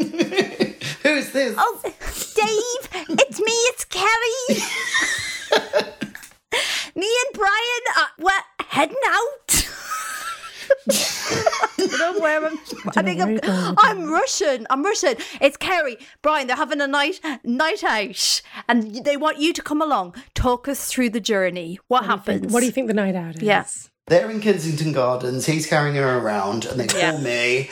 Who's 1.06 1.32
this? 1.32 1.56
Oh, 1.58 1.80
Dave, 1.84 3.18
it's 3.20 3.40
me. 3.40 3.52
It's 3.52 3.86
Kerry. 3.86 4.62
me 6.96 7.08
and 7.26 7.34
Brian, 7.34 7.84
uh, 7.98 8.06
we're 8.20 8.32
heading 8.68 8.96
out. 9.08 9.68
I 10.88 11.72
don't 11.78 12.00
know 12.00 12.20
where 12.20 12.46
I'm. 12.46 12.58
I 12.98 13.02
think 13.04 13.20
where 13.20 13.28
I'm, 13.28 13.32
you're 13.34 13.40
going. 13.40 13.76
I'm 13.78 14.10
Russian. 14.12 14.66
I'm 14.70 14.84
Russian. 14.84 15.16
It's 15.42 15.58
Kerry, 15.58 15.98
Brian. 16.22 16.48
They're 16.48 16.56
having 16.56 16.82
a 16.82 16.88
night 16.88 17.20
night 17.44 17.84
out, 17.84 18.42
and 18.68 19.04
they 19.06 19.16
want 19.18 19.40
you 19.40 19.54
to 19.54 19.62
come 19.62 19.82
along. 19.82 20.16
Talk 20.34 20.68
us 20.68 20.88
through 20.92 21.12
the 21.12 21.20
journey. 21.20 21.80
What 21.88 22.06
happens? 22.06 22.52
What 22.52 22.62
do 22.62 22.66
you 22.66 22.72
think 22.72 22.88
the 22.88 22.94
night 22.96 23.16
out 23.16 23.36
is? 23.36 23.42
Yes. 23.44 23.90
They're 24.08 24.30
in 24.30 24.40
Kensington 24.40 24.92
Gardens. 24.92 25.48
He's 25.48 25.66
carrying 25.68 25.96
her 25.96 26.18
around, 26.20 26.66
and 26.66 26.80
they 26.80 26.88
call 26.88 27.00
Yeah. 27.00 27.18
me. 27.20 27.70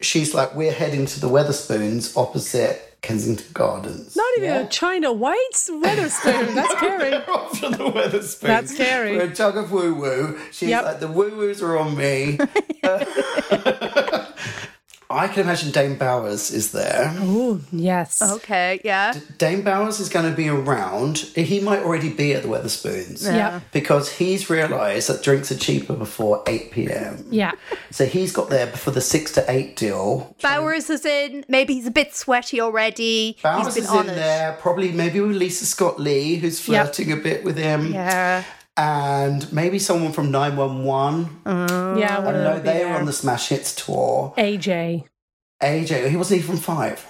She's 0.00 0.32
like, 0.34 0.54
"We're 0.54 0.72
heading 0.72 1.06
to 1.06 1.20
the 1.20 1.28
Wetherspoons 1.28 2.16
opposite 2.16 2.96
Kensington 3.02 3.46
Gardens." 3.52 4.14
Not 4.16 4.26
even 4.38 4.52
a 4.52 4.68
China 4.68 5.12
White's 5.12 5.68
Wetherspoon. 5.68 6.54
That's 6.54 6.72
scary. 6.78 7.14
off 7.14 7.58
to 7.60 7.68
the 7.70 7.78
Wetherspoons. 7.78 8.40
That's 8.40 8.72
scary. 8.74 9.16
For 9.18 9.24
a 9.24 9.28
jug 9.34 9.56
of 9.56 9.72
woo 9.72 9.94
woo. 9.94 10.38
She's 10.52 10.68
Yep. 10.68 10.84
like, 10.84 11.00
the 11.00 11.08
woo 11.08 11.34
woos 11.36 11.62
are 11.62 11.76
on 11.76 11.96
me. 11.96 12.38
Uh, 12.84 13.04
I 15.10 15.26
can 15.28 15.42
imagine 15.44 15.70
Dane 15.70 15.96
Bowers 15.96 16.50
is 16.50 16.72
there. 16.72 17.14
Oh, 17.16 17.60
yes. 17.72 18.20
Okay. 18.20 18.78
Yeah. 18.84 19.14
Dane 19.38 19.62
Bowers 19.62 20.00
is 20.00 20.10
going 20.10 20.30
to 20.30 20.36
be 20.36 20.50
around. 20.50 21.18
He 21.34 21.60
might 21.60 21.80
already 21.82 22.12
be 22.12 22.34
at 22.34 22.42
the 22.42 22.48
Wetherspoons. 22.48 23.24
Yeah. 23.24 23.60
Because 23.72 24.12
he's 24.12 24.50
realised 24.50 25.08
that 25.08 25.22
drinks 25.22 25.50
are 25.50 25.56
cheaper 25.56 25.94
before 25.94 26.42
8 26.46 26.70
pm. 26.72 27.24
Yeah. 27.30 27.52
So 27.90 28.04
he's 28.04 28.32
got 28.32 28.50
there 28.50 28.66
for 28.66 28.90
the 28.90 29.00
6 29.00 29.32
to 29.32 29.50
8 29.50 29.76
deal. 29.76 30.36
Bowers 30.42 30.90
is 30.90 31.06
in. 31.06 31.44
Maybe 31.48 31.72
he's 31.74 31.86
a 31.86 31.90
bit 31.90 32.14
sweaty 32.14 32.60
already. 32.60 33.38
Bowers 33.42 33.64
he's 33.64 33.74
been 33.76 33.84
is 33.84 33.90
on 33.90 34.08
in 34.10 34.14
there, 34.14 34.58
probably 34.60 34.92
maybe 34.92 35.20
with 35.22 35.36
Lisa 35.36 35.64
Scott 35.64 35.98
Lee, 35.98 36.36
who's 36.36 36.58
Yep. 36.68 36.94
flirting 36.94 37.12
a 37.12 37.16
bit 37.16 37.44
with 37.44 37.56
him. 37.56 37.94
Yeah. 37.94 38.44
And 38.78 39.52
maybe 39.52 39.80
someone 39.80 40.12
from 40.12 40.30
911. 40.30 41.40
Yeah. 41.98 42.18
I 42.18 42.24
One 42.24 42.34
know 42.34 42.56
of 42.56 42.62
they 42.62 42.84
were 42.84 42.92
on 42.92 43.06
the 43.06 43.12
Smash 43.12 43.48
Hits 43.48 43.74
tour. 43.74 44.32
AJ. 44.38 45.04
AJ, 45.60 46.08
he 46.08 46.16
wasn't 46.16 46.42
even 46.42 46.56
five. 46.56 47.04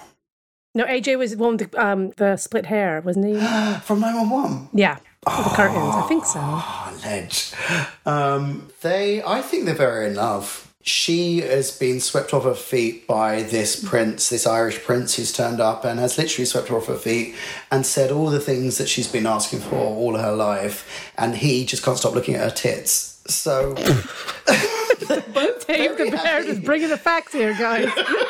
No, 0.73 0.85
AJ 0.85 1.17
was 1.19 1.35
one 1.35 1.57
with 1.57 1.71
the, 1.71 1.83
um, 1.85 2.09
the 2.17 2.37
split 2.37 2.65
hair, 2.65 3.01
wasn't 3.01 3.27
he? 3.27 3.33
From 3.83 3.99
911. 3.99 4.69
Yeah. 4.73 4.95
With 5.25 5.43
the 5.43 5.49
curtains. 5.55 5.95
I 5.95 6.01
think 6.07 6.25
so. 6.25 6.39
Oh, 6.41 6.99
ledge. 7.05 7.51
Um, 8.05 8.69
they, 8.81 9.21
I 9.23 9.41
think 9.41 9.65
they're 9.65 9.75
very 9.75 10.07
in 10.07 10.15
love. 10.15 10.68
She 10.89 11.41
has 11.41 11.69
been 11.69 11.99
swept 11.99 12.33
off 12.33 12.45
her 12.45 12.55
feet 12.55 13.05
by 13.05 13.43
this 13.43 13.75
prince, 13.75 14.29
this 14.29 14.47
Irish 14.47 14.83
prince 14.83 15.17
who's 15.17 15.31
turned 15.31 15.61
up 15.61 15.85
and 15.85 15.99
has 15.99 16.17
literally 16.17 16.45
swept 16.45 16.69
her 16.69 16.77
off 16.77 16.87
her 16.87 16.95
feet 16.95 17.35
and 17.69 17.85
said 17.85 18.09
all 18.09 18.31
the 18.31 18.39
things 18.39 18.79
that 18.79 18.89
she's 18.89 19.07
been 19.07 19.27
asking 19.27 19.59
for 19.59 19.75
all 19.75 20.17
her 20.17 20.31
life. 20.31 21.11
And 21.15 21.35
he 21.35 21.63
just 21.63 21.83
can't 21.83 21.99
stop 21.99 22.15
looking 22.15 22.33
at 22.33 22.41
her 22.41 22.49
tits. 22.49 23.21
So, 23.27 23.75
Dave 23.75 23.95
the 25.95 26.09
Bear 26.23 26.43
just 26.43 26.63
bringing 26.63 26.89
the 26.89 26.97
facts 26.97 27.33
here, 27.33 27.53
guys. 27.53 27.87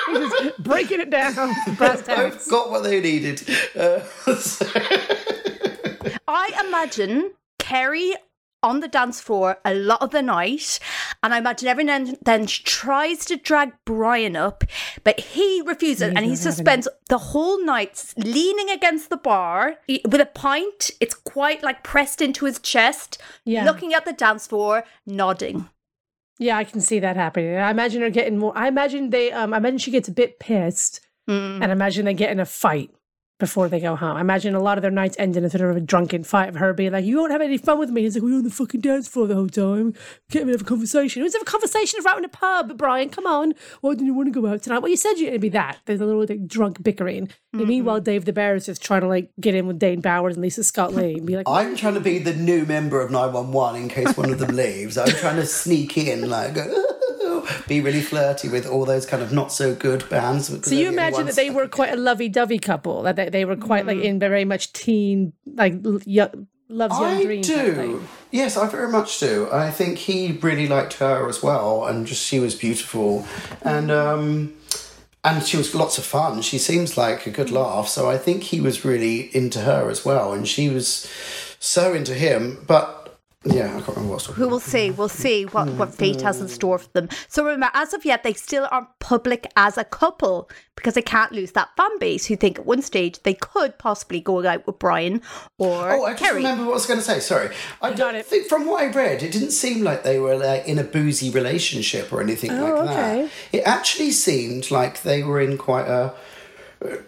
He's 0.07 0.29
just 0.39 0.61
breaking 0.61 0.99
it 0.99 1.09
down. 1.09 1.55
Brass 1.77 2.09
I've 2.09 2.45
got 2.49 2.71
what 2.71 2.83
they 2.83 2.99
needed. 2.99 3.41
Uh, 3.73 4.01
I 6.27 6.65
imagine 6.67 7.31
Kerry 7.57 8.15
on 8.61 8.79
the 8.81 8.87
dance 8.87 9.21
floor 9.21 9.57
a 9.63 9.73
lot 9.73 10.01
of 10.01 10.11
the 10.11 10.21
night, 10.21 10.79
and 11.23 11.33
I 11.33 11.37
imagine 11.37 11.67
every 11.67 11.83
now 11.83 11.95
and 11.95 12.17
then 12.23 12.47
she 12.47 12.63
tries 12.63 13.25
to 13.25 13.37
drag 13.37 13.71
Brian 13.85 14.35
up, 14.35 14.63
but 15.03 15.19
he 15.19 15.61
refuses, 15.65 16.01
and 16.09 16.19
he 16.19 16.27
not 16.27 16.31
just 16.31 16.43
having 16.45 16.65
spends 16.65 16.87
the 17.07 17.17
whole 17.17 17.63
night 17.63 18.13
leaning 18.17 18.69
against 18.69 19.09
the 19.09 19.17
bar 19.17 19.75
with 19.87 20.21
a 20.21 20.25
pint. 20.25 20.91
It's 20.99 21.13
quite 21.15 21.63
like 21.63 21.83
pressed 21.83 22.21
into 22.21 22.45
his 22.45 22.59
chest, 22.59 23.21
Yeah. 23.45 23.63
looking 23.65 23.93
at 23.93 24.05
the 24.05 24.13
dance 24.13 24.47
floor, 24.47 24.83
nodding. 25.05 25.69
Yeah, 26.37 26.57
I 26.57 26.63
can 26.63 26.79
see 26.81 26.99
that 26.99 27.17
happening. 27.17 27.57
I 27.57 27.69
imagine 27.69 28.01
her 28.01 28.09
getting 28.09 28.37
more. 28.37 28.53
I 28.57 28.67
imagine 28.69 29.09
they. 29.09 29.31
Um, 29.31 29.53
I 29.53 29.57
imagine 29.57 29.77
she 29.77 29.91
gets 29.91 30.07
a 30.07 30.13
bit 30.13 30.39
pissed, 30.39 31.01
Mm. 31.29 31.55
and 31.61 31.65
I 31.65 31.71
imagine 31.71 32.05
they 32.05 32.13
get 32.13 32.31
in 32.31 32.39
a 32.39 32.45
fight 32.45 32.89
before 33.39 33.69
they 33.69 33.79
go 33.79 33.95
home. 33.95 34.17
I 34.17 34.21
imagine 34.21 34.53
a 34.53 34.59
lot 34.59 34.77
of 34.77 34.81
their 34.81 34.91
nights 34.91 35.15
end 35.17 35.37
in 35.37 35.45
a 35.45 35.49
sort 35.49 35.69
of 35.69 35.77
a 35.77 35.79
drunken 35.81 36.23
fight 36.23 36.49
of 36.49 36.55
her 36.55 36.73
being 36.73 36.91
like, 36.91 37.05
"You 37.05 37.17
won't 37.17 37.31
have 37.31 37.41
any 37.41 37.57
fun 37.57 37.79
with 37.79 37.89
me." 37.89 38.01
He's 38.01 38.15
like, 38.15 38.23
"We 38.23 38.31
were 38.31 38.37
on 38.37 38.43
the 38.43 38.49
fucking 38.49 38.81
dance 38.81 39.07
floor 39.07 39.27
the 39.27 39.35
whole 39.35 39.47
time. 39.47 39.93
Can't 40.29 40.43
even 40.43 40.49
have 40.49 40.61
a 40.61 40.65
conversation. 40.65 41.23
Let's 41.23 41.35
have 41.35 41.41
a 41.41 41.45
conversation 41.45 41.99
about 41.99 42.17
in 42.17 42.25
a 42.25 42.29
pub, 42.29 42.77
Brian. 42.77 43.09
Come 43.09 43.25
on. 43.25 43.53
Why 43.81 43.91
didn't 43.91 44.07
you 44.07 44.13
want 44.13 44.33
to 44.33 44.41
go 44.41 44.47
out 44.47 44.61
tonight? 44.61 44.79
Well, 44.79 44.91
you 44.91 44.97
said 44.97 45.13
you 45.13 45.31
would 45.31 45.41
be 45.41 45.49
that. 45.49 45.79
There's 45.85 46.01
a 46.01 46.05
little 46.05 46.25
like, 46.25 46.47
drunk 46.47 46.83
bickering. 46.83 47.29
And 47.53 47.61
mm-hmm. 47.61 47.67
meanwhile, 47.67 48.01
Dave 48.01 48.25
the 48.25 48.33
Bear 48.33 48.55
is 48.55 48.65
just 48.65 48.83
trying 48.83 49.01
to 49.01 49.07
like 49.07 49.31
get 49.39 49.55
in 49.55 49.67
with 49.67 49.79
Dane 49.79 50.01
Bowers 50.01 50.35
and 50.35 50.43
Lisa 50.43 50.63
Scott 50.63 50.93
Lee 50.93 51.15
and 51.15 51.25
be 51.25 51.35
like, 51.35 51.47
I'm 51.47 51.75
trying 51.75 51.95
to 51.95 51.99
be 51.99 52.19
the 52.19 52.35
new 52.35 52.65
member 52.65 53.01
of 53.01 53.09
911 53.09 53.81
in 53.81 53.89
case 53.89 54.15
one 54.17 54.31
of 54.31 54.39
them 54.39 54.55
leaves. 54.55 54.97
I'm 54.97 55.07
trying 55.07 55.37
to 55.37 55.45
sneak 55.45 55.97
in, 55.97 56.29
like, 56.29 56.57
be 57.67 57.81
really 57.81 58.01
flirty 58.01 58.49
with 58.49 58.65
all 58.65 58.85
those 58.85 59.05
kind 59.05 59.21
of 59.23 59.31
not 59.31 59.51
so 59.51 59.75
good 59.75 60.07
bands. 60.09 60.47
So 60.67 60.75
you 60.75 60.89
imagine 60.89 61.25
that 61.25 61.35
they 61.35 61.49
were 61.49 61.67
quite 61.67 61.91
a 61.93 61.97
lovey-dovey 61.97 62.59
couple, 62.59 63.03
that 63.03 63.15
they, 63.15 63.29
they 63.29 63.45
were 63.45 63.55
quite 63.55 63.85
like 63.85 63.99
in 63.99 64.19
very 64.19 64.45
much 64.45 64.73
teen, 64.73 65.33
like 65.45 65.73
l- 65.85 65.99
yo- 66.05 66.31
loves 66.67 66.97
young 66.99 67.17
I 67.17 67.23
dream. 67.23 67.41
type 67.41 67.75
do. 67.75 68.03
Yes, 68.31 68.55
I 68.57 68.67
very 68.67 68.89
much 68.91 69.19
do. 69.19 69.49
I 69.51 69.71
think 69.71 69.97
he 69.97 70.33
really 70.33 70.67
liked 70.67 70.93
her 70.95 71.27
as 71.27 71.41
well, 71.41 71.85
and 71.85 72.05
just 72.05 72.23
she 72.25 72.39
was 72.39 72.53
beautiful, 72.55 73.25
and 73.63 73.89
um, 73.89 74.53
and 75.23 75.43
she 75.43 75.57
was 75.57 75.73
lots 75.73 75.97
of 75.97 76.05
fun. 76.05 76.41
She 76.43 76.59
seems 76.59 76.95
like 76.97 77.25
a 77.25 77.31
good 77.31 77.49
laugh, 77.49 77.87
so 77.87 78.09
I 78.09 78.17
think 78.17 78.43
he 78.43 78.61
was 78.61 78.85
really 78.85 79.35
into 79.35 79.61
her 79.61 79.89
as 79.89 80.05
well, 80.05 80.31
and 80.31 80.47
she 80.47 80.69
was 80.69 81.09
so 81.59 81.93
into 81.93 82.13
him. 82.13 82.63
But 82.67 82.98
yeah, 83.45 83.67
I 83.67 83.81
can't 83.81 83.87
remember 83.89 84.01
what 84.01 84.09
I 84.09 84.13
was 84.15 84.23
talking 84.25 84.43
Who 84.43 84.49
will 84.49 84.59
see? 84.59 84.91
We'll 84.91 85.07
see 85.07 85.45
what, 85.45 85.69
hmm. 85.69 85.77
what 85.77 85.95
fate 85.95 86.21
has 86.21 86.41
in 86.41 86.49
store 86.49 86.77
for 86.77 86.89
them. 86.89 87.07
So 87.29 87.43
remember, 87.45 87.69
as 87.73 87.93
of 87.93 88.03
yet, 88.03 88.23
they 88.23 88.33
still 88.33 88.67
aren't 88.69 88.89
public 88.99 89.49
as 89.55 89.77
a 89.77 89.85
couple 89.85 90.49
because 90.75 90.93
they 90.95 91.01
can't 91.01 91.31
lose 91.31 91.53
that 91.53 91.69
fan 91.77 91.97
base 91.99 92.25
who 92.25 92.35
think 92.35 92.59
at 92.59 92.65
one 92.65 92.81
stage 92.81 93.21
they 93.23 93.33
could 93.33 93.77
possibly 93.77 94.19
go 94.19 94.45
out 94.45 94.67
with 94.67 94.77
Brian 94.79 95.21
or 95.57 95.89
Oh, 95.91 96.05
I 96.05 96.11
just 96.11 96.23
Kerry. 96.23 96.37
remember 96.37 96.65
what 96.65 96.71
I 96.71 96.73
was 96.75 96.85
going 96.85 96.99
to 96.99 97.05
say. 97.05 97.19
Sorry, 97.21 97.49
I 97.81 97.89
got 97.89 97.97
don't 97.97 98.15
it. 98.15 98.25
think 98.25 98.47
from 98.47 98.65
what 98.65 98.83
I 98.83 98.87
read, 98.91 99.23
it 99.23 99.31
didn't 99.31 99.51
seem 99.51 99.83
like 99.83 100.03
they 100.03 100.19
were 100.19 100.35
like 100.35 100.67
in 100.67 100.77
a 100.77 100.83
boozy 100.83 101.29
relationship 101.29 102.11
or 102.11 102.21
anything 102.21 102.51
oh, 102.51 102.63
like 102.63 102.73
Oh, 102.73 102.85
that. 102.85 103.31
It 103.53 103.61
actually 103.61 104.11
seemed 104.11 104.69
like 104.69 105.03
they 105.03 105.23
were 105.23 105.39
in 105.39 105.57
quite 105.57 105.87
a 105.87 106.13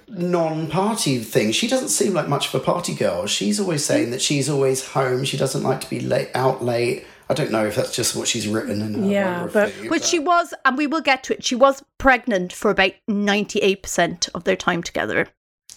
non-party 0.07 1.19
thing. 1.19 1.51
She 1.51 1.67
doesn't 1.67 1.89
seem 1.89 2.13
like 2.13 2.27
much 2.27 2.47
of 2.53 2.55
a 2.61 2.63
party 2.63 2.93
girl. 2.93 3.25
She's 3.27 3.59
always 3.59 3.85
saying 3.85 4.11
that 4.11 4.21
she's 4.21 4.49
always 4.49 4.85
home. 4.89 5.23
She 5.23 5.37
doesn't 5.37 5.63
like 5.63 5.81
to 5.81 5.89
be 5.89 5.99
late 5.99 6.29
out 6.35 6.63
late. 6.63 7.05
I 7.29 7.33
don't 7.33 7.51
know 7.51 7.65
if 7.65 7.75
that's 7.75 7.95
just 7.95 8.13
what 8.15 8.27
she's 8.27 8.45
written 8.47 8.81
in 8.81 8.93
her 8.93 9.05
Yeah, 9.09 9.47
biography, 9.47 9.87
But 9.87 10.03
she 10.03 10.19
was, 10.19 10.53
and 10.65 10.77
we 10.77 10.85
will 10.85 10.99
get 10.99 11.23
to 11.25 11.33
it, 11.33 11.45
she 11.45 11.55
was 11.55 11.81
pregnant 11.97 12.51
for 12.51 12.69
about 12.71 12.91
98% 13.09 14.29
of 14.35 14.43
their 14.43 14.57
time 14.57 14.83
together. 14.83 15.27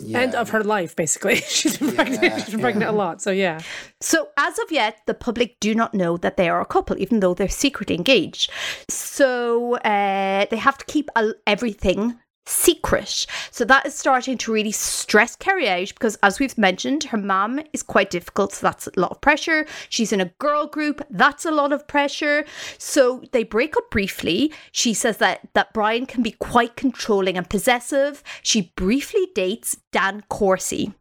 yeah. 0.00 0.18
End 0.18 0.34
of 0.34 0.50
her 0.50 0.64
life, 0.64 0.96
basically. 0.96 1.36
She's 1.46 1.78
been 1.78 1.94
pregnant. 1.94 2.40
She's 2.42 2.50
been 2.50 2.60
pregnant 2.60 2.90
a 2.90 2.92
lot. 2.92 3.22
So 3.22 3.30
yeah. 3.30 3.60
So, 4.00 4.30
as 4.36 4.58
of 4.58 4.72
yet, 4.72 4.98
the 5.06 5.14
public 5.14 5.60
do 5.60 5.76
not 5.76 5.94
know 5.94 6.16
that 6.16 6.36
they 6.36 6.48
are 6.48 6.60
a 6.60 6.66
couple, 6.66 6.98
even 6.98 7.20
though 7.20 7.34
they're 7.34 7.48
secretly 7.48 7.94
engaged. 7.94 8.50
So, 8.90 9.76
uh, 9.76 10.46
they 10.50 10.56
have 10.56 10.76
to 10.78 10.84
keep 10.86 11.08
a- 11.14 11.34
everything 11.46 12.18
secret. 12.46 13.26
So 13.50 13.64
that 13.64 13.86
is 13.86 13.94
starting 13.94 14.38
to 14.38 14.52
really 14.52 14.72
stress 14.72 15.36
Kerry 15.36 15.68
out 15.68 15.88
because, 15.88 16.16
as 16.22 16.38
we've 16.38 16.56
mentioned, 16.58 17.04
her 17.04 17.18
mum 17.18 17.60
is 17.72 17.82
quite 17.82 18.10
difficult. 18.10 18.52
So 18.52 18.66
that's 18.66 18.86
a 18.86 19.00
lot 19.00 19.10
of 19.10 19.20
pressure. 19.20 19.66
She's 19.88 20.12
in 20.12 20.20
a 20.20 20.32
girl 20.38 20.66
group. 20.66 21.04
That's 21.10 21.44
a 21.44 21.50
lot 21.50 21.72
of 21.72 21.86
pressure. 21.86 22.44
So 22.78 23.22
they 23.32 23.44
break 23.44 23.76
up 23.76 23.90
briefly. 23.90 24.52
She 24.72 24.94
says 24.94 25.18
that, 25.18 25.48
that 25.54 25.72
Brian 25.72 26.06
can 26.06 26.22
be 26.22 26.32
quite 26.32 26.76
controlling 26.76 27.36
and 27.36 27.48
possessive. 27.48 28.22
She 28.42 28.72
briefly 28.76 29.28
dates 29.34 29.76
Dan 29.92 30.22
Corsi. 30.28 30.92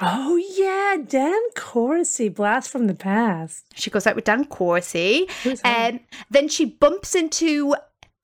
Oh 0.00 0.36
yeah, 0.36 1.02
Dan 1.04 1.40
Corsi, 1.56 2.28
blast 2.28 2.70
from 2.70 2.86
the 2.86 2.94
past. 2.94 3.64
She 3.74 3.90
goes 3.90 4.06
out 4.06 4.14
with 4.14 4.26
Dan 4.26 4.44
Corsi. 4.44 5.28
and? 5.64 5.98
Um, 5.98 6.00
then 6.30 6.48
she 6.48 6.64
bumps 6.64 7.16
into 7.16 7.74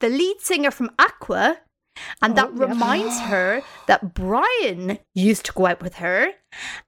the 0.01 0.09
lead 0.09 0.41
singer 0.41 0.71
from 0.71 0.91
Aqua. 0.99 1.59
And 2.23 2.37
that 2.37 2.51
Oh, 2.53 2.57
yeah. 2.59 2.67
reminds 2.67 3.21
her 3.21 3.63
that 3.87 4.15
Brian 4.15 4.99
used 5.15 5.45
to 5.47 5.53
go 5.53 5.67
out 5.67 5.83
with 5.83 5.97
her 5.97 6.33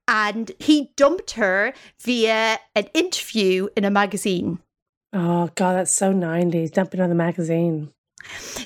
and 0.09 0.51
he 0.59 0.91
dumped 0.97 1.33
her 1.33 1.73
via 2.01 2.59
an 2.75 2.87
interview 2.95 3.69
in 3.77 3.85
a 3.85 3.91
magazine. 3.91 4.59
Oh 5.13 5.49
god, 5.55 5.75
that's 5.75 5.95
so 5.95 6.13
nineties. 6.13 6.71
Dumping 6.71 7.01
on 7.01 7.09
the 7.09 7.15
magazine. 7.15 7.93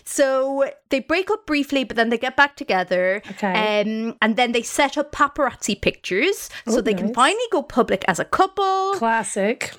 So 0.04 0.70
they 0.88 1.00
break 1.00 1.30
up 1.30 1.46
briefly, 1.46 1.84
but 1.84 1.96
then 1.96 2.08
they 2.08 2.18
get 2.18 2.36
back 2.36 2.56
together. 2.56 3.22
Okay. 3.32 3.82
Um, 3.82 4.16
and 4.22 4.36
then 4.36 4.52
they 4.52 4.62
set 4.62 4.96
up 4.96 5.12
paparazzi 5.12 5.80
pictures 5.80 6.48
so 6.66 6.78
Oh, 6.78 6.80
they 6.80 6.94
can 6.94 7.12
finally 7.12 7.44
go 7.52 7.62
public 7.62 8.04
as 8.08 8.18
a 8.18 8.24
couple. 8.24 8.94
Classic. 8.94 9.72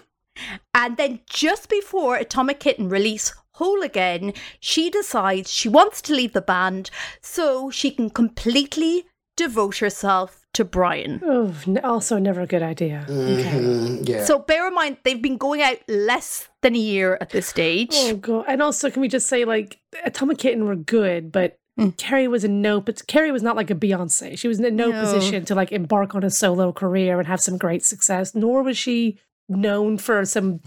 And 0.74 0.98
then 0.98 1.20
just 1.30 1.70
before 1.70 2.16
Atomic 2.16 2.60
Kitten 2.60 2.90
release 2.90 3.34
Whole 3.62 3.84
Again, 3.84 4.34
she 4.60 4.90
decides 4.90 5.54
she 5.54 5.70
wants 5.70 6.02
to 6.04 6.16
leave 6.16 6.34
the 6.34 6.42
band 6.42 6.90
so 7.22 7.70
she 7.70 7.92
can 7.92 8.10
completely 8.10 9.06
devote 9.38 9.78
herself 9.78 10.48
to 10.54 10.66
Brian. 10.66 11.22
Oh, 11.24 11.54
also 11.84 12.18
never 12.18 12.42
a 12.42 12.48
good 12.48 12.64
idea. 12.64 13.06
Okay. 13.08 13.60
Mm, 13.60 14.10
yeah. 14.10 14.26
So 14.26 14.40
bear 14.40 14.68
in 14.68 14.74
mind 14.74 14.98
they've 15.04 15.22
been 15.22 15.38
going 15.38 15.62
out 15.62 15.78
less 15.88 16.50
than 16.64 16.76
a 16.76 16.80
year 16.80 17.20
at 17.22 17.30
this 17.30 17.46
stage. 17.48 17.92
Oh 17.94 18.16
god! 18.16 18.46
And 18.48 18.64
also, 18.64 18.90
can 18.90 19.02
we 19.02 19.08
just 19.08 19.28
say 19.28 19.46
like 19.46 19.80
Atomic 20.04 20.40
Kitten 20.40 20.66
were 20.66 20.76
good, 20.76 21.32
but 21.32 21.58
Mm. 21.80 21.96
Kerry 21.98 22.28
was 22.28 22.44
in 22.44 22.62
no. 22.62 22.82
But 22.82 23.08
Kerry 23.08 23.32
was 23.32 23.42
not 23.44 23.56
like 23.56 23.70
a 23.72 23.76
Beyonce. 23.76 24.38
She 24.38 24.50
was 24.50 24.60
in 24.60 24.76
no, 24.76 24.90
No. 24.90 25.00
position 25.02 25.46
to 25.46 25.56
like 25.56 25.72
embark 25.72 26.14
on 26.16 26.24
a 26.24 26.30
solo 26.30 26.74
career 26.74 27.18
and 27.18 27.28
have 27.28 27.40
some 27.40 27.58
great 27.58 27.86
success. 27.86 28.36
Nor 28.36 28.62
was 28.62 28.78
she 28.78 29.20
known 29.48 29.98
for 29.98 30.26
some 30.26 30.60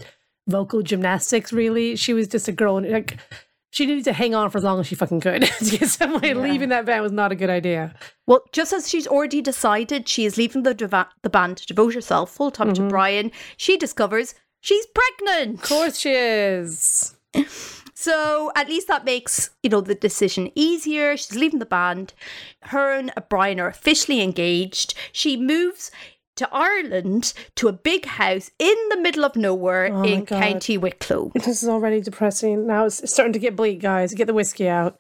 vocal 0.47 0.82
gymnastics. 0.82 1.53
Really, 1.53 1.97
she 1.97 2.12
was 2.12 2.28
just 2.28 2.49
a 2.49 2.53
girl. 2.53 2.76
And 2.76 2.90
like 2.90 3.18
she 3.70 3.86
needed 3.86 4.05
to 4.05 4.12
hang 4.12 4.36
on 4.36 4.51
for 4.51 4.59
as 4.59 4.64
long 4.64 4.78
as 4.78 4.86
she 4.86 4.95
fucking 4.95 5.20
could. 5.20 5.42
to 5.59 5.78
get 5.78 5.88
somebody 5.88 6.32
leaving 6.32 6.68
that 6.68 6.86
band 6.86 7.03
was 7.03 7.12
not 7.12 7.32
a 7.32 7.36
good 7.36 7.51
idea. 7.51 7.95
Well, 8.26 8.45
just 8.53 8.72
as 8.72 8.88
she's 8.88 9.07
already 9.07 9.42
decided 9.42 10.09
she 10.09 10.24
is 10.24 10.36
leaving 10.36 10.62
the, 10.62 10.74
deva- 10.74 11.09
the 11.22 11.30
band 11.30 11.57
to 11.57 11.66
devote 11.66 11.95
herself 11.95 12.30
full 12.30 12.53
time 12.53 12.72
to 12.74 12.82
mm-hmm. 12.82 12.88
Brian, 12.88 13.32
she 13.57 13.76
discovers 13.76 14.34
she's 14.61 14.86
pregnant. 14.86 15.62
Of 15.62 15.68
course, 15.68 15.99
she 15.99 16.12
is. 16.12 17.16
So 17.97 18.51
at 18.57 18.68
least 18.68 18.88
that 18.88 19.05
makes, 19.05 19.51
you 19.62 19.70
know, 19.70 19.80
the 19.80 19.95
decision 19.95 20.51
easier. 20.55 21.16
She's 21.16 21.36
leaving 21.36 21.61
the 21.61 21.64
band. 21.64 22.12
Her 22.62 22.92
and 22.92 23.12
Brian 23.30 23.61
are 23.61 23.68
officially 23.68 24.20
engaged. 24.20 24.95
She 25.12 25.36
moves 25.36 25.90
to 26.37 26.49
Ireland 26.53 27.32
to 27.57 27.68
a 27.68 27.72
big 27.72 28.07
house 28.07 28.51
in 28.59 28.74
the 28.91 29.01
middle 29.01 29.24
of 29.24 29.37
nowhere 29.37 29.91
Oh 29.93 30.03
in 30.03 30.26
County 30.26 30.78
Wicklow. 30.78 31.32
This 31.45 31.62
is 31.62 31.68
already 31.68 32.01
depressing. 32.01 32.66
Now 32.66 32.87
it's 32.87 33.11
starting 33.11 33.32
to 33.35 33.39
get 33.39 33.57
bleak, 33.57 33.80
guys. 33.80 34.14
Get 34.14 34.26
the 34.26 34.35
whiskey 34.35 34.68
out. 34.68 34.99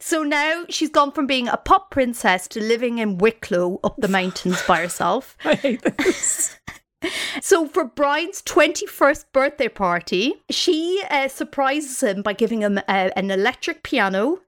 So 0.00 0.22
now 0.22 0.64
she's 0.68 0.90
gone 0.90 1.12
from 1.12 1.26
being 1.26 1.48
a 1.48 1.56
pop 1.56 1.90
princess 1.90 2.48
to 2.48 2.60
living 2.60 2.98
in 2.98 3.18
Wicklow 3.18 3.80
up 3.84 3.96
the 3.98 4.08
mountains 4.08 4.60
by 4.66 4.80
herself. 4.80 5.36
I 5.44 5.54
hate 5.54 5.82
this. 5.82 6.58
So 7.40 7.68
for 7.68 7.84
Brian's 7.84 8.42
21st 8.42 9.26
birthday 9.32 9.68
party, 9.68 10.34
she 10.50 11.00
uh, 11.08 11.28
surprises 11.28 12.02
him 12.02 12.22
by 12.22 12.32
giving 12.32 12.62
him 12.62 12.78
uh, 12.78 13.10
an 13.14 13.30
electric 13.30 13.84
piano. 13.84 14.40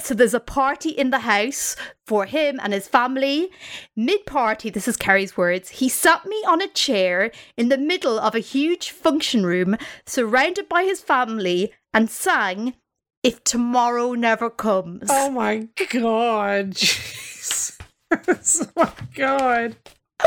So 0.00 0.14
there's 0.14 0.34
a 0.34 0.40
party 0.40 0.90
in 0.90 1.10
the 1.10 1.20
house 1.20 1.76
for 2.06 2.26
him 2.26 2.60
and 2.62 2.72
his 2.72 2.88
family. 2.88 3.50
Mid 3.94 4.26
party, 4.26 4.70
this 4.70 4.88
is 4.88 4.96
Kerry's 4.96 5.36
words, 5.36 5.70
he 5.70 5.88
sat 5.88 6.26
me 6.26 6.36
on 6.46 6.62
a 6.62 6.68
chair 6.68 7.30
in 7.56 7.68
the 7.68 7.78
middle 7.78 8.18
of 8.18 8.34
a 8.34 8.40
huge 8.40 8.90
function 8.90 9.44
room 9.44 9.76
surrounded 10.06 10.68
by 10.68 10.84
his 10.84 11.00
family 11.00 11.72
and 11.92 12.10
sang 12.10 12.74
If 13.22 13.42
Tomorrow 13.44 14.12
Never 14.14 14.50
Comes. 14.50 15.08
Oh 15.10 15.30
my 15.30 15.68
god. 15.90 16.70
Jeez. 16.74 17.78
oh 18.12 18.70
my 18.76 18.92
god. 19.14 19.76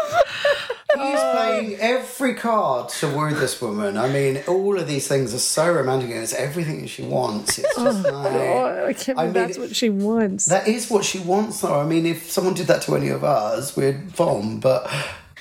He's 0.95 1.19
playing 1.19 1.75
every 1.79 2.33
card 2.33 2.89
to 2.89 3.07
woo 3.07 3.33
this 3.33 3.61
woman. 3.61 3.95
I 3.95 4.09
mean, 4.09 4.41
all 4.47 4.77
of 4.77 4.87
these 4.87 5.07
things 5.07 5.33
are 5.33 5.39
so 5.39 5.71
romantic 5.71 6.09
and 6.09 6.19
it's 6.19 6.33
everything 6.33 6.85
she 6.87 7.03
wants. 7.03 7.59
It's 7.59 7.75
just 7.75 8.05
oh, 8.05 8.11
like. 8.11 8.33
Oh, 8.33 8.85
I 8.87 8.93
can't 8.93 9.19
I 9.19 9.25
mean, 9.25 9.33
that's 9.33 9.57
what 9.57 9.75
she 9.75 9.89
wants. 9.89 10.45
That 10.45 10.67
is 10.67 10.89
what 10.89 11.05
she 11.05 11.19
wants, 11.19 11.61
though. 11.61 11.79
I 11.79 11.85
mean, 11.85 12.05
if 12.05 12.29
someone 12.31 12.53
did 12.53 12.67
that 12.67 12.81
to 12.83 12.95
any 12.95 13.09
of 13.09 13.23
us, 13.23 13.77
we'd 13.77 14.09
vom, 14.11 14.59
but 14.59 14.91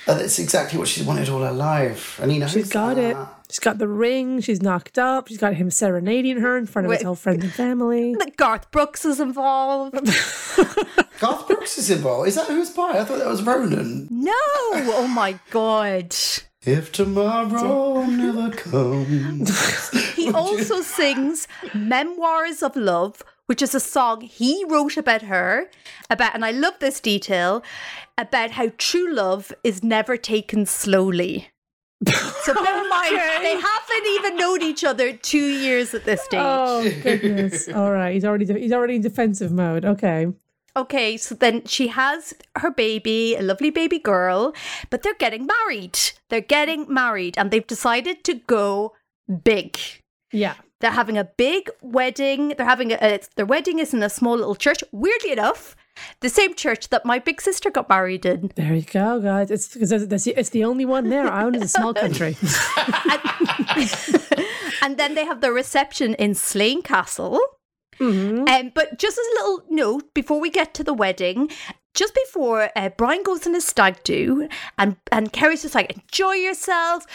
that's 0.05 0.39
exactly 0.39 0.77
what 0.79 0.87
she's 0.87 1.03
wanted 1.03 1.29
all 1.29 1.41
her 1.41 1.51
life. 1.51 2.19
And 2.19 2.31
he 2.31 2.39
knows 2.39 2.51
She's 2.51 2.69
got 2.69 2.97
it. 2.97 3.17
That. 3.49 3.53
She's 3.53 3.59
got 3.59 3.77
the 3.79 3.87
ring. 3.87 4.39
She's 4.41 4.61
knocked 4.61 4.97
up. 4.97 5.27
She's 5.27 5.37
got 5.39 5.55
him 5.55 5.69
serenading 5.71 6.37
her 6.37 6.57
in 6.57 6.65
front 6.65 6.85
of 6.85 6.91
his 6.93 7.03
whole 7.03 7.15
friends 7.15 7.43
and 7.43 7.53
family. 7.53 8.15
That 8.19 8.37
Garth 8.37 8.71
Brooks 8.71 9.05
is 9.05 9.19
involved. 9.19 9.93
Garth 11.19 11.47
Brooks 11.47 11.77
is 11.77 11.89
involved. 11.89 12.27
Is 12.27 12.35
that 12.35 12.47
who's 12.47 12.69
by? 12.69 12.99
I 12.99 13.03
thought 13.03 13.19
that 13.19 13.27
was 13.27 13.43
Ronan. 13.43 14.07
no! 14.11 14.33
Oh 14.91 15.07
my 15.07 15.39
god. 15.51 16.15
If 16.63 16.91
tomorrow 16.91 18.03
never 18.05 18.51
comes. 18.55 19.89
He 20.15 20.29
also 20.31 20.81
sings 20.81 21.47
Memoirs 21.73 22.61
of 22.61 22.75
Love, 22.75 23.23
which 23.45 23.61
is 23.61 23.73
a 23.73 23.79
song 23.79 24.21
he 24.21 24.65
wrote 24.65 24.97
about 24.97 25.21
her, 25.23 25.69
about, 26.09 26.35
and 26.35 26.43
I 26.43 26.51
love 26.51 26.73
this 26.79 26.99
detail, 26.99 27.63
about 28.17 28.51
how 28.51 28.71
true 28.77 29.11
love 29.13 29.53
is 29.63 29.81
never 29.83 30.17
taken 30.17 30.65
slowly. 30.65 31.47
So 32.05 32.53
bear 32.63 32.83
in 32.83 32.89
mind, 32.89 33.17
they 33.43 33.59
haven't 33.59 34.07
even 34.11 34.37
known 34.37 34.61
each 34.61 34.83
other 34.83 35.13
two 35.13 35.47
years 35.47 35.93
at 35.93 36.05
this 36.05 36.21
stage. 36.21 36.39
Oh 36.41 36.89
goodness! 37.03 37.67
All 37.75 37.91
right, 37.91 38.13
he's 38.13 38.25
already 38.25 38.45
he's 38.45 38.71
already 38.71 38.95
in 38.95 39.01
defensive 39.01 39.51
mode. 39.51 39.85
Okay. 39.85 40.27
Okay, 40.75 41.17
so 41.17 41.35
then 41.35 41.65
she 41.65 41.87
has 41.87 42.33
her 42.57 42.71
baby, 42.71 43.35
a 43.35 43.41
lovely 43.41 43.69
baby 43.69 43.99
girl, 43.99 44.53
but 44.89 45.03
they're 45.03 45.15
getting 45.15 45.45
married. 45.45 45.99
They're 46.29 46.41
getting 46.41 46.85
married, 46.93 47.37
and 47.37 47.51
they've 47.51 47.65
decided 47.65 48.23
to 48.25 48.35
go 48.35 48.93
big. 49.43 49.77
Yeah. 50.31 50.55
They're 50.79 50.91
having 50.91 51.17
a 51.17 51.25
big 51.25 51.69
wedding. 51.81 52.53
They're 52.55 52.65
having 52.65 52.93
a, 52.93 52.97
a 53.01 53.19
their 53.35 53.45
wedding 53.45 53.79
is 53.79 53.93
in 53.93 54.01
a 54.03 54.09
small 54.09 54.37
little 54.37 54.55
church. 54.55 54.83
Weirdly 54.93 55.31
enough, 55.31 55.75
the 56.21 56.29
same 56.29 56.53
church 56.55 56.89
that 56.89 57.05
my 57.05 57.19
big 57.19 57.41
sister 57.41 57.69
got 57.69 57.89
married 57.89 58.25
in. 58.25 58.51
There 58.55 58.73
you 58.73 58.83
go, 58.83 59.19
guys. 59.19 59.51
It's 59.51 59.75
it's 59.75 60.49
the 60.49 60.63
only 60.63 60.85
one 60.85 61.09
there. 61.09 61.27
I 61.27 61.43
own 61.43 61.55
a 61.55 61.67
small 61.67 61.93
country. 61.93 62.37
And 64.81 64.97
then 64.97 65.15
they 65.15 65.25
have 65.25 65.41
the 65.41 65.51
reception 65.51 66.13
in 66.15 66.35
Slane 66.35 66.81
Castle. 66.81 67.39
Mm-hmm. 67.99 68.47
Um, 68.47 68.71
but 68.73 68.97
just 68.97 69.17
as 69.17 69.25
a 69.25 69.43
little 69.43 69.63
note 69.69 70.13
before 70.13 70.39
we 70.39 70.49
get 70.49 70.73
to 70.75 70.83
the 70.83 70.93
wedding, 70.93 71.51
just 71.93 72.13
before 72.13 72.69
uh, 72.75 72.89
Brian 72.89 73.23
goes 73.23 73.45
in 73.45 73.53
his 73.53 73.65
stag 73.65 74.01
do, 74.03 74.47
and 74.77 74.95
and 75.11 75.33
Kerry's 75.33 75.63
just 75.63 75.75
like, 75.75 75.91
enjoy 75.91 76.33
yourself, 76.33 77.05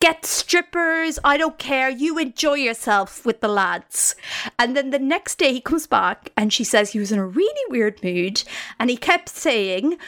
get 0.00 0.24
strippers, 0.24 1.18
I 1.24 1.36
don't 1.36 1.58
care, 1.58 1.90
you 1.90 2.18
enjoy 2.18 2.54
yourself 2.54 3.26
with 3.26 3.40
the 3.40 3.48
lads. 3.48 4.14
And 4.58 4.76
then 4.76 4.90
the 4.90 4.98
next 4.98 5.38
day 5.38 5.52
he 5.52 5.60
comes 5.60 5.86
back 5.86 6.32
and 6.36 6.52
she 6.52 6.64
says 6.64 6.90
he 6.90 6.98
was 6.98 7.12
in 7.12 7.18
a 7.18 7.26
really 7.26 7.64
weird 7.68 8.02
mood, 8.02 8.42
and 8.78 8.90
he 8.90 8.96
kept 8.96 9.28
saying, 9.28 9.98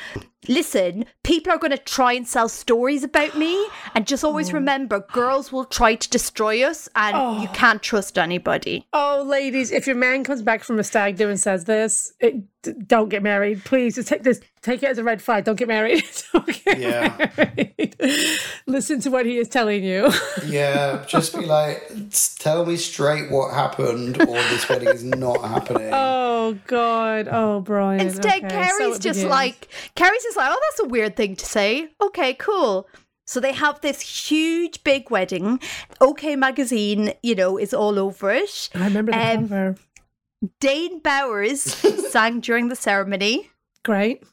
Listen, 0.49 1.05
people 1.23 1.53
are 1.53 1.59
going 1.59 1.71
to 1.71 1.79
try 1.79 2.13
and 2.13 2.27
sell 2.27 2.49
stories 2.49 3.05
about 3.05 3.37
me, 3.37 3.67
and 3.95 4.07
just 4.07 4.25
always 4.25 4.51
oh. 4.51 4.55
remember, 4.55 5.01
girls 5.13 5.53
will 5.53 5.65
try 5.65 5.95
to 5.95 6.11
destroy 6.11 6.65
us, 6.65 6.89
and 6.97 7.17
oh. 7.17 7.41
you 7.41 7.49
can't 7.49 7.83
trust 7.83 8.19
anybody. 8.19 8.87
oh, 8.93 9.25
ladies, 9.27 9.71
if 9.71 9.87
your 9.87 9.97
man 9.97 10.25
comes 10.25 10.43
back 10.43 10.65
from 10.65 10.79
a 10.79 10.85
stag 10.85 11.17
do 11.17 11.29
and 11.29 11.39
says 11.39 11.65
this, 11.65 12.13
it, 12.19 12.43
don't 12.89 13.09
get 13.09 13.23
married. 13.23 13.65
Please, 13.65 13.95
just 13.95 14.09
take 14.09 14.23
this. 14.23 14.41
Take 14.63 14.83
it 14.83 14.87
as 14.87 14.99
a 14.99 15.05
red 15.05 15.21
flag. 15.21 15.45
Don't 15.45 15.57
get 15.57 15.69
married. 15.69 16.05
don't 16.33 16.65
get 16.65 16.79
Yeah. 16.79 17.31
married. 17.37 17.92
Listen 18.67 19.01
to 19.01 19.11
what 19.11 19.27
he 19.27 19.39
is 19.39 19.49
telling 19.49 19.85
you. 19.85 20.11
Yeah, 20.47 21.05
just 21.07 21.35
be 21.37 21.45
like, 21.47 21.83
"S- 22.11 22.35
tell 22.39 22.67
me 22.67 22.77
straight 22.77 23.31
what 23.31 23.55
happened, 23.55 24.21
or 24.21 24.27
this 24.51 24.69
wedding 24.69 24.89
is 24.89 25.05
not 25.05 25.41
happening. 25.43 25.91
oh 25.93 26.59
God. 26.67 27.29
Oh, 27.31 27.61
Brian. 27.61 28.01
Instead, 28.01 28.45
Okay, 28.45 28.49
Kerry's 28.49 28.97
it 28.97 29.03
just 29.03 29.19
begins. 29.21 29.31
like, 29.31 29.69
Kerry's 29.95 30.23
just 30.23 30.37
like, 30.37 30.51
oh, 30.51 30.61
that's 30.71 30.81
a 30.81 30.89
weird 30.91 31.17
thing 31.17 31.37
to 31.37 31.47
say. 31.47 31.89
Okay, 32.01 32.35
cool. 32.35 32.89
So 33.25 33.39
they 33.41 33.53
have 33.53 33.81
this 33.81 34.01
huge, 34.01 34.83
big 34.85 35.11
wedding. 35.11 35.61
OK 36.01 36.35
Magazine, 36.37 37.13
you 37.23 37.35
know, 37.35 37.57
is 37.57 37.73
all 37.73 37.99
over 37.99 38.31
it. 38.33 38.69
I 38.75 38.85
remember 38.85 39.13
the 39.13 39.19
um, 39.37 39.49
cover. 39.49 39.77
Dane 40.61 40.99
Bowers 40.99 41.63
sang 41.63 42.41
during 42.41 42.69
the 42.69 42.77
ceremony. 42.77 43.49
Great. 43.85 44.25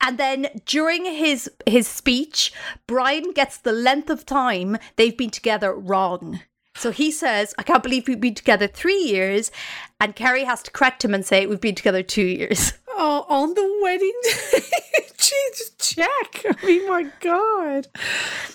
And 0.00 0.18
then 0.18 0.48
during 0.64 1.04
his 1.04 1.50
his 1.66 1.86
speech, 1.86 2.52
Brian 2.86 3.32
gets 3.32 3.58
the 3.58 3.72
length 3.72 4.10
of 4.10 4.24
time 4.24 4.78
they've 4.96 5.16
been 5.16 5.30
together 5.30 5.74
wrong. 5.74 6.40
So 6.76 6.92
he 6.92 7.10
says, 7.10 7.52
I 7.58 7.62
can't 7.62 7.82
believe 7.82 8.08
we've 8.08 8.20
been 8.20 8.34
together 8.34 8.66
three 8.66 9.02
years. 9.02 9.50
And 10.00 10.16
Kerry 10.16 10.44
has 10.44 10.62
to 10.62 10.70
correct 10.70 11.04
him 11.04 11.12
and 11.12 11.26
say, 11.26 11.46
We've 11.46 11.60
been 11.60 11.74
together 11.74 12.02
two 12.02 12.26
years. 12.26 12.72
Oh, 13.02 13.24
on 13.30 13.54
the 13.54 13.78
wedding 13.80 14.12
day. 14.50 14.60
Jesus, 15.16 15.70
check. 15.78 16.44
I 16.44 16.66
mean, 16.66 16.86
my 16.86 17.06
God. 17.20 17.86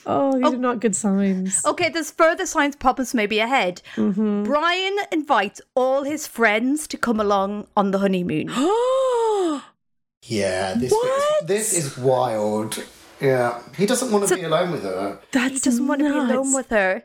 Oh, 0.06 0.38
these 0.38 0.54
are 0.54 0.58
not 0.58 0.82
good 0.82 0.96
signs. 0.96 1.66
Okay, 1.66 1.90
there's 1.90 2.12
further 2.12 2.46
signs 2.46 2.76
problems 2.76 3.16
maybe 3.16 3.40
ahead. 3.40 3.82
Mm-hmm. 3.96 4.44
Brian 4.44 4.98
invites 5.12 5.62
all 5.74 6.04
his 6.04 6.28
friends 6.28 6.86
to 6.90 6.98
come 6.98 7.20
along 7.20 7.66
on 7.76 7.90
the 7.90 7.98
honeymoon. 7.98 8.50
Yeah, 10.28 10.74
this 10.76 10.92
What? 10.92 11.48
this 11.48 11.74
is 11.74 11.98
wild. 11.98 12.84
Yeah, 13.22 13.62
he 13.78 13.86
doesn't 13.86 14.12
want 14.12 14.28
to 14.28 14.36
be 14.36 14.44
alone 14.44 14.72
with 14.72 14.84
her. 14.84 15.20
That's 15.32 15.54
he 15.54 15.60
doesn't 15.60 15.88
want 15.88 16.00
to 16.02 16.12
be 16.12 16.18
alone 16.18 16.54
with 16.54 16.70
her. 16.70 17.04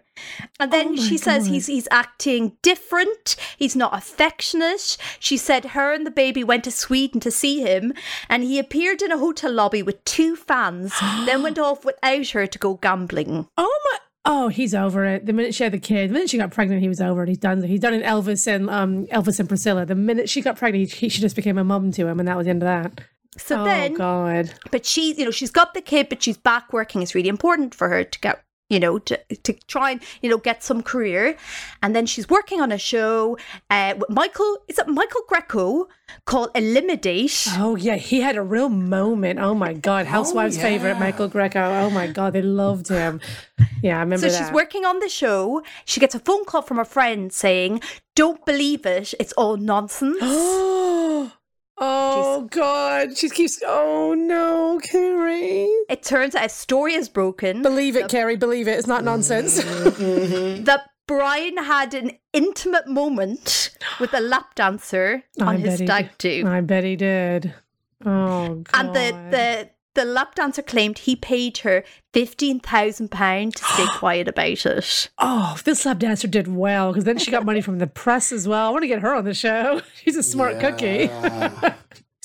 And 0.59 0.73
oh 0.73 0.77
then 0.77 0.89
Oh 0.89 0.93
my 0.97 1.03
she 1.03 1.17
says 1.17 1.47
he's 1.47 1.67
he's 1.69 1.87
acting 1.91 2.57
different. 2.63 3.37
He's 3.57 3.77
not 3.77 3.97
affectionate. 3.97 4.97
She 5.21 5.37
said 5.37 5.67
her 5.67 5.93
and 5.93 6.05
the 6.05 6.11
baby 6.11 6.43
went 6.43 6.65
to 6.65 6.73
Sweden 6.73 7.21
to 7.21 7.31
see 7.31 7.61
him, 7.61 7.93
and 8.29 8.43
he 8.43 8.59
appeared 8.59 9.03
in 9.03 9.13
a 9.13 9.19
hotel 9.19 9.53
lobby 9.53 9.83
with 9.83 10.05
two 10.05 10.35
fans, 10.35 10.93
then 11.27 11.43
went 11.43 11.59
off 11.69 11.85
without 11.85 12.29
her 12.31 12.47
to 12.47 12.59
go 12.59 12.75
gambling. 12.75 13.47
Oh 13.57 13.81
my. 13.93 13.99
Oh, 14.25 14.49
he's 14.49 14.75
over 14.75 15.07
it. 15.07 15.25
The 15.25 15.33
minute 15.33 15.55
she 15.55 15.65
had 15.65 15.73
the 15.73 15.79
kid, 15.79 16.11
the 16.11 16.15
minute 16.15 16.29
she 16.29 16.37
got 16.37 16.51
pregnant, 16.51 16.83
he 16.83 16.89
was 16.89 17.01
over 17.01 17.23
it. 17.23 17.29
He's 17.29 17.39
done. 17.39 17.63
He's 17.63 17.81
done 17.81 17.95
in 17.95 18.03
Elvis 18.03 18.47
and 18.47 18.69
um 18.69 19.07
Elvis 19.07 19.41
and 19.41 19.49
Priscilla. 19.49 19.87
The 19.87 19.95
minute 19.95 20.29
she 20.29 20.43
got 20.43 20.57
pregnant, 20.57 20.93
he, 20.93 21.09
she 21.09 21.21
just 21.21 21.37
became 21.37 21.59
a 21.59 21.65
mum 21.65 21.91
to 21.93 22.07
him, 22.07 22.19
and 22.19 22.29
that 22.29 22.37
was 22.37 22.45
the 22.45 22.51
end 22.51 22.63
of 22.63 22.67
that. 22.67 23.01
So 23.39 23.63
oh 23.63 23.65
then, 23.65 23.95
God. 23.95 24.53
but 24.71 24.85
she's 24.85 25.19
you 25.19 25.25
know 25.25 25.31
she's 25.31 25.51
got 25.51 25.73
the 25.73 25.81
kid, 25.81 26.09
but 26.09 26.23
she's 26.23 26.37
back 26.37 26.73
working. 26.73 27.01
It's 27.03 27.15
really 27.15 27.29
important 27.29 27.75
for 27.75 27.89
her 27.89 28.05
to 28.05 28.21
get 28.21 28.43
you 28.71 28.81
know 28.81 28.99
to 29.01 29.19
to 29.43 29.53
try 29.67 29.91
and 29.91 30.01
you 30.23 30.31
know 30.31 30.39
get 30.39 30.63
some 30.63 30.83
career, 30.83 31.37
and 31.83 31.95
then 31.95 32.07
she's 32.07 32.29
working 32.31 32.61
on 32.63 32.73
a 32.73 32.79
show. 32.79 33.37
Uh, 33.69 33.95
with 33.99 34.09
Michael 34.09 34.57
is 34.69 34.79
it 34.79 34.89
Michael 34.89 35.23
Greco 35.29 35.89
called 36.25 36.51
Eliminate. 36.55 37.47
Oh 37.59 37.77
yeah, 37.77 37.97
he 37.97 38.21
had 38.21 38.37
a 38.37 38.43
real 38.43 38.71
moment. 38.71 39.39
Oh 39.39 39.55
my 39.55 39.75
God, 39.75 40.07
Housewives' 40.07 40.57
yeah. 40.57 40.63
favorite, 40.63 40.99
Michael 40.99 41.29
Greco. 41.29 41.61
Oh 41.61 41.91
my 41.91 42.07
God, 42.07 42.33
they 42.33 42.43
loved 42.43 42.89
him. 42.89 43.21
Yeah, 43.83 43.99
I 43.99 44.01
remember 44.01 44.29
So 44.29 44.33
that. 44.33 44.39
she's 44.39 44.53
working 44.53 44.85
on 44.85 45.01
the 45.01 45.09
show. 45.09 45.63
She 45.85 46.01
gets 46.01 46.15
a 46.15 46.21
phone 46.21 46.45
call 46.45 46.63
from 46.63 46.79
a 46.79 46.85
friend 46.85 47.33
saying, 47.33 47.81
"Don't 48.15 48.45
believe 48.47 48.87
it. 48.87 49.13
It's 49.21 49.33
all 49.33 49.57
nonsense." 49.57 50.19
Oh, 51.83 52.43
God, 52.51 53.17
she 53.17 53.31
keeps. 53.31 53.63
Oh 53.67 54.15
no, 54.15 54.79
Kerry. 54.83 55.65
it 55.89 56.03
turns 56.03 56.35
out 56.35 56.45
a 56.45 56.49
story 56.51 56.95
is 56.95 57.09
broken. 57.09 57.63
Believe 57.63 57.97
it, 57.97 58.09
Kerry. 58.09 58.37
Believe 58.37 58.69
it. 58.69 58.73
It's 58.73 58.87
not 58.87 59.03
nonsense. 59.03 59.57
that 59.63 60.91
Brian 61.07 61.57
had 61.57 61.95
an 61.95 62.13
intimate 62.33 62.87
moment 62.87 63.71
with 63.99 64.13
a 64.15 64.21
lap 64.21 64.55
dancer 64.55 65.25
I 65.41 65.45
on 65.45 65.57
his 65.57 65.65
bet 65.65 65.81
he 65.81 65.87
stag 65.87 66.19
do. 66.19 66.47
I 66.47 66.61
bet 66.61 66.85
he 66.85 66.97
did. 66.97 67.55
Oh 68.05 68.57
God. 68.57 68.67
And 68.75 68.89
the, 68.95 69.31
the 69.31 69.71
the 69.95 70.05
lap 70.05 70.35
dancer 70.35 70.63
claimed 70.63 70.99
he 70.99 71.17
paid 71.17 71.59
her 71.59 71.85
fifteen 72.13 72.61
thousand 72.61 73.11
pounds 73.11 73.57
to 73.57 73.65
stay 73.65 73.87
quiet 73.99 74.29
about 74.29 74.67
it. 74.67 75.11
Oh, 75.19 75.59
this 75.65 75.85
lap 75.85 75.99
dancer 75.99 76.29
did 76.29 76.49
well 76.49 76.93
because 76.93 77.05
then 77.05 77.19
she 77.19 77.31
got 77.31 77.45
money 77.45 77.61
from 77.61 77.79
the 77.79 77.87
press 77.87 78.33
as 78.33 78.47
well. 78.47 78.69
I 78.69 78.71
want 78.71 78.83
to 78.83 78.89
get 78.89 79.03
her 79.03 79.15
on 79.15 79.25
the 79.25 79.35
show. 79.35 79.83
She's 79.95 80.17
a 80.17 80.23
smart 80.23 80.61
cookie. 80.61 81.11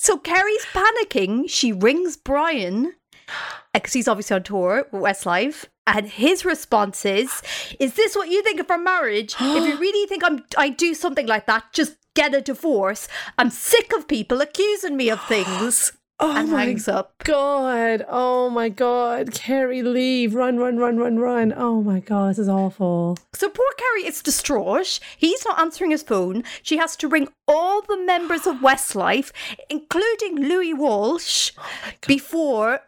So 0.06 0.20
Kerry's 0.20 0.66
panicking. 0.72 1.50
She 1.50 1.72
rings 1.72 2.16
Brian 2.16 2.94
uh, 3.28 3.32
because 3.74 3.94
he's 3.94 4.08
obviously 4.08 4.36
on 4.36 4.44
tour 4.44 4.86
with 4.92 5.02
Westlife. 5.02 5.66
And 5.88 6.08
his 6.08 6.46
response 6.46 7.06
is, 7.06 7.42
"Is 7.80 7.96
this 7.96 8.16
what 8.16 8.30
you 8.30 8.44
think 8.44 8.60
of 8.60 8.70
our 8.70 8.78
marriage? 8.78 9.34
if 9.40 9.68
you 9.68 9.80
really 9.80 10.08
think 10.08 10.24
I'm, 10.24 10.44
I 10.60 10.70
do 10.70 10.94
something 10.94 11.26
like 11.26 11.48
that, 11.48 11.74
just 11.74 11.98
get 12.14 12.36
a 12.36 12.42
divorce. 12.42 13.08
I'm 13.40 13.50
sick 13.50 13.94
of 13.94 14.08
people 14.08 14.42
accusing 14.42 14.96
me 14.96 15.10
of 15.10 15.24
things." 15.28 15.94
Oh 16.18 16.34
and 16.34 16.50
my 16.50 16.66
hangs 16.66 16.88
up. 16.88 17.14
God. 17.24 18.06
Oh 18.08 18.50
my 18.50 18.70
God. 18.70 19.34
Kerry, 19.34 19.82
leave. 19.82 20.34
Run, 20.34 20.58
run, 20.58 20.78
run, 20.78 20.98
run, 20.98 21.20
run. 21.20 21.54
Oh 21.56 21.82
my 21.82 22.00
God. 22.00 22.32
This 22.32 22.40
is 22.40 22.50
awful. 22.50 23.18
So 23.34 23.50
poor 23.50 23.66
Kerry 23.78 24.08
is 24.08 24.24
distraught. 24.24 25.00
He's 25.18 25.44
not 25.46 25.60
answering 25.60 25.92
his 25.92 26.04
phone. 26.04 26.44
She 26.64 26.78
has 26.78 26.96
to 26.98 27.10
ring 27.10 27.28
all 27.48 27.82
the 27.82 27.98
members 27.98 28.48
of 28.48 28.56
Westlife, 28.62 29.32
including 29.70 30.38
Louis 30.48 30.74
Walsh, 30.74 31.52
oh 31.58 31.92
before 32.08 32.80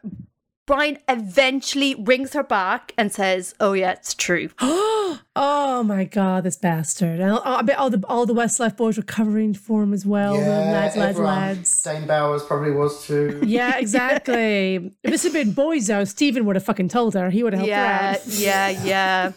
Brian 0.67 0.99
eventually 1.07 1.95
rings 1.95 2.33
her 2.33 2.43
back 2.43 2.93
and 2.97 3.11
says, 3.11 3.55
"Oh 3.59 3.73
yeah, 3.73 3.91
it's 3.91 4.13
true." 4.13 4.49
Oh 5.39 5.83
my 5.83 6.03
God, 6.03 6.43
this 6.43 6.55
bastard. 6.55 7.19
And 7.19 7.39
I 7.45 7.61
bet 7.61 7.77
all 7.77 7.91
the 7.91 8.03
all 8.07 8.25
the 8.25 8.33
Westlife 8.33 8.75
boys 8.75 8.97
were 8.97 9.03
covering 9.03 9.53
for 9.53 9.83
him 9.83 9.93
as 9.93 10.05
well. 10.05 10.33
the 10.33 10.39
lads, 10.41 10.97
lads, 10.97 11.11
everyone. 11.11 11.35
lads. 11.35 11.83
Dane 11.83 12.07
Bowers 12.07 12.43
probably 12.43 12.71
was 12.71 13.05
too. 13.05 13.41
Yeah, 13.45 13.77
exactly. 13.77 14.91
if 15.03 15.11
this 15.11 15.23
had 15.23 15.33
been 15.33 15.53
boys 15.53 15.87
though, 15.87 16.03
Stephen 16.05 16.45
would 16.45 16.55
have 16.55 16.65
fucking 16.65 16.89
told 16.89 17.13
her. 17.13 17.29
He 17.29 17.43
would 17.43 17.53
have 17.53 17.59
helped 17.59 17.69
yeah, 17.69 18.13
her 18.13 18.17
out. 18.17 18.27
yeah, 18.27 18.69
yeah. 18.83 19.31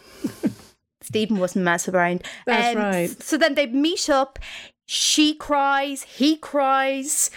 Stephen 1.01 1.37
wasn't 1.37 1.65
messing 1.65 1.93
around. 1.93 2.23
That's 2.47 2.75
right. 2.75 3.23
So 3.23 3.37
then 3.37 3.53
they 3.53 3.67
meet 3.67 4.09
up. 4.09 4.39
She 4.87 5.35
cries. 5.35 6.03
He 6.03 6.35
cries. 6.37 7.29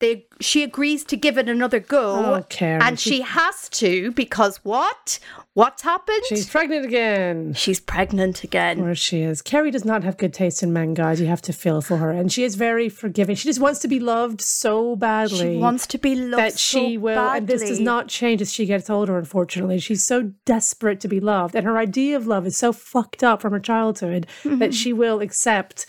They, 0.00 0.26
she 0.40 0.62
agrees 0.62 1.04
to 1.04 1.16
give 1.16 1.36
it 1.38 1.48
another 1.48 1.78
go. 1.78 2.34
Oh, 2.34 2.42
Karen, 2.48 2.82
and 2.82 2.98
she- 2.98 3.10
she 3.10 3.20
has 3.20 3.68
to 3.70 4.10
because 4.12 4.56
what? 4.64 5.18
What's 5.54 5.82
happened? 5.82 6.22
She's 6.28 6.48
pregnant 6.48 6.86
again. 6.86 7.52
She's 7.54 7.80
pregnant 7.80 8.44
again. 8.44 8.82
Where 8.82 8.94
she 8.94 9.20
is. 9.22 9.42
Kerry 9.42 9.70
does 9.70 9.84
not 9.84 10.04
have 10.04 10.16
good 10.16 10.32
taste 10.32 10.62
in 10.62 10.72
men, 10.72 10.94
guys. 10.94 11.20
You 11.20 11.26
have 11.26 11.42
to 11.42 11.52
feel 11.52 11.82
for 11.82 11.96
her. 11.98 12.10
And 12.12 12.32
she 12.32 12.44
is 12.44 12.54
very 12.54 12.88
forgiving. 12.88 13.34
She 13.36 13.48
just 13.48 13.60
wants 13.60 13.80
to 13.80 13.88
be 13.88 13.98
loved 14.00 14.40
so 14.40 14.94
badly. 14.96 15.54
She 15.54 15.58
wants 15.58 15.86
to 15.88 15.98
be 15.98 16.14
loved 16.14 16.40
that 16.42 16.58
she 16.58 16.94
so 16.94 17.00
will 17.00 17.18
and 17.18 17.46
this 17.48 17.62
does 17.68 17.80
not 17.80 18.08
change 18.08 18.40
as 18.40 18.52
she 18.52 18.64
gets 18.64 18.88
older 18.88 19.18
unfortunately 19.18 19.78
she's 19.78 20.04
so 20.06 20.32
desperate 20.46 21.00
to 21.00 21.08
be 21.08 21.20
loved 21.20 21.54
and 21.54 21.66
her 21.66 21.76
idea 21.76 22.16
of 22.16 22.26
love 22.26 22.46
is 22.46 22.56
so 22.56 22.72
fucked 22.72 23.22
up 23.22 23.42
from 23.42 23.52
her 23.52 23.60
childhood 23.60 24.26
Mm-hmm. 24.44 24.58
that 24.58 24.72
she 24.74 24.92
will 24.92 25.20
accept 25.20 25.84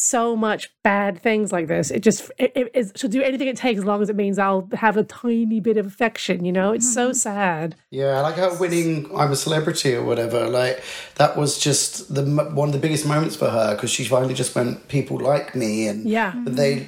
so 0.00 0.34
much 0.36 0.70
bad 0.82 1.20
things 1.22 1.52
like 1.52 1.66
this 1.68 1.90
it 1.90 2.00
just 2.00 2.30
it, 2.38 2.52
it, 2.54 2.70
it- 2.74 2.98
she'll 2.98 3.10
do 3.10 3.22
anything 3.22 3.48
it 3.48 3.56
takes 3.56 3.78
as 3.78 3.84
long 3.84 4.00
as 4.02 4.08
it 4.08 4.16
means 4.16 4.38
i'll 4.38 4.68
have 4.72 4.96
a 4.96 5.04
tiny 5.04 5.60
bit 5.60 5.76
of 5.76 5.86
affection 5.86 6.44
you 6.44 6.52
know 6.52 6.72
it's 6.72 6.86
Mm-hmm. 6.86 7.08
so 7.08 7.12
sad 7.12 7.74
Yeah, 7.90 8.20
like 8.20 8.36
her 8.36 8.56
winning 8.58 9.10
"I'm 9.20 9.32
a 9.32 9.36
Celebrity" 9.36 9.94
or 9.94 10.04
whatever. 10.04 10.40
Like 10.48 10.82
that 11.16 11.36
was 11.36 11.58
just 11.58 12.14
the 12.14 12.22
one 12.60 12.68
of 12.68 12.72
the 12.72 12.78
biggest 12.86 13.04
moments 13.06 13.34
for 13.36 13.50
her 13.50 13.74
because 13.74 13.90
she 13.90 14.04
finally 14.04 14.32
just 14.42 14.54
went, 14.54 14.86
"People 14.88 15.18
like 15.18 15.54
me," 15.62 15.88
and 15.88 15.98
Yeah. 16.08 16.32
they. 16.46 16.86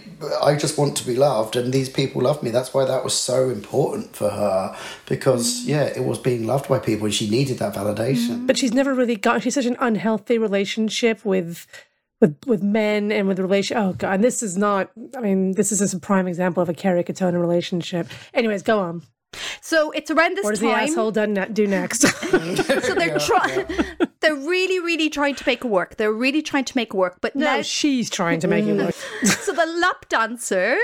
I 0.48 0.54
just 0.64 0.78
want 0.78 0.96
to 1.00 1.04
be 1.06 1.16
loved, 1.16 1.56
and 1.56 1.72
these 1.72 1.88
people 1.88 2.22
love 2.22 2.42
me. 2.44 2.50
That's 2.50 2.72
why 2.74 2.84
that 2.92 3.02
was 3.04 3.14
so 3.14 3.50
important 3.50 4.14
for 4.20 4.30
her 4.30 4.76
because 5.08 5.64
yeah, 5.66 5.84
it 5.98 6.04
was 6.04 6.18
being 6.18 6.46
loved 6.46 6.68
by 6.68 6.78
people, 6.78 7.04
and 7.06 7.14
she 7.14 7.28
needed 7.28 7.58
that 7.58 7.74
validation. 7.74 8.46
but 8.46 8.56
she's 8.56 8.72
never 8.72 8.94
really 8.94 9.16
got 9.16 9.42
she's 9.42 9.54
such 9.54 9.66
an 9.66 9.76
unhealthy 9.80 10.38
relationship 10.38 11.24
with 11.24 11.66
with 12.22 12.38
with 12.46 12.62
men 12.62 13.12
and 13.12 13.28
with 13.28 13.38
relation 13.38 13.76
oh 13.76 13.92
god 13.92 14.14
and 14.14 14.24
this 14.24 14.42
is 14.42 14.56
not 14.56 14.90
i 15.16 15.20
mean 15.20 15.52
this 15.52 15.70
is 15.70 15.80
just 15.80 15.92
a 15.92 15.98
prime 15.98 16.26
example 16.26 16.62
of 16.62 16.68
a 16.70 16.74
Kerry 16.74 17.04
Katona 17.04 17.38
relationship 17.38 18.06
anyways 18.32 18.62
go 18.62 18.78
on 18.80 19.02
So 19.60 19.90
it's 19.92 20.10
around 20.10 20.36
this 20.36 20.44
what 20.44 20.52
does 20.52 20.60
the 20.60 20.70
asshole 20.70 21.10
done 21.10 21.34
ne- 21.34 21.48
do 21.48 21.66
next 21.66 22.02
so 22.82 22.94
they're 22.94 23.18
trying. 23.18 23.66
They're 24.20 24.36
really, 24.36 24.78
really 24.78 25.10
trying 25.10 25.34
to 25.34 25.44
make 25.46 25.64
it 25.64 25.68
work. 25.68 25.96
They're 25.96 26.12
really 26.12 26.42
trying 26.42 26.64
to 26.64 26.76
make 26.76 26.94
it 26.94 26.96
work. 26.96 27.18
But 27.20 27.34
No, 27.34 27.46
now 27.46 27.62
she's 27.62 28.08
trying 28.08 28.40
to 28.40 28.48
make 28.48 28.64
it 28.64 28.76
mm. 28.76 28.84
work. 28.84 28.94
so 29.24 29.52
the 29.52 29.66
lap 29.66 30.08
dancer, 30.08 30.76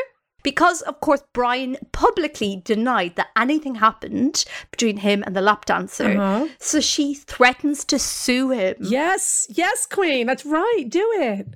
because 0.42 0.82
of 0.82 1.00
course 1.00 1.22
Brian 1.32 1.76
publicly 1.92 2.62
denied 2.64 3.16
that 3.16 3.28
anything 3.36 3.76
happened 3.76 4.44
between 4.70 4.98
him 4.98 5.22
and 5.26 5.34
the 5.36 5.40
lap 5.40 5.64
dancer, 5.66 6.10
Uh-huh. 6.12 6.48
so 6.58 6.80
she 6.80 7.14
threatens 7.14 7.84
to 7.86 7.98
sue 7.98 8.50
him. 8.50 8.76
yes, 8.80 9.46
yes, 9.50 9.86
Queen. 9.86 10.26
That's 10.26 10.46
right. 10.46 10.84
Do 10.88 11.06
it. 11.16 11.48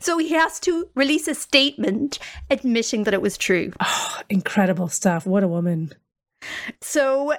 So 0.00 0.18
he 0.18 0.30
has 0.30 0.58
to 0.60 0.88
release 0.96 1.28
a 1.28 1.34
statement 1.34 2.18
admitting 2.50 3.04
that 3.04 3.14
it 3.14 3.22
was 3.22 3.38
true. 3.38 3.72
Incredible 4.28 4.88
stuff. 4.88 5.26
What 5.26 5.44
a 5.44 5.48
woman. 5.48 5.92
So 6.80 7.34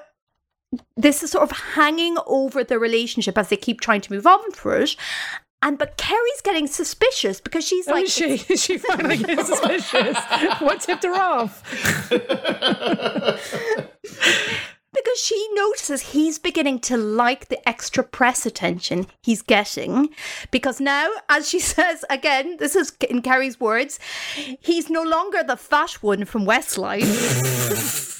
this 0.95 1.23
is 1.23 1.31
sort 1.31 1.43
of 1.51 1.57
hanging 1.75 2.15
over 2.27 2.63
the 2.63 2.79
relationship 2.79 3.37
as 3.37 3.49
they 3.49 3.57
keep 3.57 3.81
trying 3.81 3.99
to 4.01 4.13
move 4.13 4.25
on 4.25 4.51
for 4.51 4.77
it. 4.77 4.95
And 5.63 5.77
but 5.77 5.95
Kerry's 5.97 6.41
getting 6.43 6.65
suspicious 6.67 7.39
because 7.39 7.67
she's 7.67 7.87
Oh, 7.87 7.91
like, 7.91 8.05
is 8.05 8.13
she? 8.13 8.33
Is 8.51 8.63
she 8.63 8.77
finally 8.79 9.17
getting 9.17 9.45
suspicious? 9.45 10.17
what 10.59 10.81
tipped 10.81 11.03
her 11.03 11.13
off? 11.13 11.61
because 14.93 15.11
because 15.11 15.21
she 15.21 15.47
notices 15.53 16.01
he's 16.13 16.39
beginning 16.39 16.79
to 16.79 16.97
like 16.97 17.47
the 17.47 17.67
extra 17.67 18.03
press 18.03 18.45
attention 18.45 19.07
he's 19.21 19.41
getting. 19.41 20.09
Because 20.51 20.79
now, 20.79 21.09
as 21.29 21.49
she 21.49 21.59
says 21.75 22.05
again, 22.09 22.57
this 22.57 22.75
is 22.75 22.93
in 23.09 23.21
Kerry's 23.21 23.59
words, 23.59 23.99
he's 24.59 24.89
no 24.89 25.03
longer 25.03 25.43
the 25.43 25.57
fat 25.57 25.91
one 26.01 26.25
from 26.25 26.45
Westlife. 26.45 27.01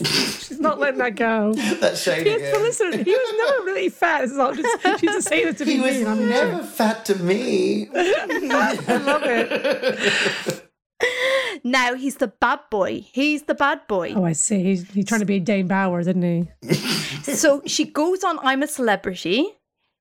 She's 0.51 0.59
not 0.59 0.80
letting 0.80 0.97
that 0.97 1.15
go. 1.15 1.53
That's 1.53 2.01
shade 2.01 2.26
Yes, 2.26 2.51
but 2.51 2.61
listen, 2.61 3.05
he 3.05 3.11
was 3.11 3.34
never 3.38 3.65
really 3.65 3.89
fat. 3.89 4.24
It's 4.24 4.34
not 4.34 4.55
just 4.55 4.82
she's 4.99 5.11
just 5.11 5.28
saying 5.28 5.49
it 5.49 5.57
to 5.57 5.65
be 5.65 5.74
He 5.76 5.80
was 5.80 5.97
mean. 5.97 6.07
I'm 6.07 6.28
never 6.28 6.63
fat 6.63 7.05
to 7.05 7.15
me. 7.15 7.88
I 7.93 8.97
love 8.97 9.22
it. 9.24 10.70
now 11.64 11.95
he's 11.95 12.16
the 12.16 12.28
bad 12.28 12.60
boy. 12.70 13.06
He's 13.12 13.43
the 13.43 13.56
bad 13.56 13.88
boy. 13.88 14.14
Oh, 14.16 14.26
I 14.26 14.34
see. 14.34 14.64
He's, 14.64 14.89
he's 14.91 15.06
trying 15.06 15.22
to 15.22 15.26
be 15.26 15.39
Dane 15.39 15.68
Bowers, 15.68 16.08
isn't 16.08 16.22
he? 16.22 16.74
so 17.34 17.62
she 17.66 17.86
goes 17.86 18.24
on 18.24 18.39
I'm 18.39 18.64
a 18.64 18.68
Celebrity. 18.68 19.47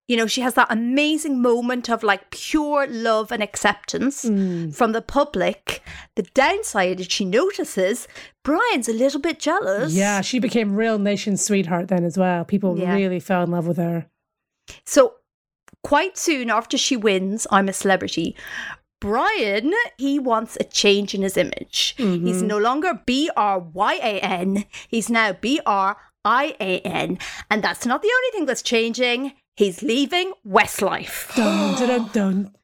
You 0.09 0.17
know, 0.17 0.27
she 0.27 0.41
has 0.41 0.55
that 0.55 0.67
amazing 0.71 1.41
moment 1.41 1.89
of 1.89 2.03
like 2.03 2.31
pure 2.31 2.85
love 2.89 3.31
and 3.31 3.41
acceptance 3.45 4.25
mm. 4.25 4.75
from 4.75 4.91
the 4.91 5.03
public. 5.03 5.85
The 6.17 6.23
downside 6.35 6.99
is 6.99 7.07
she 7.09 7.25
notices 7.25 8.09
Brian's 8.43 8.89
a 8.89 8.93
little 8.93 9.21
bit 9.21 9.39
jealous. 9.39 9.93
Yeah, 9.93 10.21
she 10.21 10.41
became 10.41 10.75
real 10.75 10.99
nation 10.99 11.37
sweetheart 11.37 11.87
then 11.89 12.03
as 12.03 12.19
well. 12.19 12.45
People 12.45 12.77
Yeah. 12.77 12.93
really 12.97 13.21
fell 13.21 13.45
in 13.45 13.53
love 13.53 13.69
with 13.69 13.77
her. 13.77 14.07
So 14.85 15.15
quite 15.85 16.19
soon 16.19 16.51
after 16.51 16.77
she 16.77 16.97
wins 16.97 17.47
I'm 17.53 17.69
a 17.69 17.73
Celebrity, 17.73 18.35
Brian, 19.01 19.73
he 19.97 20.19
wants 20.19 20.57
a 20.61 20.65
change 20.65 21.15
in 21.15 21.23
his 21.23 21.37
image. 21.37 21.95
He's 21.97 22.43
no 22.43 22.59
longer 22.59 23.01
B 23.07 23.31
R 23.37 23.59
Y 23.59 23.95
A 23.95 24.21
N, 24.21 24.65
he's 24.89 25.09
now 25.09 25.33
B 25.33 25.61
R 25.65 25.97
I 26.25 26.55
A 26.61 26.81
N. 26.81 27.19
And 27.51 27.65
that's 27.65 27.87
not 27.87 28.03
the 28.03 28.13
only 28.15 28.31
thing 28.33 28.47
that's 28.47 28.63
changing. 28.63 29.33
He's 29.57 29.83
leaving 29.83 30.33
Westlife. 30.47 31.35
Dun, 31.37 31.75
dun, 31.77 31.89
dun, 31.89 32.11
dun. 32.13 32.55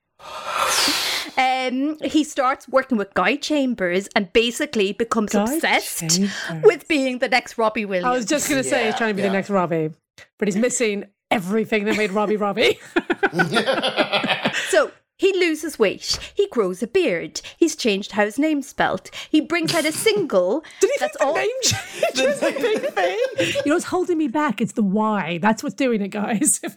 Um, 1.39 1.99
he 2.03 2.25
starts 2.25 2.67
working 2.69 2.97
with 2.97 3.13
Guy 3.13 3.37
Chambers 3.37 4.09
and 4.17 4.33
basically 4.33 4.93
becomes 4.93 5.33
Guy 5.33 5.43
obsessed 5.43 5.99
Chambers. 5.99 6.63
with 6.63 6.89
being 6.89 7.19
the 7.19 7.29
next 7.29 7.59
Robbie 7.59 7.85
Williams. 7.85 8.07
I 8.07 8.13
was 8.13 8.25
just 8.25 8.49
going 8.49 8.63
to 8.63 8.69
say 8.69 8.87
he's 8.87 8.95
trying 8.95 9.11
to 9.11 9.15
be 9.15 9.23
yeah. 9.23 9.29
the 9.29 9.35
next 9.35 9.51
Robbie, 9.51 9.91
but 10.39 10.49
he's 10.49 10.57
missing 10.57 11.05
everything 11.31 11.85
that 11.85 11.97
made 11.99 12.13
Robbie 12.13 12.37
Robbie. 12.37 12.79
So 14.69 14.91
he 15.17 15.33
loses 15.39 15.79
weight. 15.79 16.19
He 16.35 16.47
grows 16.49 16.83
a 16.83 16.87
beard. 16.87 17.41
He's 17.57 17.75
changed 17.77 18.13
how 18.13 18.25
his 18.27 18.39
name's 18.39 18.69
spelt. 18.69 19.11
He 19.31 19.41
brings 19.41 19.75
out 19.75 19.85
a 19.85 19.93
single. 20.07 20.63
Did 20.81 20.91
he 20.93 20.97
that's 21.01 21.17
think 21.17 21.21
the 21.21 21.27
all. 21.27 21.35
name 21.35 21.49
change 21.63 22.21
was 22.21 22.43
a 22.43 22.53
big 22.53 22.93
thing? 22.93 23.19
You 23.65 23.71
know 23.71 23.75
what's 23.77 23.87
holding 23.87 24.19
me 24.19 24.29
back? 24.29 24.61
It's 24.61 24.73
the 24.73 24.83
why. 24.83 25.39
That's 25.39 25.63
what's 25.63 25.75
doing 25.75 26.03
it, 26.03 26.09
guys. 26.09 26.61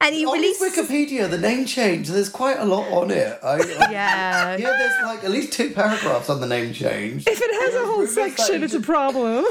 And 0.00 0.14
he 0.16 0.26
On 0.26 0.34
his 0.42 0.60
releases. 0.60 0.76
Wikipedia, 0.90 1.30
the 1.30 1.38
name 1.38 1.64
change, 1.64 2.08
there's 2.08 2.28
quite 2.28 2.58
a 2.58 2.64
lot 2.64 2.88
on 2.92 3.12
it. 3.12 3.38
I, 3.42 3.54
I- 3.54 3.58
Yeah. 3.92 4.56
Yeah, 4.56 4.70
there's 4.76 5.02
like 5.04 5.22
at 5.22 5.30
least 5.30 5.52
two 5.52 5.70
paragraphs 5.70 6.28
on 6.28 6.40
the 6.40 6.46
name 6.46 6.72
change. 6.74 7.24
if 7.26 7.40
it 7.40 7.62
has 7.62 7.74
a 7.82 7.86
whole 7.86 8.06
section, 8.08 8.64
it's 8.64 8.74
a 8.74 8.80
problem. 8.80 9.44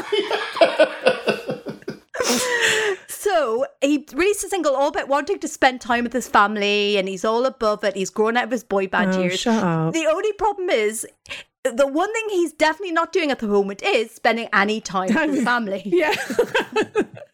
So 3.22 3.66
he 3.82 4.06
released 4.14 4.44
a 4.44 4.50
single 4.50 4.76
all 4.76 4.88
about 4.88 5.08
wanting 5.08 5.38
to 5.40 5.48
spend 5.48 5.80
time 5.80 6.04
with 6.06 6.14
his 6.14 6.28
family, 6.28 6.98
and 6.98 7.08
he's 7.08 7.24
all 7.24 7.46
above 7.46 7.84
it. 7.84 7.96
He's 7.96 8.10
grown 8.10 8.36
out 8.36 8.46
of 8.46 8.52
his 8.52 8.64
boy 8.64 8.88
band 8.88 9.14
Oh, 9.14 9.22
years. 9.22 9.40
shut 9.40 9.64
up. 9.64 9.94
The 9.94 10.08
only 10.08 10.34
problem 10.34 10.70
is. 10.70 11.06
The 11.64 11.86
one 11.86 12.12
thing 12.12 12.24
he's 12.32 12.54
definitely 12.54 12.92
not 12.92 13.14
doing 13.14 13.30
at 13.30 13.38
the 13.38 13.48
moment 13.48 13.84
is 13.84 14.10
spending 14.10 14.50
any 14.52 14.82
time 14.82 15.14
with 15.14 15.30
his 15.36 15.44
family. 15.52 15.84
Yeah. 15.86 16.16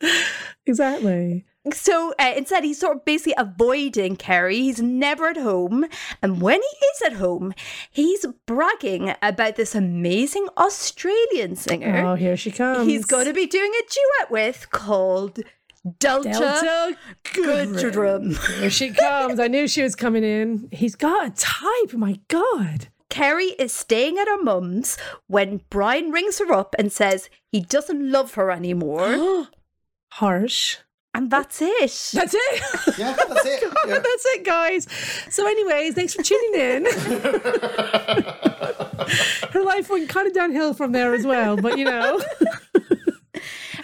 exactly. 0.66 1.46
So 1.74 2.14
uh, 2.20 2.34
instead, 2.36 2.64
he's 2.66 2.78
sort 2.80 2.98
of 2.98 3.06
basically 3.06 3.36
avoiding 3.38 4.18
Kerry. 4.18 4.58
He's 4.58 4.82
never 4.82 5.28
at 5.30 5.38
home. 5.38 5.86
And 6.22 6.42
when 6.42 6.60
he 6.62 6.86
is 6.88 7.02
at 7.06 7.14
home, 7.14 7.54
he's 7.90 8.26
bragging 8.46 9.14
about 9.22 9.56
this 9.56 9.76
amazing 9.76 10.48
Australian 10.58 11.56
singer 11.56 12.06
Oh, 12.06 12.16
here 12.16 12.36
she 12.36 12.52
comes. 12.52 12.86
he's 12.88 13.06
going 13.06 13.26
to 13.28 13.34
be 13.34 13.46
doing 13.46 13.72
a 13.74 13.82
duet 13.84 14.32
with 14.32 14.70
called 14.72 15.40
Delta, 16.00 16.30
Delta 16.30 16.98
Goodrem. 17.24 18.60
Here 18.60 18.70
she 18.70 18.92
comes. 18.92 19.40
I 19.40 19.48
knew 19.48 19.68
she 19.68 19.84
was 19.84 19.96
coming 19.96 20.24
in. 20.24 20.70
He's 20.72 20.96
got 20.96 21.28
a 21.28 21.30
type. 21.32 21.92
Oh 21.94 21.98
my 21.98 22.20
God. 22.28 22.88
Kerry 23.10 23.56
is 23.58 23.74
staying 23.74 24.18
at 24.18 24.28
her 24.28 24.42
mum's 24.44 24.98
when 25.28 25.62
Brian 25.70 26.12
rings 26.12 26.40
her 26.40 26.52
up 26.52 26.76
and 26.78 26.92
says 26.92 27.30
he 27.52 27.62
doesn't 27.62 28.12
love 28.12 28.34
her 28.36 28.52
anymore. 28.52 29.48
Harsh. 30.14 30.78
and 31.14 31.32
that's 31.32 31.62
it. 31.62 32.12
That's 32.14 32.34
it. 32.36 32.62
Yeah, 32.98 33.16
that's 33.16 33.46
it. 33.46 33.64
Oh 33.78 33.88
yeah. 33.88 34.00
That's 34.00 34.26
it, 34.28 34.44
guys. 34.46 34.88
So, 35.30 35.48
anyways, 35.48 35.94
thanks 35.96 36.14
for 36.14 36.24
tuning 36.24 36.60
in. 36.60 36.86
Her 39.52 39.64
life 39.64 39.90
went 39.90 40.10
kind 40.10 40.28
of 40.28 40.34
downhill 40.34 40.74
from 40.74 40.92
there 40.92 41.14
as 41.14 41.26
well, 41.26 41.58
but 41.58 41.78
you 41.78 41.86
know. 41.86 42.22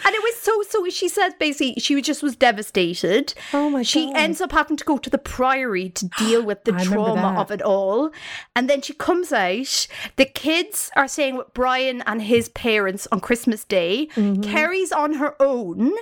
And 0.04 0.14
it 0.14 0.22
was 0.22 0.36
so 0.36 0.62
so. 0.68 0.88
She 0.90 1.08
said 1.08 1.38
basically 1.38 1.74
she 1.80 2.00
just 2.02 2.22
was 2.22 2.36
devastated. 2.36 3.34
Oh 3.52 3.70
my 3.70 3.82
She 3.82 4.06
God. 4.06 4.16
ends 4.16 4.40
up 4.40 4.52
having 4.52 4.76
to 4.76 4.84
go 4.84 4.98
to 4.98 5.10
the 5.10 5.18
priory 5.18 5.88
to 5.90 6.06
deal 6.18 6.42
with 6.42 6.64
the 6.64 6.72
trauma 6.84 7.40
of 7.40 7.50
it 7.50 7.62
all, 7.62 8.10
and 8.54 8.68
then 8.68 8.82
she 8.82 8.92
comes 8.92 9.32
out. 9.32 9.86
The 10.16 10.24
kids 10.26 10.90
are 10.96 11.08
staying 11.08 11.36
with 11.36 11.54
Brian 11.54 12.02
and 12.06 12.22
his 12.22 12.48
parents 12.50 13.06
on 13.10 13.20
Christmas 13.20 13.64
Day. 13.64 14.08
Mm-hmm. 14.14 14.42
Kerry's 14.42 14.92
on 14.92 15.14
her 15.14 15.34
own. 15.40 15.94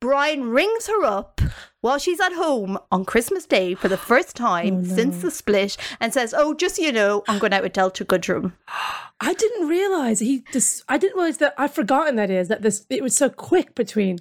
Brian 0.00 0.50
rings 0.50 0.86
her 0.88 1.04
up 1.04 1.40
while 1.80 1.98
she's 1.98 2.20
at 2.20 2.32
home 2.32 2.78
on 2.92 3.04
Christmas 3.04 3.46
Day 3.46 3.74
for 3.74 3.88
the 3.88 3.96
first 3.96 4.38
oh, 4.40 4.44
time 4.44 4.80
Oh, 4.84 4.94
since 4.94 5.22
the 5.22 5.30
split, 5.30 5.76
and 6.00 6.12
says, 6.12 6.34
"Oh, 6.36 6.54
just 6.54 6.76
so 6.76 6.82
you 6.82 6.92
know, 6.92 7.24
I'm 7.28 7.38
going 7.38 7.52
out 7.52 7.62
with 7.62 7.72
Delta 7.72 8.04
Goodrem." 8.04 8.52
I 9.20 9.32
didn't 9.32 9.68
realize 9.68 10.20
he 10.20 10.44
just. 10.52 10.84
I 10.88 10.98
didn't 10.98 11.16
realize 11.16 11.38
that. 11.38 11.54
I'd 11.56 11.72
forgotten 11.72 12.16
that 12.16 12.30
is 12.30 12.48
that 12.48 12.62
this. 12.62 12.84
It 12.90 13.02
was 13.02 13.16
so 13.16 13.30
quick 13.30 13.74
between 13.74 14.18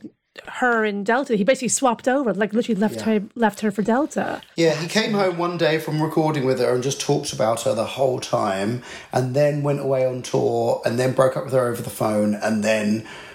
her 0.48 0.84
and 0.86 1.06
Delta. 1.06 1.36
He 1.36 1.44
basically 1.44 1.70
swapped 1.70 2.08
over, 2.08 2.34
like 2.34 2.54
literally 2.54 2.80
left 2.80 3.02
her 3.02 3.24
left 3.36 3.60
her 3.62 3.72
for 3.72 3.82
Delta. 3.82 4.42
Yeah, 4.56 4.76
he 4.76 4.88
came 4.88 5.14
home 5.14 5.38
one 5.38 5.58
day 5.58 5.80
from 5.80 6.02
recording 6.02 6.46
with 6.46 6.60
her 6.60 6.74
and 6.74 6.84
just 6.84 7.02
talked 7.02 7.34
about 7.34 7.64
her 7.64 7.74
the 7.74 7.86
whole 7.86 8.20
time, 8.20 8.84
and 9.12 9.36
then 9.36 9.64
went 9.64 9.82
away 9.82 10.06
on 10.06 10.22
tour, 10.22 10.82
and 10.86 10.98
then 10.98 11.14
broke 11.14 11.36
up 11.36 11.46
with 11.46 11.54
her 11.54 11.68
over 11.68 11.82
the 11.82 11.90
phone, 11.90 12.36
and 12.36 12.64
then 12.64 13.06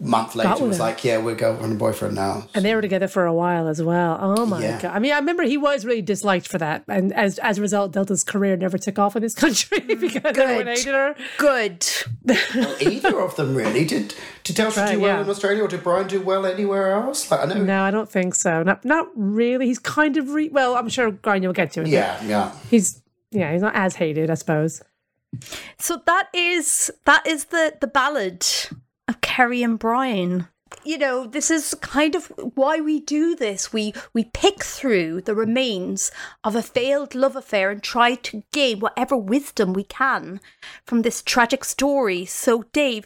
month 0.00 0.34
later 0.34 0.50
with 0.52 0.60
was 0.62 0.76
her. 0.78 0.82
like, 0.84 1.04
"Yeah, 1.04 1.18
we're 1.18 1.34
girlfriend 1.34 1.72
and 1.72 1.74
a 1.74 1.78
boyfriend 1.78 2.14
now." 2.14 2.48
And 2.54 2.64
they 2.64 2.74
were 2.74 2.80
together 2.80 3.06
for 3.06 3.26
a 3.26 3.34
while 3.34 3.68
as 3.68 3.82
well. 3.82 4.18
Oh 4.20 4.46
my 4.46 4.62
Yeah. 4.62 4.80
god! 4.80 4.92
I 4.94 4.98
mean, 4.98 5.12
I 5.12 5.18
remember 5.18 5.42
he 5.42 5.56
was 5.58 5.84
really 5.84 6.00
disliked 6.02 6.48
for 6.48 6.58
that, 6.58 6.84
and 6.88 7.12
as 7.12 7.38
as 7.40 7.58
a 7.58 7.60
result, 7.60 7.92
Delta's 7.92 8.24
career 8.24 8.56
never 8.56 8.78
took 8.78 8.98
off 8.98 9.14
in 9.16 9.22
this 9.22 9.34
country 9.44 9.78
because 9.94 10.16
everyone 10.24 10.34
Good. 10.64 10.66
hated 10.68 10.94
her. 10.94 11.14
Good. 11.38 11.86
Well, 12.24 12.76
either 12.80 13.20
of 13.20 13.36
them 13.36 13.54
really 13.54 13.84
did. 13.84 14.14
Did 14.44 14.56
Delta 14.56 14.80
Right, 14.80 14.92
do 14.92 15.00
well 15.00 15.16
yeah. 15.16 15.22
in 15.22 15.28
Australia, 15.28 15.62
or 15.64 15.68
did 15.68 15.82
Brian 15.84 16.08
do 16.08 16.20
well 16.20 16.46
anywhere 16.46 16.92
else? 16.92 17.30
Like 17.30 17.40
I 17.40 17.44
know. 17.46 17.62
No, 17.62 17.82
I 17.82 17.90
don't 17.90 18.10
think 18.10 18.34
so. 18.34 18.62
Not 18.62 18.84
not 18.84 19.08
really. 19.14 19.66
He's 19.66 19.78
kind 19.78 20.16
of 20.16 20.30
re- 20.30 20.48
well. 20.48 20.76
I'm 20.76 20.88
sure 20.88 21.12
Gráinne 21.12 21.44
will 21.46 21.52
get 21.52 21.72
to 21.72 21.82
it. 21.82 21.88
Yeah, 21.88 22.22
yeah. 22.24 22.52
he's 22.70 23.02
yeah, 23.30 23.52
he's 23.52 23.62
not 23.62 23.74
as 23.76 23.96
hated, 23.96 24.30
I 24.30 24.34
suppose. 24.34 24.82
So 25.78 26.00
that 26.06 26.28
is 26.34 26.90
that 27.04 27.26
is 27.26 27.44
the 27.46 27.74
the 27.80 27.86
ballad 27.86 28.44
of 29.10 29.20
Kerry 29.20 29.62
and 29.62 29.78
Brian. 29.78 30.48
You 30.84 30.96
know, 30.96 31.26
this 31.26 31.50
is 31.50 31.74
kind 31.74 32.14
of 32.14 32.32
why 32.54 32.80
we 32.80 33.00
do 33.00 33.34
this. 33.34 33.72
We 33.72 33.92
we 34.14 34.24
pick 34.24 34.62
through 34.62 35.22
the 35.22 35.34
remains 35.34 36.10
of 36.44 36.54
a 36.54 36.62
failed 36.62 37.14
love 37.14 37.36
affair 37.36 37.70
and 37.70 37.82
try 37.82 38.14
to 38.14 38.44
gain 38.52 38.78
whatever 38.78 39.16
wisdom 39.16 39.72
we 39.72 39.84
can 39.84 40.40
from 40.86 41.02
this 41.02 41.22
tragic 41.22 41.64
story. 41.64 42.24
So, 42.24 42.62
Dave, 42.72 43.04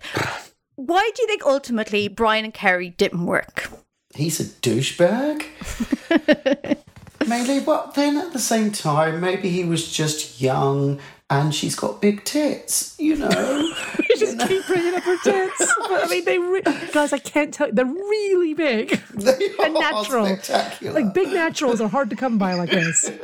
why 0.76 1.10
do 1.14 1.22
you 1.22 1.26
think 1.26 1.44
ultimately 1.44 2.06
Brian 2.06 2.44
and 2.44 2.54
Kerry 2.54 2.90
didn't 2.90 3.26
work? 3.26 3.70
He's 4.14 4.38
a 4.38 4.44
douchebag. 4.44 5.46
Maybe, 7.26 7.64
but 7.64 7.94
then 7.94 8.18
at 8.18 8.32
the 8.34 8.38
same 8.38 8.70
time, 8.70 9.20
maybe 9.20 9.48
he 9.48 9.64
was 9.64 9.90
just 9.90 10.42
young 10.42 11.00
and 11.30 11.54
she's 11.54 11.74
got 11.74 12.02
big 12.02 12.24
tits, 12.24 12.94
you 12.98 13.16
know? 13.16 13.72
You 14.14 14.20
just 14.20 14.46
keep 14.46 14.64
bringing 14.66 14.94
up 14.94 15.02
her 15.02 15.18
tits. 15.24 15.74
But, 15.88 16.04
I 16.04 16.06
mean, 16.08 16.24
they 16.24 16.38
re- 16.38 16.62
guys, 16.92 17.12
I 17.12 17.18
can't 17.18 17.52
tell. 17.52 17.66
You 17.68 17.72
they're 17.72 17.84
really 17.84 18.54
big. 18.54 18.90
they 19.14 19.50
are 19.58 19.68
natural. 19.70 20.26
spectacular. 20.26 21.00
Like 21.00 21.14
big 21.14 21.28
naturals 21.28 21.80
are 21.80 21.88
hard 21.88 22.10
to 22.10 22.16
come 22.16 22.38
by 22.38 22.54
like 22.54 22.70
this. 22.70 23.10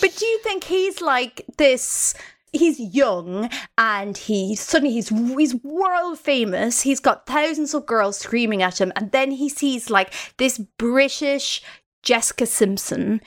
But 0.00 0.14
do 0.14 0.26
you 0.26 0.38
think 0.40 0.64
he's 0.64 1.00
like 1.00 1.44
this? 1.56 2.14
He's 2.52 2.78
young 2.78 3.50
and 3.76 4.16
he 4.16 4.54
suddenly 4.54 4.92
he's 4.92 5.08
he's 5.08 5.54
world 5.56 6.18
famous. 6.18 6.82
He's 6.82 7.00
got 7.00 7.26
thousands 7.26 7.74
of 7.74 7.86
girls 7.86 8.18
screaming 8.18 8.62
at 8.62 8.80
him, 8.80 8.92
and 8.94 9.10
then 9.10 9.32
he 9.32 9.48
sees 9.48 9.90
like 9.90 10.12
this 10.36 10.58
British 10.58 11.62
Jessica 12.08 12.46
Simpson, 12.46 13.20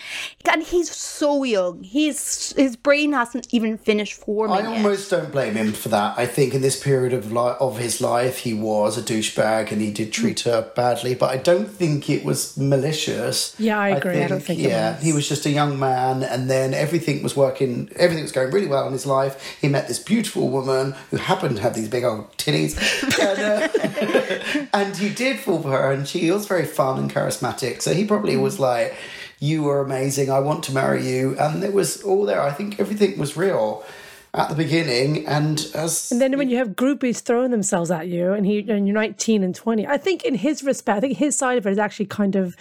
and 0.51 0.63
he's 0.63 0.89
so 0.91 1.43
young. 1.43 1.83
He's 1.83 2.51
his 2.57 2.75
brain 2.75 3.13
hasn't 3.13 3.47
even 3.53 3.77
finished 3.77 4.15
forming. 4.15 4.57
I 4.57 4.61
yet. 4.61 4.77
almost 4.77 5.11
don't 5.11 5.31
blame 5.31 5.53
him 5.53 5.71
for 5.71 5.89
that. 5.89 6.17
I 6.17 6.25
think 6.25 6.55
in 6.55 6.61
this 6.61 6.77
period 6.81 7.13
of 7.13 7.31
li- 7.31 7.55
of 7.59 7.77
his 7.77 8.01
life, 8.01 8.39
he 8.39 8.53
was 8.55 8.97
a 8.97 9.03
douchebag 9.03 9.71
and 9.71 9.79
he 9.81 9.91
did 9.91 10.11
treat 10.11 10.37
Mm. 10.37 10.45
her 10.51 10.61
badly. 10.75 11.13
But 11.13 11.29
I 11.29 11.37
don't 11.37 11.69
think 11.69 12.09
it 12.09 12.23
was 12.25 12.57
malicious. 12.57 13.53
Yeah, 13.59 13.77
I 13.79 13.89
agree. 13.89 14.23
I 14.23 14.27
don't 14.27 14.41
think 14.41 14.59
it 14.59 14.69
yeah, 14.69 14.95
was. 14.95 15.03
he 15.03 15.13
was 15.13 15.29
just 15.29 15.45
a 15.45 15.51
young 15.51 15.77
man, 15.77 16.23
and 16.23 16.49
then 16.49 16.73
everything 16.73 17.21
was 17.21 17.35
working. 17.35 17.89
Everything 17.97 18.23
was 18.23 18.31
going 18.31 18.49
really 18.51 18.67
well 18.67 18.87
in 18.87 18.93
his 18.93 19.05
life. 19.05 19.33
He 19.61 19.67
met 19.67 19.87
this 19.89 19.99
beautiful 19.99 20.49
woman 20.49 20.95
who 21.11 21.17
happened 21.17 21.57
to 21.57 21.61
have 21.61 21.75
these 21.75 21.87
big 21.87 22.03
old 22.03 22.35
titties, 22.37 22.73
and, 23.29 23.39
uh, 23.39 24.67
and 24.73 24.97
he 24.97 25.09
did 25.09 25.39
fall 25.39 25.61
for 25.61 25.69
her. 25.71 25.91
And 25.91 26.07
she 26.07 26.31
was 26.31 26.47
very 26.47 26.65
fun 26.65 26.97
and 26.97 27.13
charismatic. 27.13 27.81
So 27.81 27.93
he 27.93 28.05
probably 28.05 28.35
was 28.37 28.57
Mm. 28.57 28.61
"You 29.39 29.67
are 29.69 29.81
amazing. 29.81 30.29
I 30.29 30.39
want 30.39 30.63
to 30.65 30.73
marry 30.73 31.07
you." 31.07 31.35
And 31.39 31.63
it 31.63 31.73
was 31.73 32.01
all 32.03 32.25
there. 32.25 32.41
I 32.41 32.51
think 32.51 32.79
everything 32.79 33.17
was 33.17 33.35
real 33.35 33.83
at 34.33 34.47
the 34.49 34.55
beginning, 34.55 35.27
and 35.27 35.67
as 35.75 36.11
And 36.11 36.21
then 36.21 36.37
when 36.37 36.49
you 36.49 36.57
have 36.57 36.69
groupies 36.69 37.19
throwing 37.19 37.51
themselves 37.51 37.91
at 37.91 38.07
you, 38.07 38.31
and 38.31 38.45
he 38.45 38.59
and 38.69 38.87
you're 38.87 38.93
19 38.93 39.43
and 39.43 39.53
20, 39.53 39.85
I 39.85 39.97
think 39.97 40.23
in 40.23 40.35
his 40.35 40.63
respect, 40.63 40.97
I 40.97 41.01
think 41.01 41.17
his 41.17 41.35
side 41.35 41.57
of 41.57 41.67
it 41.67 41.71
is 41.71 41.77
actually 41.77 42.05
kind 42.05 42.35
of 42.35 42.55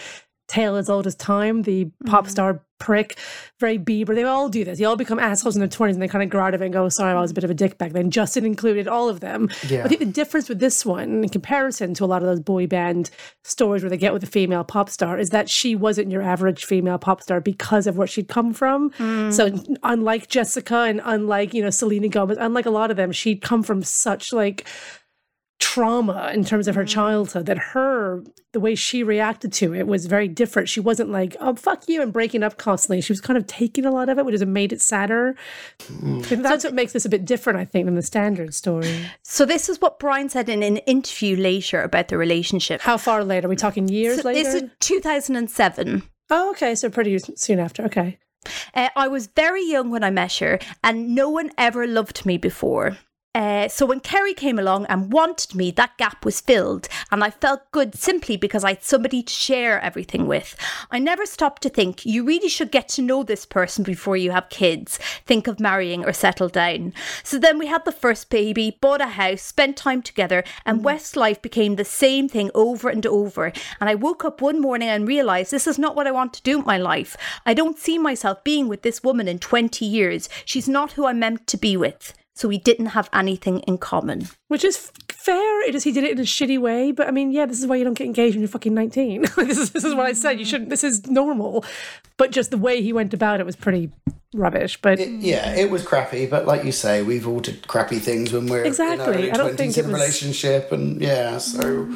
tale 0.51 0.77
as 0.77 0.91
old 0.91 1.07
as 1.07 1.15
time. 1.15 1.63
The 1.63 1.87
pop 2.07 2.25
mm-hmm. 2.25 2.31
star 2.31 2.65
prick, 2.81 3.19
very 3.61 3.79
Bieber, 3.79 4.15
they 4.15 4.25
all 4.25 4.49
do 4.49 4.65
this. 4.65 4.79
They 4.79 4.85
all 4.85 4.97
become 4.97 5.19
assholes 5.19 5.55
in 5.55 5.61
their 5.61 5.69
20s, 5.69 5.93
and 5.93 6.03
they 6.03 6.09
kind 6.09 6.25
of 6.25 6.31
grow 6.31 6.45
out 6.45 6.55
of 6.55 6.63
it 6.63 6.65
and 6.65 6.75
go, 6.75 6.89
"Sorry, 6.89 7.13
I 7.13 7.21
was 7.21 7.31
a 7.31 7.35
bit 7.35 7.45
of 7.45 7.51
a 7.51 7.55
dick 7.55 7.79
back 7.79 7.93
then." 7.93 8.11
Justin 8.11 8.45
included, 8.45 8.89
all 8.89 9.09
of 9.09 9.21
them. 9.21 9.49
Yeah. 9.69 9.85
I 9.85 9.89
think 9.89 10.01
the 10.01 10.07
difference 10.07 10.49
with 10.49 10.59
this 10.59 10.85
one, 10.85 11.23
in 11.23 11.29
comparison 11.29 11.95
to 11.95 12.05
a 12.05 12.07
lot 12.07 12.23
of 12.23 12.29
those 12.29 12.41
boy 12.41 12.67
band 12.67 13.11
stories 13.45 13.83
where 13.83 13.91
they 13.91 13.97
get 13.97 14.13
with 14.13 14.25
a 14.25 14.27
female 14.27 14.65
pop 14.65 14.91
star, 14.91 15.19
is 15.19 15.31
that 15.31 15.49
she 15.49 15.77
wasn't 15.77 16.11
your 16.11 16.23
average 16.23 16.65
female 16.65 16.99
pop 16.99 17.23
star 17.23 17.41
because 17.41 17.87
of 17.87 17.97
where 17.97 18.09
she'd 18.09 18.29
come 18.29 18.53
from. 18.53 18.91
Mm. 18.93 19.33
So 19.33 19.77
unlike 19.85 20.29
Jessica 20.29 20.79
and 20.79 21.01
unlike 21.05 21.55
you 21.55 21.63
know 21.63 21.71
Selena 21.71 22.09
Gomez, 22.09 22.39
unlike 22.41 22.67
a 22.67 22.71
lot 22.71 22.91
of 22.91 22.97
them, 22.97 23.13
she'd 23.13 23.43
come 23.43 23.63
from 23.63 23.83
such 23.83 24.33
like 24.33 24.67
trauma 25.61 26.31
in 26.35 26.45
terms 26.45 26.67
of 26.67 26.75
her 26.75 26.85
childhood 26.85 27.47
that 27.47 27.59
her 27.59 28.25
the 28.53 28.59
way 28.59 28.75
she 28.75 29.03
reacted 29.05 29.53
to 29.53 29.73
it 29.75 29.87
was 29.87 30.07
very 30.07 30.27
different. 30.27 30.69
She 30.69 30.81
wasn't 30.81 31.11
like 31.11 31.37
oh 31.39 31.55
fuck 31.55 31.89
you 31.89 32.03
and 32.03 32.13
breaking 32.13 32.43
up 32.43 32.57
constantly. 32.59 33.01
She 33.01 33.13
was 33.13 33.21
kind 33.21 33.37
of 33.37 33.47
taking 33.47 33.85
a 33.85 33.91
lot 33.93 34.09
of 34.09 34.19
it 34.19 34.25
which 34.25 34.33
has 34.33 34.45
made 34.45 34.73
it 34.73 34.81
sadder. 34.81 35.37
And 35.89 36.25
that's 36.45 36.65
what 36.65 36.75
makes 36.75 36.93
this 36.93 37.05
a 37.05 37.09
bit 37.09 37.25
different 37.25 37.59
i 37.59 37.65
think 37.65 37.85
than 37.85 37.95
the 37.95 38.03
standard 38.03 38.53
story. 38.55 39.05
So 39.23 39.45
this 39.45 39.69
is 39.69 39.81
what 39.81 39.99
Brian 39.99 40.29
said 40.29 40.49
in 40.49 40.63
an 40.63 40.79
interview 40.79 41.37
later 41.37 41.83
about 41.83 42.09
the 42.09 42.19
relationship. 42.19 42.81
how 42.81 42.97
far 42.97 43.23
later? 43.23 43.47
Are 43.47 43.51
we 43.51 43.57
talking 43.57 43.87
years 43.89 44.23
So 44.23 44.29
later? 44.29 44.43
this 44.43 44.63
is 44.63 44.71
2007. 44.81 46.03
oh 46.31 46.51
okay. 46.51 46.75
So 46.75 46.89
pretty 46.91 47.19
soon 47.19 47.59
after. 47.61 47.85
Okay. 47.85 48.19
Uh, 48.75 48.89
I 48.97 49.09
was 49.09 49.27
very 49.27 49.63
young 49.69 49.91
when 49.91 50.03
I 50.03 50.09
met 50.11 50.37
her, 50.39 50.59
and 50.83 51.15
no 51.15 51.29
one 51.29 51.51
ever 51.59 51.87
loved 51.87 52.25
me 52.25 52.39
before. 52.39 52.97
Uh, 53.33 53.69
so 53.69 53.87
when 53.87 54.01
Kerry 54.01 54.35
came 54.35 54.59
along 54.59 54.87
and 54.87 55.13
wanted 55.13 55.55
me, 55.55 55.71
that 55.73 55.97
gap 55.99 56.25
was 56.25 56.41
filled, 56.41 56.89
and 57.13 57.23
I 57.23 57.31
felt 57.31 57.71
good 57.71 57.95
simply 57.95 58.37
because 58.37 58.65
I 58.65 58.71
had 58.71 58.83
somebody 58.83 59.23
to 59.23 59.33
share 59.33 59.81
everything 59.81 60.27
with. 60.27 60.57
I 60.91 60.99
never 60.99 61.25
stopped 61.25 61.63
to 61.63 61.69
think 61.69 62.05
you 62.05 62.25
really 62.25 62.49
should 62.49 62.73
get 62.73 62.89
to 62.91 63.03
know 63.03 63.23
this 63.23 63.47
person 63.47 63.85
before 63.85 64.17
you 64.17 64.33
have 64.33 64.49
kids, 64.49 64.99
think 65.27 65.47
of 65.47 65.61
marrying 65.61 66.05
or 66.05 66.13
settle 66.13 66.49
down. 66.49 66.93
So 67.23 67.39
then 67.39 67.57
we 67.57 67.69
had 67.69 67.85
the 67.85 67.93
first 67.93 68.31
baby, 68.31 68.77
bought 68.81 69.01
a 69.01 69.07
house, 69.07 69.43
spent 69.43 69.77
time 69.77 70.03
together, 70.03 70.43
and 70.67 70.83
Westlife 70.83 71.41
became 71.41 71.77
the 71.77 71.85
same 71.85 72.29
thing 72.29 72.51
over 72.53 72.89
and 72.89 73.07
over. 73.07 73.53
And 73.81 73.89
I 73.89 73.95
woke 73.95 74.25
up 74.25 74.41
one 74.41 74.61
morning 74.61 74.89
and 74.89 75.07
realised 75.07 75.53
this 75.53 75.69
is 75.69 75.79
not 75.79 75.95
what 75.95 76.09
I 76.09 76.11
want 76.11 76.35
to 76.35 76.43
do 76.43 76.57
with 76.57 76.67
my 76.67 76.79
life. 76.79 77.17
I 77.47 77.55
don't 77.55 77.79
see 77.79 77.97
myself 77.97 78.43
being 78.43 78.67
with 78.67 78.83
this 78.83 79.05
woman 79.05 79.29
in 79.29 79.39
20 79.39 79.85
years. 79.85 80.29
She's 80.45 80.69
not 80.69 80.93
who 80.93 81.07
I'm 81.07 81.21
meant 81.21 81.47
to 81.47 81.57
be 81.57 81.77
with. 81.77 82.13
So 82.41 82.49
we 82.49 82.57
didn't 82.57 82.87
have 82.87 83.11
anything 83.13 83.59
in 83.69 83.77
common. 83.77 84.27
which 84.49 84.65
is 84.65 84.77
f- 85.11 85.17
fair 85.17 85.69
it 85.69 85.75
is 85.75 85.85
he 85.85 85.93
did 85.93 86.05
it 86.05 86.13
in 86.13 86.19
a 86.19 86.23
shitty 86.23 86.59
way 86.59 86.91
but 86.91 87.07
i 87.07 87.11
mean 87.11 87.31
yeah 87.31 87.45
this 87.45 87.61
is 87.61 87.67
why 87.67 87.77
you 87.77 87.85
don't 87.85 87.93
get 87.99 88.07
engaged 88.07 88.35
when 88.35 88.41
you're 88.41 88.49
fucking 88.49 88.73
19 88.73 89.21
this, 89.37 89.59
is, 89.59 89.71
this 89.73 89.85
is 89.85 89.95
what 89.95 90.07
i 90.07 90.15
said 90.15 90.39
you 90.39 90.47
shouldn't 90.47 90.71
this 90.71 90.83
is 90.83 91.07
normal 91.07 91.63
but 92.17 92.31
just 92.31 92.51
the 92.51 92.57
way 92.57 92.81
he 92.81 92.95
went 92.95 93.13
about 93.13 93.39
it 93.41 93.45
was 93.45 93.55
pretty 93.57 93.91
rubbish 94.33 94.81
but 94.81 94.99
yeah, 95.11 95.55
it 95.55 95.71
was 95.71 95.83
crappy. 95.85 96.25
But 96.25 96.47
like 96.47 96.65
you 96.65 96.73
say, 96.73 97.03
we've 97.03 97.27
all 97.29 97.41
did 97.41 97.67
crappy 97.67 97.99
things 97.99 98.33
when 98.33 98.47
we're 98.47 98.65
Exactly. 98.65 98.95
in 98.95 99.01
our 99.11 99.15
early 99.15 99.31
I 99.33 99.37
don't 99.37 99.57
think 99.59 99.77
in 99.77 99.85
it 99.85 99.89
a 99.89 99.93
was- 99.93 100.01
relationship, 100.01 100.73
and 100.73 101.01
yeah, 101.03 101.37
so. 101.39 101.95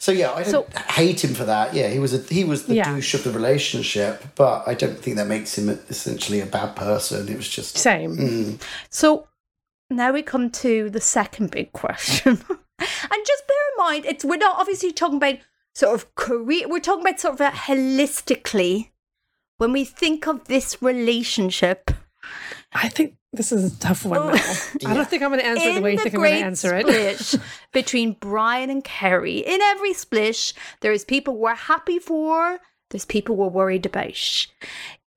So 0.00 0.10
yeah, 0.12 0.32
I 0.32 0.42
don't 0.42 0.50
So- 0.50 0.66
hate 0.92 1.22
him 1.24 1.32
for 1.34 1.44
that. 1.44 1.72
Yeah, 1.72 1.88
he 1.88 1.98
was 1.98 2.12
a, 2.12 2.18
he 2.34 2.42
was 2.44 2.66
the 2.66 2.74
Yeah. 2.74 2.92
douche 2.92 3.14
of 3.14 3.22
the 3.24 3.30
relationship, 3.30 4.22
but 4.34 4.64
I 4.66 4.74
don't 4.74 4.98
think 4.98 5.16
that 5.16 5.28
makes 5.28 5.56
him 5.56 5.68
essentially 5.88 6.40
a 6.40 6.46
bad 6.46 6.74
person. 6.76 7.28
It 7.28 7.36
was 7.36 7.48
just 7.48 7.78
same 7.78 8.16
mm. 8.16 8.60
So 8.90 9.26
now 9.90 10.12
we 10.12 10.22
come 10.22 10.50
to 10.50 10.90
the 10.90 11.00
second 11.00 11.50
big 11.50 11.72
question. 11.72 12.32
and 12.78 13.26
just 13.26 13.46
bear 13.48 13.56
in 13.72 13.78
mind, 13.78 14.04
it's 14.06 14.24
we're 14.24 14.36
not 14.36 14.58
obviously 14.58 14.92
talking 14.92 15.16
about 15.16 15.38
sort 15.74 15.94
of 15.94 16.14
career. 16.14 16.68
We're 16.68 16.80
talking 16.80 17.02
about 17.06 17.20
sort 17.20 17.34
of 17.34 17.40
a 17.40 17.50
holistically. 17.50 18.90
When 19.58 19.72
we 19.72 19.84
think 19.84 20.26
of 20.26 20.44
this 20.46 20.82
relationship, 20.82 21.92
i 22.72 22.88
think 22.88 23.16
this 23.32 23.52
is 23.52 23.72
a 23.72 23.78
tough 23.78 24.04
one 24.04 24.18
oh, 24.18 24.30
now. 24.30 24.90
i 24.90 24.94
don't 24.94 25.08
think 25.08 25.22
i'm 25.22 25.30
going 25.30 25.40
to 25.40 25.46
answer 25.46 25.68
it 25.68 25.74
the 25.74 25.80
way 25.80 25.92
you 25.92 25.98
think 25.98 26.14
i'm 26.14 26.20
going 26.20 26.32
to 26.32 26.44
answer 26.44 26.74
it 26.74 27.34
between 27.72 28.16
Brian 28.20 28.70
and 28.70 28.84
Kerry, 28.84 29.38
in 29.38 29.60
every 29.60 29.92
splish, 29.92 30.54
there 30.80 30.92
is 30.92 31.04
people 31.04 31.36
we're 31.36 31.54
happy 31.54 31.98
for. 31.98 32.60
There's 32.90 33.04
people 33.04 33.36
we're 33.36 33.48
worried 33.48 33.86
about. 33.86 34.46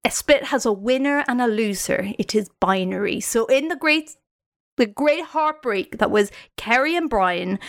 A 0.03 0.11
split 0.11 0.45
has 0.45 0.65
a 0.65 0.71
winner 0.71 1.23
and 1.27 1.41
a 1.41 1.47
loser. 1.47 2.11
It 2.17 2.33
is 2.33 2.49
binary. 2.59 3.19
So 3.19 3.45
in 3.45 3.67
the 3.67 3.75
great, 3.75 4.15
the 4.77 4.85
great 4.85 5.23
heartbreak 5.25 5.97
that 5.97 6.09
was 6.11 6.31
Kerry 6.55 6.95
and 6.95 7.09
Brian, 7.09 7.59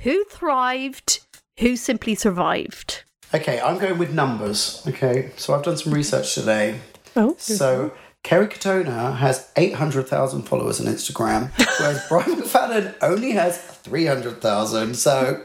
who 0.00 0.24
thrived, 0.24 1.20
who 1.60 1.76
simply 1.76 2.14
survived. 2.14 3.02
okay. 3.34 3.60
I'm 3.60 3.78
going 3.78 3.98
with 3.98 4.12
numbers. 4.12 4.82
Okay, 4.88 5.30
so 5.36 5.54
I've 5.54 5.62
done 5.62 5.76
some 5.76 5.92
research 5.92 6.34
today. 6.34 6.80
oh 7.16 7.34
So 7.38 7.92
Kerry 8.22 8.46
Katona 8.46 9.16
has 9.18 9.50
800,000 9.56 10.42
followers 10.42 10.80
on 10.80 10.86
Instagram, 10.86 11.50
whereas 11.80 12.06
Brian 12.08 12.40
McFadden 12.40 12.94
only 13.02 13.32
has 13.32 13.58
300,000. 13.58 14.94
So 14.94 15.42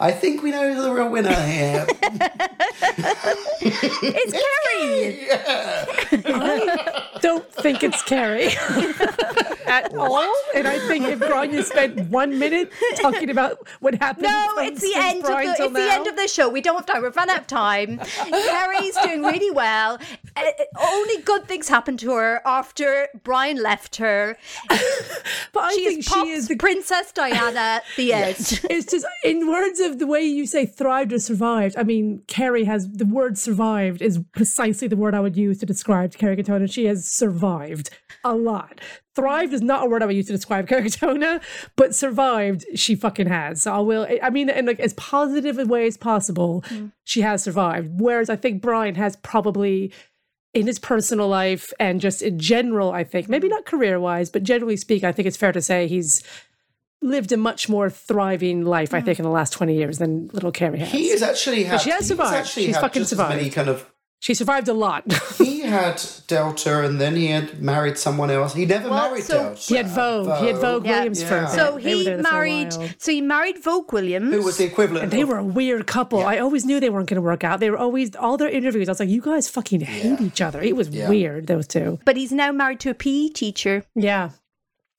I 0.00 0.10
think 0.12 0.42
we 0.42 0.50
know 0.50 0.82
the 0.82 0.92
real 0.92 1.08
winner 1.10 1.32
here. 1.32 1.86
It's 3.68 4.32
Kerry. 4.32 5.28
don't 7.20 7.50
think 7.52 7.82
it's 7.82 8.02
Kerry 8.02 8.48
at 9.66 9.94
all. 9.94 10.32
And 10.54 10.66
I 10.66 10.78
think 10.86 11.06
if 11.06 11.18
Brian 11.18 11.50
has 11.52 11.68
spent 11.68 12.08
one 12.10 12.38
minute 12.38 12.70
talking 12.96 13.30
about 13.30 13.66
what 13.80 13.94
happened, 13.94 14.24
No, 14.24 14.54
it's 14.58 14.80
the 14.80 14.92
end 14.94 15.20
of 15.24 15.26
the 15.26 15.64
it's 15.64 15.72
the 15.72 15.92
end 15.92 16.06
of 16.06 16.16
the 16.16 16.28
show. 16.28 16.48
We 16.48 16.60
don't 16.60 16.76
have 16.76 16.86
time. 16.86 17.02
We've 17.02 17.16
run 17.16 17.30
out 17.30 17.40
of 17.40 17.46
time. 17.46 17.98
Kerry's 17.98 18.96
doing 18.96 19.22
really 19.22 19.50
well. 19.50 19.98
Uh, 20.36 20.42
only 20.80 21.18
good 21.22 21.46
things 21.46 21.68
happened 21.68 21.98
to 22.00 22.12
her 22.12 22.40
after 22.46 23.08
Brian 23.22 23.62
left 23.62 23.96
her. 23.96 24.36
But 25.52 25.64
I 25.64 25.72
She 25.74 25.84
think 25.86 25.98
is 26.00 26.04
she 26.06 26.28
is 26.30 26.48
the 26.48 26.56
Princess 26.56 27.12
Diana. 27.12 27.80
The 27.96 28.12
end. 28.12 28.36
It's 28.70 28.90
just 28.90 29.06
in 29.24 29.48
words 29.48 29.80
of 29.80 29.98
the 29.98 30.06
way 30.06 30.22
you 30.22 30.46
say 30.46 30.66
thrived 30.66 31.12
or 31.12 31.18
survived. 31.18 31.76
I 31.78 31.82
mean, 31.82 32.22
Kerry 32.26 32.64
has 32.64 32.90
the 32.90 33.06
word 33.06 33.38
survived 33.38 34.02
is 34.02 34.20
precisely 34.32 34.88
the 34.88 34.96
word 34.96 35.14
I 35.14 35.20
would 35.20 35.36
use 35.36 35.58
to 35.58 35.66
describe 35.66 36.12
Kerry 36.14 36.36
Katona. 36.36 36.70
She 36.70 36.84
has 36.86 37.08
survived 37.08 37.90
a 38.24 38.34
lot. 38.34 38.80
Thrived 39.16 39.52
is 39.52 39.62
not 39.62 39.84
a 39.84 39.88
word 39.88 40.02
I 40.02 40.06
would 40.06 40.14
use 40.14 40.26
to 40.26 40.32
describe 40.32 40.68
Kerry 40.68 40.84
Katona, 40.84 41.42
but 41.74 41.94
survived 41.94 42.64
she 42.74 42.94
fucking 42.94 43.26
has. 43.26 43.62
So 43.62 43.72
I 43.72 43.78
will. 43.80 44.06
I 44.22 44.30
mean, 44.30 44.48
in 44.48 44.66
like 44.66 44.78
as 44.78 44.94
positive 44.94 45.58
a 45.58 45.64
way 45.64 45.86
as 45.86 45.96
possible, 45.96 46.62
mm-hmm. 46.68 46.88
she 47.04 47.22
has 47.22 47.42
survived. 47.42 48.00
Whereas 48.00 48.30
I 48.30 48.36
think 48.36 48.62
Brian 48.62 48.94
has 48.94 49.16
probably 49.16 49.92
in 50.54 50.66
his 50.66 50.78
personal 50.78 51.28
life 51.28 51.72
and 51.78 52.00
just 52.00 52.22
in 52.22 52.38
general, 52.38 52.92
I 52.92 53.04
think, 53.04 53.28
maybe 53.28 53.48
mm-hmm. 53.48 53.56
not 53.56 53.66
career 53.66 53.98
wise, 53.98 54.30
but 54.30 54.42
generally 54.42 54.76
speaking, 54.76 55.06
I 55.06 55.12
think 55.12 55.26
it's 55.26 55.36
fair 55.36 55.52
to 55.52 55.60
say 55.60 55.86
he's 55.86 56.22
lived 57.02 57.30
a 57.32 57.36
much 57.36 57.68
more 57.68 57.90
thriving 57.90 58.64
life, 58.64 58.94
I 58.94 58.98
mm-hmm. 58.98 59.06
think, 59.06 59.18
in 59.18 59.24
the 59.24 59.30
last 59.30 59.52
20 59.52 59.74
years 59.74 59.98
than 59.98 60.28
little 60.32 60.52
Kerry 60.52 60.78
has. 60.78 60.90
He 60.90 61.10
has 61.10 61.22
actually 61.22 61.64
had. 61.64 61.80
she 61.80 61.90
has 61.90 62.00
he's 62.00 62.08
survived. 62.08 62.34
actually 62.34 62.66
She's 62.66 62.74
had 62.76 62.80
fucking 62.80 63.02
just 63.02 63.12
as 63.12 63.18
many 63.18 63.50
survived. 63.50 63.54
kind 63.54 63.68
of. 63.68 63.90
She 64.26 64.34
survived 64.34 64.66
a 64.68 64.72
lot. 64.86 65.02
He 65.46 65.60
had 65.60 66.02
Delta, 66.26 66.84
and 66.86 67.00
then 67.00 67.14
he 67.16 67.26
had 67.36 67.48
married 67.62 67.96
someone 67.98 68.30
else. 68.30 68.54
He 68.54 68.66
never 68.66 68.88
Well, 68.90 69.08
married 69.08 69.24
so- 69.24 69.34
Delta. 69.34 69.52
Uh, 69.52 69.68
he 69.68 69.74
had 69.76 69.88
Vogue. 69.88 70.38
He 70.40 70.46
had 70.50 70.56
Vogue 70.68 70.84
Yeah. 70.86 70.92
Williams 70.96 71.22
for 71.22 71.36
a 71.36 71.42
Yeah. 71.42 71.46
bit. 71.46 71.54
So 71.60 71.64
They 71.78 71.82
he 71.90 71.98
together 72.04 72.22
for 72.22 72.28
a 72.28 72.32
married. 72.32 72.72
So 72.98 73.08
he 73.16 73.20
married 73.20 73.58
Vogue 73.68 73.92
Williams. 73.92 74.32
Who 74.34 74.42
was 74.42 74.56
the 74.56 74.64
equivalent? 74.72 75.04
And 75.04 75.12
they 75.12 75.22
of- 75.22 75.28
were 75.30 75.38
a 75.38 75.44
weird 75.60 75.86
couple. 75.86 76.20
I 76.34 76.38
always 76.38 76.64
knew 76.64 76.78
they 76.80 76.90
weren't 76.90 77.08
going 77.08 77.22
to 77.22 77.28
work 77.32 77.44
out. 77.44 77.60
They 77.60 77.70
were 77.70 77.78
always, 77.86 78.14
all 78.16 78.36
their 78.36 78.48
interviews, 78.58 78.88
I 78.88 78.92
was 78.92 79.00
like, 79.00 79.08
you 79.08 79.20
guys 79.20 79.48
fucking 79.48 79.80
hate 79.82 80.20
each 80.20 80.40
other. 80.40 80.60
It 80.70 80.74
was 80.76 80.88
Yeah. 80.88 81.08
weird, 81.08 81.46
those 81.46 81.66
two. 81.66 81.98
but 82.04 82.16
he's 82.16 82.32
now 82.32 82.50
married 82.52 82.80
to 82.80 82.90
a 82.90 82.94
PE 82.94 83.28
teacher. 83.28 83.84
Yeah. 83.94 84.30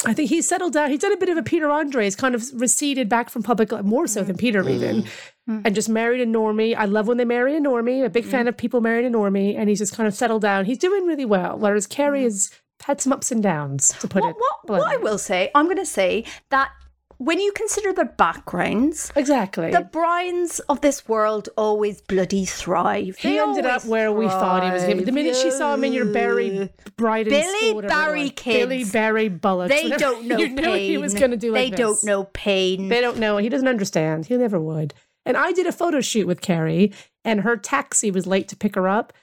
I 0.05 0.13
think 0.13 0.29
he's 0.29 0.47
settled 0.47 0.73
down. 0.73 0.91
He's 0.91 0.99
done 0.99 1.13
a 1.13 1.17
bit 1.17 1.29
of 1.29 1.37
a 1.37 1.43
Peter 1.43 1.69
Andre. 1.71 2.03
He's 2.05 2.15
kind 2.15 2.35
of 2.35 2.43
receded 2.53 3.09
back 3.09 3.29
from 3.31 3.41
public 3.43 3.71
life, 3.71 3.83
more 3.83 4.05
so 4.07 4.23
than 4.23 4.37
Peter 4.37 4.63
mm. 4.63 4.69
even. 4.75 5.05
Hmm. 5.47 5.61
and 5.63 5.73
just 5.73 5.87
married 5.87 6.19
a 6.19 6.25
normie. 6.25 6.75
I 6.75 6.85
love 6.85 7.07
when 7.07 7.15
they 7.15 7.25
marry 7.25 7.55
a 7.55 7.61
normie. 7.61 8.03
a 8.03 8.09
big 8.09 8.25
hmm. 8.25 8.31
fan 8.31 8.47
of 8.49 8.57
people 8.57 8.81
marrying 8.81 9.13
a 9.13 9.17
normie, 9.17 9.57
and 9.57 9.69
he's 9.69 9.79
just 9.79 9.95
kind 9.95 10.05
of 10.05 10.13
settled 10.13 10.41
down. 10.41 10.65
He's 10.65 10.77
doing 10.77 11.05
really 11.05 11.25
well. 11.25 11.57
Whereas 11.57 11.87
Kerry 11.87 12.19
hmm. 12.19 12.25
has 12.25 12.51
had 12.83 13.01
some 13.01 13.13
ups 13.13 13.31
and 13.31 13.41
downs, 13.41 13.87
to 13.99 14.07
put 14.07 14.21
What, 14.21 14.31
it. 14.31 14.35
what, 14.37 14.79
what 14.79 14.93
I 14.93 14.97
will 14.97 15.17
say, 15.17 15.49
I'm 15.55 15.65
going 15.65 15.77
to 15.77 15.85
say 15.85 16.25
that 16.49 16.71
when 17.17 17.39
you 17.39 17.51
consider 17.53 17.93
their 17.93 18.05
backgrounds, 18.05 19.11
exactly. 19.15 19.71
the 19.71 19.81
Brians 19.81 20.59
of 20.61 20.81
this 20.81 21.07
world 21.07 21.49
always 21.57 21.99
bloody 22.01 22.45
thrive. 22.45 23.17
he 23.17 23.29
They 23.29 23.39
ended 23.39 23.65
up 23.65 23.85
where 23.85 24.11
we 24.11 24.27
thought 24.27 24.63
he 24.63 24.69
was 24.69 24.83
going 24.83 24.97
to 24.97 25.01
be. 25.01 25.05
The 25.05 25.11
minute 25.11 25.35
she 25.35 25.49
saw 25.49 25.73
him 25.73 25.83
in 25.83 25.93
your 25.93 26.05
Barry 26.05 26.55
and 26.55 26.69
Billy 26.95 27.69
School, 27.69 27.81
Barry 27.81 28.23
was. 28.23 28.31
kids. 28.35 28.57
Billy 28.57 28.83
Barry 28.83 29.29
Bullocks. 29.29 29.73
They 29.73 29.89
don't 29.89 30.25
know 30.27 30.37
you 30.37 30.49
knew 30.49 30.73
he 30.73 30.97
was 30.97 31.13
going 31.13 31.31
to 31.31 31.37
do 31.37 31.51
like 31.51 31.63
They 31.63 31.69
this. 31.71 31.79
don't 31.79 32.03
know 32.03 32.25
pain. 32.25 32.89
They 32.89 33.01
don't 33.01 33.17
know. 33.17 33.37
He 33.37 33.49
doesn't 33.49 33.67
understand. 33.67 34.27
He 34.27 34.37
never 34.37 34.59
would. 34.59 34.93
And 35.27 35.37
I 35.37 35.51
did 35.51 35.67
a 35.67 35.71
photo 35.71 36.01
shoot 36.01 36.25
with 36.25 36.41
Kerry, 36.41 36.93
and 37.25 37.41
her 37.41 37.57
taxi 37.57 38.09
was 38.09 38.25
late 38.25 38.47
to 38.47 38.55
pick 38.55 38.75
her 38.75 38.87
up. 38.87 39.13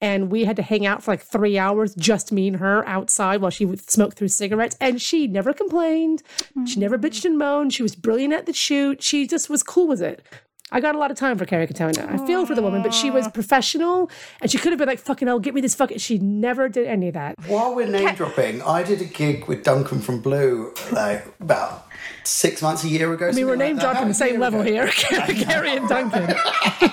And 0.00 0.30
we 0.30 0.44
had 0.44 0.56
to 0.56 0.62
hang 0.62 0.84
out 0.84 1.02
for 1.02 1.12
like 1.12 1.22
three 1.22 1.56
hours, 1.58 1.94
just 1.94 2.30
me 2.30 2.46
and 2.46 2.58
her 2.58 2.86
outside 2.86 3.40
while 3.40 3.50
she 3.50 3.64
would 3.64 3.90
smoke 3.90 4.14
through 4.14 4.28
cigarettes. 4.28 4.76
And 4.78 5.00
she 5.00 5.26
never 5.26 5.54
complained. 5.54 6.22
She 6.66 6.78
never 6.78 6.98
mm. 6.98 7.04
bitched 7.04 7.24
and 7.24 7.38
moaned. 7.38 7.72
She 7.72 7.82
was 7.82 7.96
brilliant 7.96 8.34
at 8.34 8.44
the 8.44 8.52
shoot. 8.52 9.02
She 9.02 9.26
just 9.26 9.48
was 9.48 9.62
cool 9.62 9.88
with 9.88 10.02
it. 10.02 10.22
I 10.70 10.80
got 10.80 10.94
a 10.94 10.98
lot 10.98 11.10
of 11.10 11.16
time 11.16 11.38
for 11.38 11.46
Kerry 11.46 11.66
Katona. 11.66 12.10
I 12.10 12.26
feel 12.26 12.44
for 12.46 12.54
the 12.54 12.62
woman, 12.62 12.82
but 12.82 12.92
she 12.92 13.10
was 13.10 13.28
professional 13.28 14.10
and 14.40 14.50
she 14.50 14.58
could 14.58 14.72
have 14.72 14.78
been 14.78 14.88
like, 14.88 14.98
fucking 14.98 15.28
hell, 15.28 15.38
get 15.38 15.54
me 15.54 15.60
this 15.60 15.74
fucking. 15.74 15.98
She 15.98 16.18
never 16.18 16.68
did 16.68 16.86
any 16.86 17.08
of 17.08 17.14
that. 17.14 17.36
While 17.46 17.74
we're 17.74 17.86
name 17.86 18.14
dropping, 18.14 18.60
I 18.62 18.82
did 18.82 19.00
a 19.00 19.04
gig 19.04 19.46
with 19.46 19.62
Duncan 19.62 20.00
from 20.00 20.20
Blue 20.20 20.74
like 20.90 21.26
about 21.38 21.86
six 22.24 22.62
months, 22.62 22.84
a 22.84 22.88
year 22.88 23.12
ago. 23.12 23.28
I 23.28 23.32
mean, 23.32 23.46
we're 23.46 23.56
name 23.56 23.76
dropping 23.78 24.08
the 24.08 24.14
same 24.14 24.40
level 24.40 24.62
here, 24.62 24.86
Kerry 24.94 25.76
and 25.76 25.88
Duncan. 25.88 26.34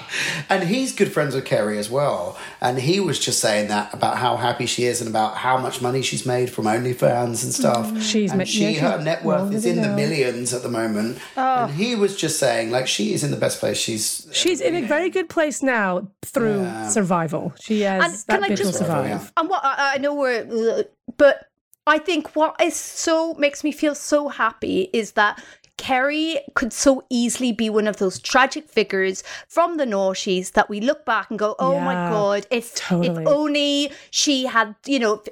And 0.50 0.64
he's 0.66 0.94
good 0.94 1.14
friends 1.14 1.34
with 1.34 1.46
Kerry 1.46 1.78
as 1.78 1.90
well. 1.90 2.38
And 2.60 2.78
he 2.78 3.00
was 3.00 3.18
just 3.18 3.40
saying 3.40 3.70
that 3.70 3.94
about 3.94 4.18
how 4.18 4.36
happy 4.36 4.66
she 4.66 4.84
is 4.84 5.00
and 5.00 5.10
about 5.10 5.38
how 5.38 5.58
much 5.58 5.82
money 5.82 6.02
she's 6.02 6.26
made 6.26 6.50
from 6.50 6.66
OnlyFans 6.66 7.44
and 7.46 7.54
stuff. 7.54 7.90
Mm. 7.90 8.02
She's 8.02 8.32
and 8.32 8.40
ma- 8.40 8.44
she, 8.44 8.72
yeah, 8.72 8.98
her 8.98 9.04
net 9.04 9.24
worth 9.24 9.54
is 9.54 9.64
to 9.64 9.70
in 9.70 9.78
the 9.78 9.88
know. 9.88 9.96
millions 9.96 10.54
at 10.54 10.64
the 10.64 10.70
moment. 10.70 11.20
Oh. 11.38 11.64
And 11.64 11.74
he 11.74 11.96
was 11.96 12.18
just 12.18 12.38
saying, 12.38 12.70
like, 12.72 12.88
she 12.88 13.14
is 13.14 13.24
in 13.24 13.32
the 13.32 13.38
best 13.38 13.62
place 13.62 13.78
she's. 13.78 14.28
She's 14.34 14.60
in 14.60 14.76
a 14.76 14.82
very 14.86 15.10
good 15.10 15.30
place 15.30 15.64
now 15.64 16.10
through 16.24 16.64
Yeah. 16.64 16.90
survival. 16.90 17.54
She 17.62 17.82
has 17.82 18.04
And 18.04 18.14
that 18.14 18.26
can 18.28 18.44
I 18.44 18.48
bit 18.50 18.60
will 18.60 18.66
just- 18.66 18.78
survive. 18.80 19.32
And 19.38 19.48
what 19.50 19.62
I, 19.64 19.94
I 19.96 19.98
know 20.00 20.14
we're, 20.14 20.84
but 21.18 21.46
I 21.88 21.98
think 21.98 22.36
what 22.36 22.56
is 22.62 22.76
so 22.76 23.34
makes 23.36 23.64
me 23.64 23.72
feel 23.72 23.96
so 23.96 24.30
happy 24.30 24.90
is 24.94 25.14
that 25.14 25.42
Kerry 25.78 26.40
could 26.54 26.74
so 26.74 27.04
easily 27.10 27.52
be 27.52 27.68
one 27.68 27.88
of 27.88 27.98
those 27.98 28.20
tragic 28.20 28.70
figures 28.70 29.24
from 29.48 29.78
the 29.78 29.86
noughties 29.86 30.52
that 30.52 30.70
we 30.70 30.80
look 30.80 31.06
back 31.06 31.32
and 31.32 31.40
go, 31.40 31.56
"Oh 31.58 31.80
my 31.80 31.96
god! 31.96 32.46
If 32.52 32.76
totally. 32.76 33.24
if 33.24 33.28
only 33.28 33.92
she 34.12 34.46
had, 34.46 34.76
you 34.86 35.00
know, 35.00 35.24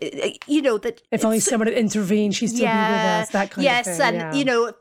you 0.48 0.64
know 0.64 0.80
that 0.80 1.02
If 1.12 1.24
only 1.24 1.40
someone 1.40 1.68
had 1.68 1.78
intervened, 1.78 2.36
she'd 2.36 2.48
still 2.48 2.62
be 2.62 2.66
with 2.66 3.06
us. 3.20 3.30
That 3.30 3.52
kind 3.52 3.64
yes, 3.64 3.88
of 3.88 3.98
thing. 3.98 4.00
Yes, 4.00 4.08
and 4.08 4.16
yeah. 4.18 4.34
you 4.34 4.46
know, 4.46 4.74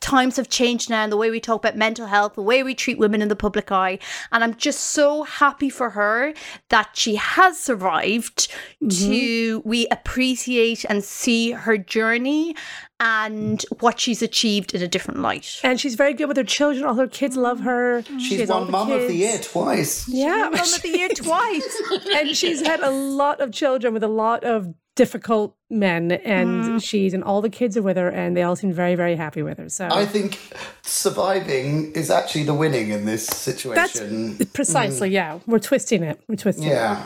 times 0.00 0.36
have 0.36 0.48
changed 0.48 0.90
now, 0.90 1.02
and 1.02 1.12
the 1.12 1.16
way 1.16 1.30
we 1.30 1.40
talk 1.40 1.62
about 1.62 1.76
mental 1.76 2.06
health, 2.06 2.34
the 2.34 2.42
way 2.42 2.62
we 2.62 2.74
treat 2.74 2.98
women 2.98 3.22
in 3.22 3.28
the 3.28 3.36
public 3.36 3.70
eye, 3.72 3.98
and 4.32 4.44
I'm 4.44 4.54
just 4.54 4.80
so 4.80 5.22
happy 5.24 5.70
for 5.70 5.90
her 5.90 6.34
that 6.70 6.90
she 6.94 7.16
has 7.16 7.58
survived. 7.58 8.48
Mm-hmm. 8.82 9.10
To 9.10 9.62
we 9.64 9.86
appreciate 9.88 10.84
and 10.88 11.02
see 11.02 11.52
her 11.52 11.78
journey 11.78 12.54
and 13.00 13.64
what 13.80 13.98
she's 14.00 14.22
achieved 14.22 14.74
in 14.74 14.82
a 14.82 14.88
different 14.88 15.20
light. 15.20 15.60
And 15.62 15.80
she's 15.80 15.94
very 15.94 16.14
good 16.14 16.26
with 16.26 16.36
her 16.36 16.44
children. 16.44 16.84
All 16.84 16.94
her 16.94 17.08
kids 17.08 17.36
love 17.36 17.60
her. 17.60 18.02
She's 18.18 18.40
has 18.40 18.50
all 18.50 18.60
won 18.60 18.66
the 18.66 18.72
Mum 18.72 18.92
of 18.92 19.08
the. 19.08 19.14
Year 19.14 19.38
twice. 19.38 20.08
Yeah. 20.08 20.48
Mum 20.50 20.54
of 20.54 20.82
the 20.82 20.88
year 20.88 21.08
twice. 21.14 21.82
and 22.14 22.36
she's 22.36 22.60
had 22.60 22.80
a 22.80 22.90
lot 22.90 23.40
of 23.40 23.52
children 23.52 23.94
with 23.94 24.02
a 24.02 24.08
lot 24.08 24.44
of 24.44 24.74
difficult 24.94 25.56
men. 25.70 26.12
And 26.12 26.82
she's, 26.82 27.14
and 27.14 27.24
all 27.24 27.40
the 27.42 27.50
kids 27.50 27.76
are 27.76 27.82
with 27.82 27.96
her, 27.96 28.08
and 28.08 28.36
they 28.36 28.42
all 28.42 28.56
seem 28.56 28.72
very, 28.72 28.94
very 28.94 29.16
happy 29.16 29.42
with 29.42 29.58
her. 29.58 29.68
So 29.68 29.88
I 29.90 30.06
think 30.06 30.38
surviving 30.82 31.92
is 31.92 32.10
actually 32.10 32.44
the 32.44 32.54
winning 32.54 32.90
in 32.90 33.04
this 33.04 33.26
situation 33.26 33.74
that's 33.74 33.92
situation. 33.92 34.46
precisely, 34.52 35.10
yeah. 35.10 35.38
We're 35.46 35.58
twisting 35.58 36.02
it. 36.02 36.20
We're 36.28 36.36
twisting 36.36 36.66
it. 36.66 36.70
yeah. 36.70 37.04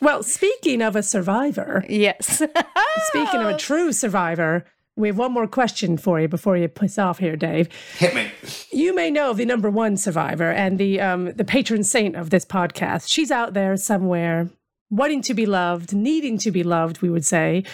Well, 0.00 0.22
speaking 0.22 0.80
of 0.80 0.96
a 0.96 1.02
survivor, 1.02 1.84
yes. 1.88 2.42
speaking 3.08 3.40
of 3.40 3.48
a 3.48 3.56
true 3.56 3.92
survivor, 3.92 4.64
we 4.96 5.08
have 5.08 5.18
one 5.18 5.32
more 5.32 5.46
question 5.46 5.96
for 5.98 6.20
you 6.20 6.28
before 6.28 6.56
you 6.56 6.68
piss 6.68 6.98
off 6.98 7.18
here, 7.18 7.36
Dave. 7.36 7.68
Hit 7.98 8.14
me. 8.14 8.30
You 8.72 8.94
may 8.94 9.10
know 9.10 9.30
of 9.30 9.36
the 9.36 9.44
number 9.44 9.70
one 9.70 9.96
survivor 9.96 10.50
and 10.50 10.78
the 10.78 11.00
um, 11.00 11.32
the 11.32 11.44
patron 11.44 11.84
saint 11.84 12.16
of 12.16 12.30
this 12.30 12.44
podcast. 12.44 13.08
She's 13.10 13.30
out 13.30 13.52
there 13.54 13.76
somewhere, 13.76 14.48
wanting 14.90 15.22
to 15.22 15.34
be 15.34 15.46
loved, 15.46 15.94
needing 15.94 16.36
to 16.38 16.50
be 16.50 16.62
loved, 16.62 17.00
we 17.00 17.10
would 17.10 17.24
say, 17.24 17.64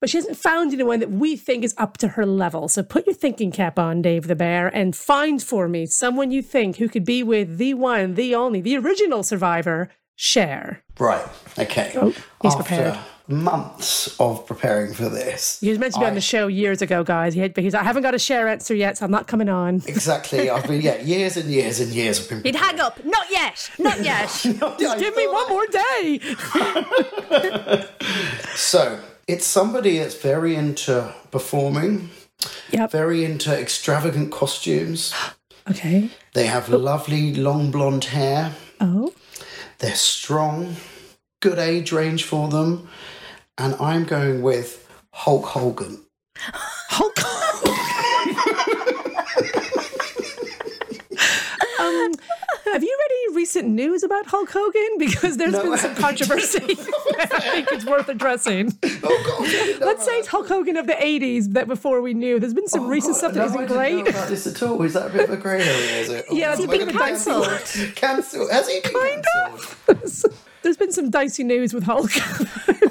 but 0.00 0.10
she 0.10 0.16
hasn't 0.16 0.36
found 0.36 0.72
anyone 0.72 1.00
that 1.00 1.10
we 1.10 1.36
think 1.36 1.64
is 1.64 1.74
up 1.76 1.96
to 1.98 2.08
her 2.08 2.24
level. 2.26 2.68
So 2.68 2.82
put 2.82 3.06
your 3.06 3.14
thinking 3.14 3.50
cap 3.50 3.78
on, 3.78 4.02
Dave 4.02 4.26
the 4.26 4.36
Bear, 4.36 4.68
and 4.68 4.94
find 4.94 5.42
for 5.42 5.68
me 5.68 5.86
someone 5.86 6.30
you 6.30 6.42
think 6.42 6.76
who 6.76 6.88
could 6.88 7.04
be 7.04 7.22
with 7.22 7.58
the 7.58 7.74
one, 7.74 8.14
the 8.14 8.34
only, 8.34 8.60
the 8.60 8.76
original 8.76 9.22
survivor, 9.22 9.90
Cher. 10.14 10.82
Right. 10.98 11.26
Okay. 11.58 11.92
Oh, 11.96 12.10
he's 12.42 12.54
After 12.54 12.62
prepared. 12.62 12.98
Months 13.28 14.18
of 14.18 14.46
preparing 14.46 14.94
for 14.94 15.08
this. 15.10 15.60
He 15.60 15.68
was 15.68 15.78
meant 15.78 15.92
to 15.94 16.00
be 16.00 16.06
on 16.06 16.14
the 16.14 16.20
show 16.20 16.46
years 16.46 16.80
ago, 16.80 17.04
guys. 17.04 17.34
He 17.34 17.40
had, 17.40 17.52
but 17.52 17.62
he's, 17.62 17.74
I 17.74 17.82
haven't 17.82 18.02
got 18.02 18.14
a 18.14 18.18
Cher 18.18 18.48
answer 18.48 18.74
yet, 18.74 18.96
so 18.96 19.04
I'm 19.04 19.10
not 19.10 19.26
coming 19.26 19.50
on. 19.50 19.82
Exactly. 19.86 20.48
I've 20.48 20.66
been, 20.66 20.80
yeah, 20.80 20.96
years 21.02 21.36
and 21.36 21.50
years 21.50 21.78
and 21.78 21.92
years 21.92 22.20
I've 22.20 22.28
been. 22.30 22.42
He'd 22.42 22.56
hang 22.56 22.80
up. 22.80 23.04
Not 23.04 23.30
yet. 23.30 23.70
Not 23.78 24.02
yet. 24.02 24.28
Just 24.78 24.98
Give 24.98 25.14
me 25.14 25.26
one 25.26 25.48
more 25.48 25.66
day. 25.66 26.20
So, 28.54 28.98
it's 29.28 29.46
somebody 29.46 29.98
that's 29.98 30.16
very 30.16 30.56
into 30.56 31.12
performing, 31.30 32.10
Yep. 32.72 32.90
very 32.90 33.24
into 33.24 33.56
extravagant 33.56 34.32
costumes. 34.32 35.14
Okay. 35.70 36.08
They 36.32 36.46
have 36.46 36.70
lovely 36.70 37.34
long 37.34 37.70
blonde 37.70 38.04
hair. 38.04 38.54
Oh. 38.80 39.12
They're 39.80 39.94
strong, 39.96 40.76
good 41.40 41.58
age 41.58 41.92
range 41.92 42.24
for 42.24 42.48
them. 42.48 42.88
And 43.58 43.74
I'm 43.80 44.04
going 44.04 44.42
with 44.42 44.88
Hulk 45.12 45.44
Hogan. 45.46 46.04
Hulk 46.36 47.18
um, 51.80 52.12
have 52.72 52.82
you 52.82 52.96
read 53.00 53.10
any 53.10 53.36
recent 53.36 53.68
news 53.68 54.02
about 54.02 54.26
Hulk 54.26 54.50
Hogan? 54.50 54.98
Because 54.98 55.36
there's 55.36 55.52
No, 55.52 55.62
been 55.62 55.78
some 55.78 55.94
controversy. 55.94 56.58
I 57.18 57.40
think 57.52 57.68
it's 57.72 57.84
worth 57.84 58.08
addressing. 58.08 58.72
Oh, 59.02 59.22
God. 59.80 59.80
Let's 59.86 60.04
say 60.04 60.12
it's 60.18 60.28
Hulk 60.28 60.48
Hogan 60.48 60.76
of 60.76 60.86
the 60.86 60.92
80s 60.94 61.52
that 61.54 61.66
before 61.68 62.00
we 62.00 62.14
knew. 62.14 62.38
There's 62.38 62.54
been 62.54 62.68
some 62.68 62.86
recent 62.88 63.16
stuff 63.16 63.32
that 63.34 63.40
no, 63.40 63.46
isn't 63.46 63.56
I 63.58 63.60
didn't 63.66 63.76
know 63.96 64.02
great. 64.04 64.14
about 64.14 64.28
this 64.28 64.46
at 64.46 64.62
all. 64.62 64.82
Is 64.82 64.94
that 64.94 65.06
a 65.08 65.10
bit 65.12 65.24
of 65.28 65.30
a 65.30 65.36
grey 65.36 65.62
area? 65.62 66.00
Is 66.00 66.08
it? 66.10 66.26
Yeah, 66.30 66.50
Oh, 66.50 66.52
it's 66.54 66.64
a 66.64 66.68
bit 66.68 66.82
of 66.82 66.88
a 66.88 66.92
cancelled. 66.92 67.46
Cancelled. 67.96 68.50
Has 68.50 68.68
he 68.68 68.80
been 68.80 68.92
cancelled? 68.92 70.34
There's 70.62 70.76
been 70.76 70.92
some 70.92 71.10
dicey 71.10 71.44
news 71.44 71.72
with 71.72 71.84
Hulk. 71.84 72.10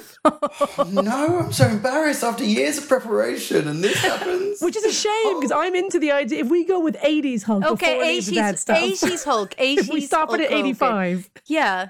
No, 0.91 1.39
I'm 1.39 1.51
so 1.53 1.67
embarrassed 1.67 2.23
after 2.23 2.43
years 2.43 2.77
of 2.77 2.87
preparation 2.87 3.67
and 3.67 3.83
this 3.83 3.97
happens. 4.01 4.61
Which 4.61 4.75
is 4.75 4.83
a 4.83 4.91
shame 4.91 5.39
because 5.39 5.51
I'm 5.51 5.75
into 5.75 5.99
the 5.99 6.11
idea. 6.11 6.39
If 6.39 6.49
we 6.49 6.65
go 6.65 6.79
with 6.79 6.97
80s 6.97 7.43
Hulk 7.43 7.61
before 7.61 7.73
Okay, 7.75 7.99
any 8.01 8.17
of 8.19 8.25
the 8.25 8.35
bad 8.35 8.55
80s, 8.55 8.57
stuff, 8.57 8.77
80s 8.77 9.23
Hulk. 9.31 9.55
80s 9.55 9.77
if 9.77 9.89
we 9.89 10.01
stop 10.01 10.33
it 10.33 10.41
at 10.41 10.51
Hulk 10.51 10.51
Hogan. 10.51 10.65
85, 10.67 11.29
Yeah. 11.45 11.87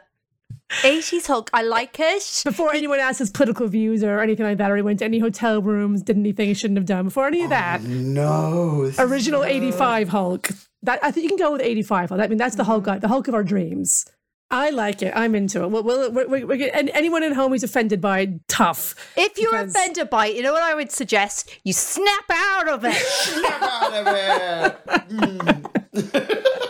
80s 0.69 1.27
Hulk. 1.27 1.49
I 1.53 1.61
like 1.63 1.97
it. 1.99 2.41
before 2.43 2.73
anyone 2.73 2.99
asked 2.99 3.19
his 3.19 3.29
political 3.31 3.67
views 3.67 4.03
or 4.03 4.19
anything 4.19 4.45
like 4.45 4.57
that, 4.57 4.69
or 4.69 4.75
he 4.75 4.81
went 4.81 4.99
to 4.99 5.05
any 5.05 5.19
hotel 5.19 5.61
rooms, 5.61 6.01
did 6.03 6.17
anything 6.17 6.47
he 6.49 6.53
shouldn't 6.53 6.77
have 6.77 6.85
done, 6.85 7.05
before 7.05 7.25
any 7.27 7.41
of 7.41 7.47
oh, 7.47 7.49
that, 7.49 7.83
No. 7.83 8.85
this 8.85 8.95
is- 8.95 8.99
original 8.99 9.43
85 9.43 10.09
Hulk. 10.09 10.49
That 10.83 11.03
I 11.03 11.11
think 11.11 11.23
you 11.23 11.29
can 11.29 11.37
go 11.39 11.53
with 11.53 11.61
85 11.61 12.09
Hulk. 12.09 12.21
I 12.21 12.27
mean, 12.27 12.37
that's 12.37 12.55
the 12.55 12.63
Hulk 12.65 12.83
mm-hmm. 12.83 12.93
guy, 12.93 12.99
the 12.99 13.07
Hulk 13.07 13.27
of 13.27 13.33
our 13.33 13.43
dreams. 13.43 14.05
I 14.49 14.69
like 14.69 15.01
it. 15.01 15.11
I'm 15.15 15.35
into 15.35 15.63
it. 15.63 15.67
Well, 15.69 15.83
well 15.83 16.11
we're, 16.11 16.27
we're, 16.27 16.45
we're, 16.45 16.71
and 16.73 16.89
anyone 16.93 17.21
at 17.23 17.33
home 17.33 17.51
who's 17.51 17.63
offended 17.63 17.99
by 17.99 18.19
it, 18.21 18.47
tough. 18.47 18.95
If 19.17 19.37
you're 19.37 19.51
Because- 19.51 19.75
offended 19.75 20.09
by 20.09 20.27
it, 20.27 20.35
you 20.37 20.43
know 20.43 20.53
what 20.53 20.63
I 20.63 20.73
would 20.73 20.91
suggest? 20.91 21.49
You 21.63 21.73
snap 21.73 22.23
out 22.31 22.69
of 22.69 22.85
it. 22.85 22.93
Snap 22.95 23.61
out 23.61 23.93
of 23.93 24.07
it. 24.07 25.09
Mm. 25.09 26.43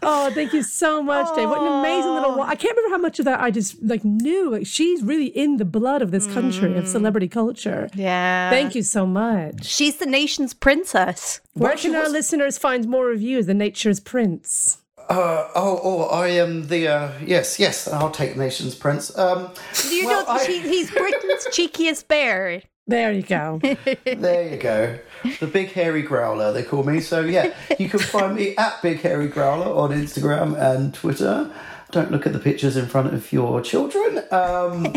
Oh, 0.00 0.30
thank 0.32 0.52
you 0.52 0.62
so 0.62 1.02
much, 1.02 1.34
Dave. 1.36 1.50
What 1.50 1.60
an 1.60 1.80
amazing 1.80 2.14
little. 2.14 2.36
wa- 2.36 2.46
I 2.46 2.54
can't 2.54 2.74
remember 2.76 2.96
how 2.96 3.02
much 3.02 3.18
of 3.18 3.24
that 3.24 3.40
I 3.40 3.50
just 3.50 3.82
like 3.82 4.04
knew. 4.04 4.50
Like 4.50 4.66
she's 4.66 5.02
really 5.02 5.26
in 5.26 5.56
the 5.56 5.64
blood 5.64 6.02
of 6.02 6.12
this 6.12 6.26
country 6.28 6.76
of 6.76 6.84
mm. 6.84 6.88
celebrity 6.88 7.28
culture. 7.28 7.88
yeah. 7.94 8.48
Thank 8.48 8.74
you 8.74 8.82
so 8.82 9.06
much. 9.06 9.64
She's 9.66 9.96
the 9.96 10.06
nation's 10.06 10.54
princess. 10.54 11.40
Where 11.54 11.72
What? 11.72 11.80
can 11.80 11.94
our 11.94 12.08
listeners 12.08 12.56
find 12.58 12.86
more 12.88 13.10
of 13.10 13.14
reviews? 13.16 13.46
The 13.46 13.54
Nature's 13.54 14.00
Prince. 14.00 14.77
Uh, 15.08 15.48
oh, 15.54 15.80
oh, 15.82 16.02
I 16.10 16.28
am 16.28 16.66
the, 16.68 16.88
uh, 16.88 17.12
yes, 17.24 17.58
yes, 17.58 17.88
I'll 17.88 18.10
take 18.10 18.36
Nation's 18.36 18.74
Prince. 18.74 19.16
Um, 19.16 19.50
Do 19.80 19.94
you 19.94 20.06
well, 20.06 20.24
know 20.26 20.32
I- 20.32 20.44
he, 20.44 20.60
he's 20.60 20.90
Britain's 20.90 21.46
cheekiest 21.50 22.08
bear? 22.08 22.62
There 22.86 23.12
you 23.12 23.22
go. 23.22 23.60
There 23.62 24.48
you 24.50 24.56
go. 24.56 24.98
The 25.40 25.46
big 25.46 25.72
hairy 25.72 26.00
growler, 26.02 26.52
they 26.52 26.62
call 26.62 26.84
me. 26.84 27.00
So, 27.00 27.20
yeah, 27.20 27.52
you 27.78 27.88
can 27.90 27.98
find 28.00 28.34
me 28.34 28.56
at 28.56 28.80
Big 28.80 29.00
Hairy 29.00 29.28
Growler 29.28 29.66
on 29.66 29.90
Instagram 29.90 30.58
and 30.58 30.94
Twitter. 30.94 31.50
Don't 31.90 32.10
look 32.10 32.26
at 32.26 32.32
the 32.32 32.38
pictures 32.38 32.78
in 32.78 32.86
front 32.86 33.12
of 33.12 33.30
your 33.30 33.60
children. 33.60 34.24
Um, 34.30 34.94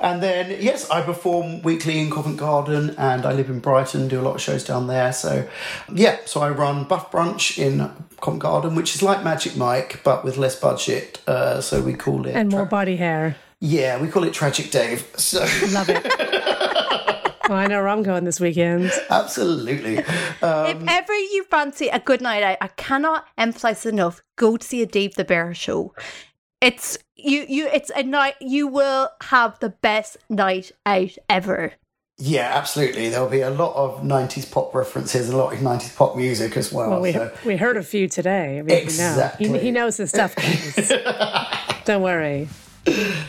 and 0.00 0.22
then, 0.22 0.56
yes, 0.60 0.88
I 0.90 1.02
perform 1.02 1.62
weekly 1.62 2.00
in 2.00 2.10
Covent 2.10 2.36
Garden 2.38 2.94
and 2.96 3.26
I 3.26 3.32
live 3.32 3.50
in 3.50 3.60
Brighton, 3.60 4.08
do 4.08 4.20
a 4.20 4.22
lot 4.22 4.34
of 4.36 4.40
shows 4.40 4.64
down 4.64 4.86
there. 4.86 5.12
So, 5.12 5.46
yeah, 5.92 6.18
so 6.24 6.40
I 6.40 6.50
run 6.50 6.84
Buff 6.84 7.10
Brunch 7.10 7.58
in 7.58 7.90
Covent 8.20 8.42
Garden, 8.42 8.74
which 8.74 8.94
is 8.94 9.02
like 9.02 9.22
Magic 9.22 9.56
Mike, 9.56 10.00
but 10.02 10.24
with 10.24 10.36
less 10.38 10.58
budget. 10.58 11.20
Uh, 11.26 11.60
so 11.60 11.82
we 11.82 11.92
call 11.94 12.26
it. 12.26 12.34
and 12.34 12.50
more 12.50 12.64
body 12.66 12.96
hair. 12.96 13.36
Yeah, 13.60 14.00
we 14.00 14.08
call 14.08 14.24
it 14.24 14.32
Tragic 14.32 14.70
Dave. 14.70 15.06
So, 15.16 15.40
Love 15.70 15.90
it. 15.90 16.02
well, 17.48 17.58
I 17.58 17.66
know 17.66 17.76
where 17.76 17.88
I'm 17.88 18.02
going 18.02 18.24
this 18.24 18.40
weekend. 18.40 18.90
absolutely. 19.10 19.98
Uh, 20.42 20.64
if 20.74 20.82
ever 20.88 21.14
you 21.14 21.44
fancy 21.50 21.88
a 21.88 21.98
good 21.98 22.22
night 22.22 22.42
out, 22.42 22.56
I 22.62 22.68
cannot 22.68 23.26
emphasize 23.36 23.84
enough. 23.84 24.22
Go 24.36 24.56
to 24.56 24.66
see 24.66 24.80
a 24.80 24.86
Dave 24.86 25.14
the 25.16 25.24
Bear 25.24 25.52
show. 25.52 25.94
It's 26.62 26.96
you. 27.24 27.46
You. 27.48 27.68
It's 27.68 27.90
a 27.94 28.02
night. 28.02 28.34
You 28.40 28.66
will 28.66 29.10
have 29.22 29.58
the 29.60 29.70
best 29.70 30.16
night 30.28 30.72
out 30.86 31.16
ever. 31.28 31.74
Yeah, 32.20 32.50
absolutely. 32.54 33.08
There'll 33.08 33.30
be 33.30 33.40
a 33.40 33.50
lot 33.50 33.74
of 33.74 34.02
90s 34.02 34.50
pop 34.50 34.74
references 34.74 35.30
and 35.30 35.34
a 35.34 35.38
lot 35.38 35.54
of 35.54 35.60
90s 35.60 35.96
pop 35.96 36.16
music 36.16 36.54
as 36.56 36.70
well. 36.70 36.90
Well, 36.90 37.00
we, 37.00 37.12
so. 37.12 37.32
we 37.46 37.56
heard 37.56 37.78
a 37.78 37.82
few 37.82 38.08
today. 38.08 38.58
I 38.58 38.62
mean, 38.62 38.66
we 38.66 38.74
know. 38.74 38.82
Exactly. 38.82 39.48
He, 39.48 39.58
he 39.58 39.70
knows 39.70 39.96
his 39.96 40.10
stuff. 40.10 40.34
Don't 41.86 42.02
worry. 42.02 42.46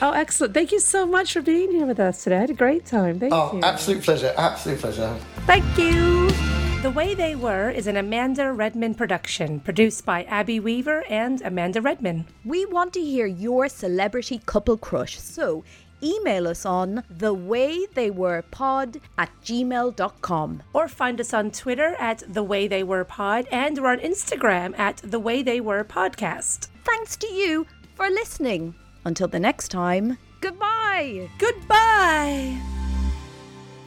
Oh, 0.02 0.12
excellent. 0.12 0.54
Thank 0.54 0.74
you 0.74 0.80
so 0.80 1.06
much 1.06 1.32
for 1.34 1.42
being 1.42 1.72
here 1.72 1.86
with 1.86 2.02
us 2.02 2.24
today. 2.24 2.38
I 2.38 2.42
had 2.42 2.50
a 2.50 2.54
great 2.54 2.86
time. 2.86 3.20
Thank 3.20 3.32
you. 3.32 3.40
Oh, 3.40 3.52
you. 3.54 3.62
absolute 3.62 4.04
pleasure. 4.04 4.34
Absolute 4.38 4.80
pleasure. 4.80 5.18
Thank 5.46 5.78
you. 5.78 6.61
The 6.82 6.90
Way 6.90 7.14
They 7.14 7.36
Were 7.36 7.70
is 7.70 7.86
an 7.86 7.96
Amanda 7.98 8.52
Redman 8.52 8.96
production, 8.96 9.60
produced 9.60 10.04
by 10.04 10.24
Abby 10.24 10.60
Weaver 10.60 11.04
and 11.08 11.40
Amanda 11.44 11.80
Redman. 11.80 12.26
We 12.44 12.66
want 12.66 12.92
to 12.94 13.02
hear 13.02 13.28
your 13.28 13.70
celebrity 13.70 14.42
couple 14.48 14.78
crush. 14.78 15.20
So 15.20 15.64
email 16.02 16.48
us 16.48 16.66
on 16.66 17.04
thewaytheywerepod 17.14 19.00
at 19.16 19.30
gmail.com. 19.44 20.64
Or 20.74 20.88
find 20.88 21.22
us 21.22 21.36
on 21.36 21.52
Twitter 21.52 21.96
at 22.00 22.24
The 22.28 22.42
Way 22.42 22.68
They 22.68 22.82
Were 22.82 23.04
Pod 23.04 23.48
and 23.52 23.78
we're 23.78 23.92
on 23.92 24.00
Instagram 24.00 24.74
at 24.80 24.98
The 25.04 25.20
Way 25.20 25.44
They 25.44 25.62
Were 25.62 25.84
Podcast. 25.84 26.70
Thanks 26.84 27.16
to 27.18 27.28
you 27.28 27.68
for 27.94 28.10
listening. 28.10 28.74
Until 29.06 29.28
the 29.28 29.40
next 29.40 29.70
time, 29.70 30.18
goodbye. 30.42 31.30
Goodbye! 31.38 32.60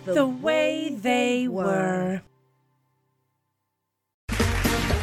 The 0.05 0.27
Way 0.27 0.91
They 0.91 1.49
Were. 1.49 2.23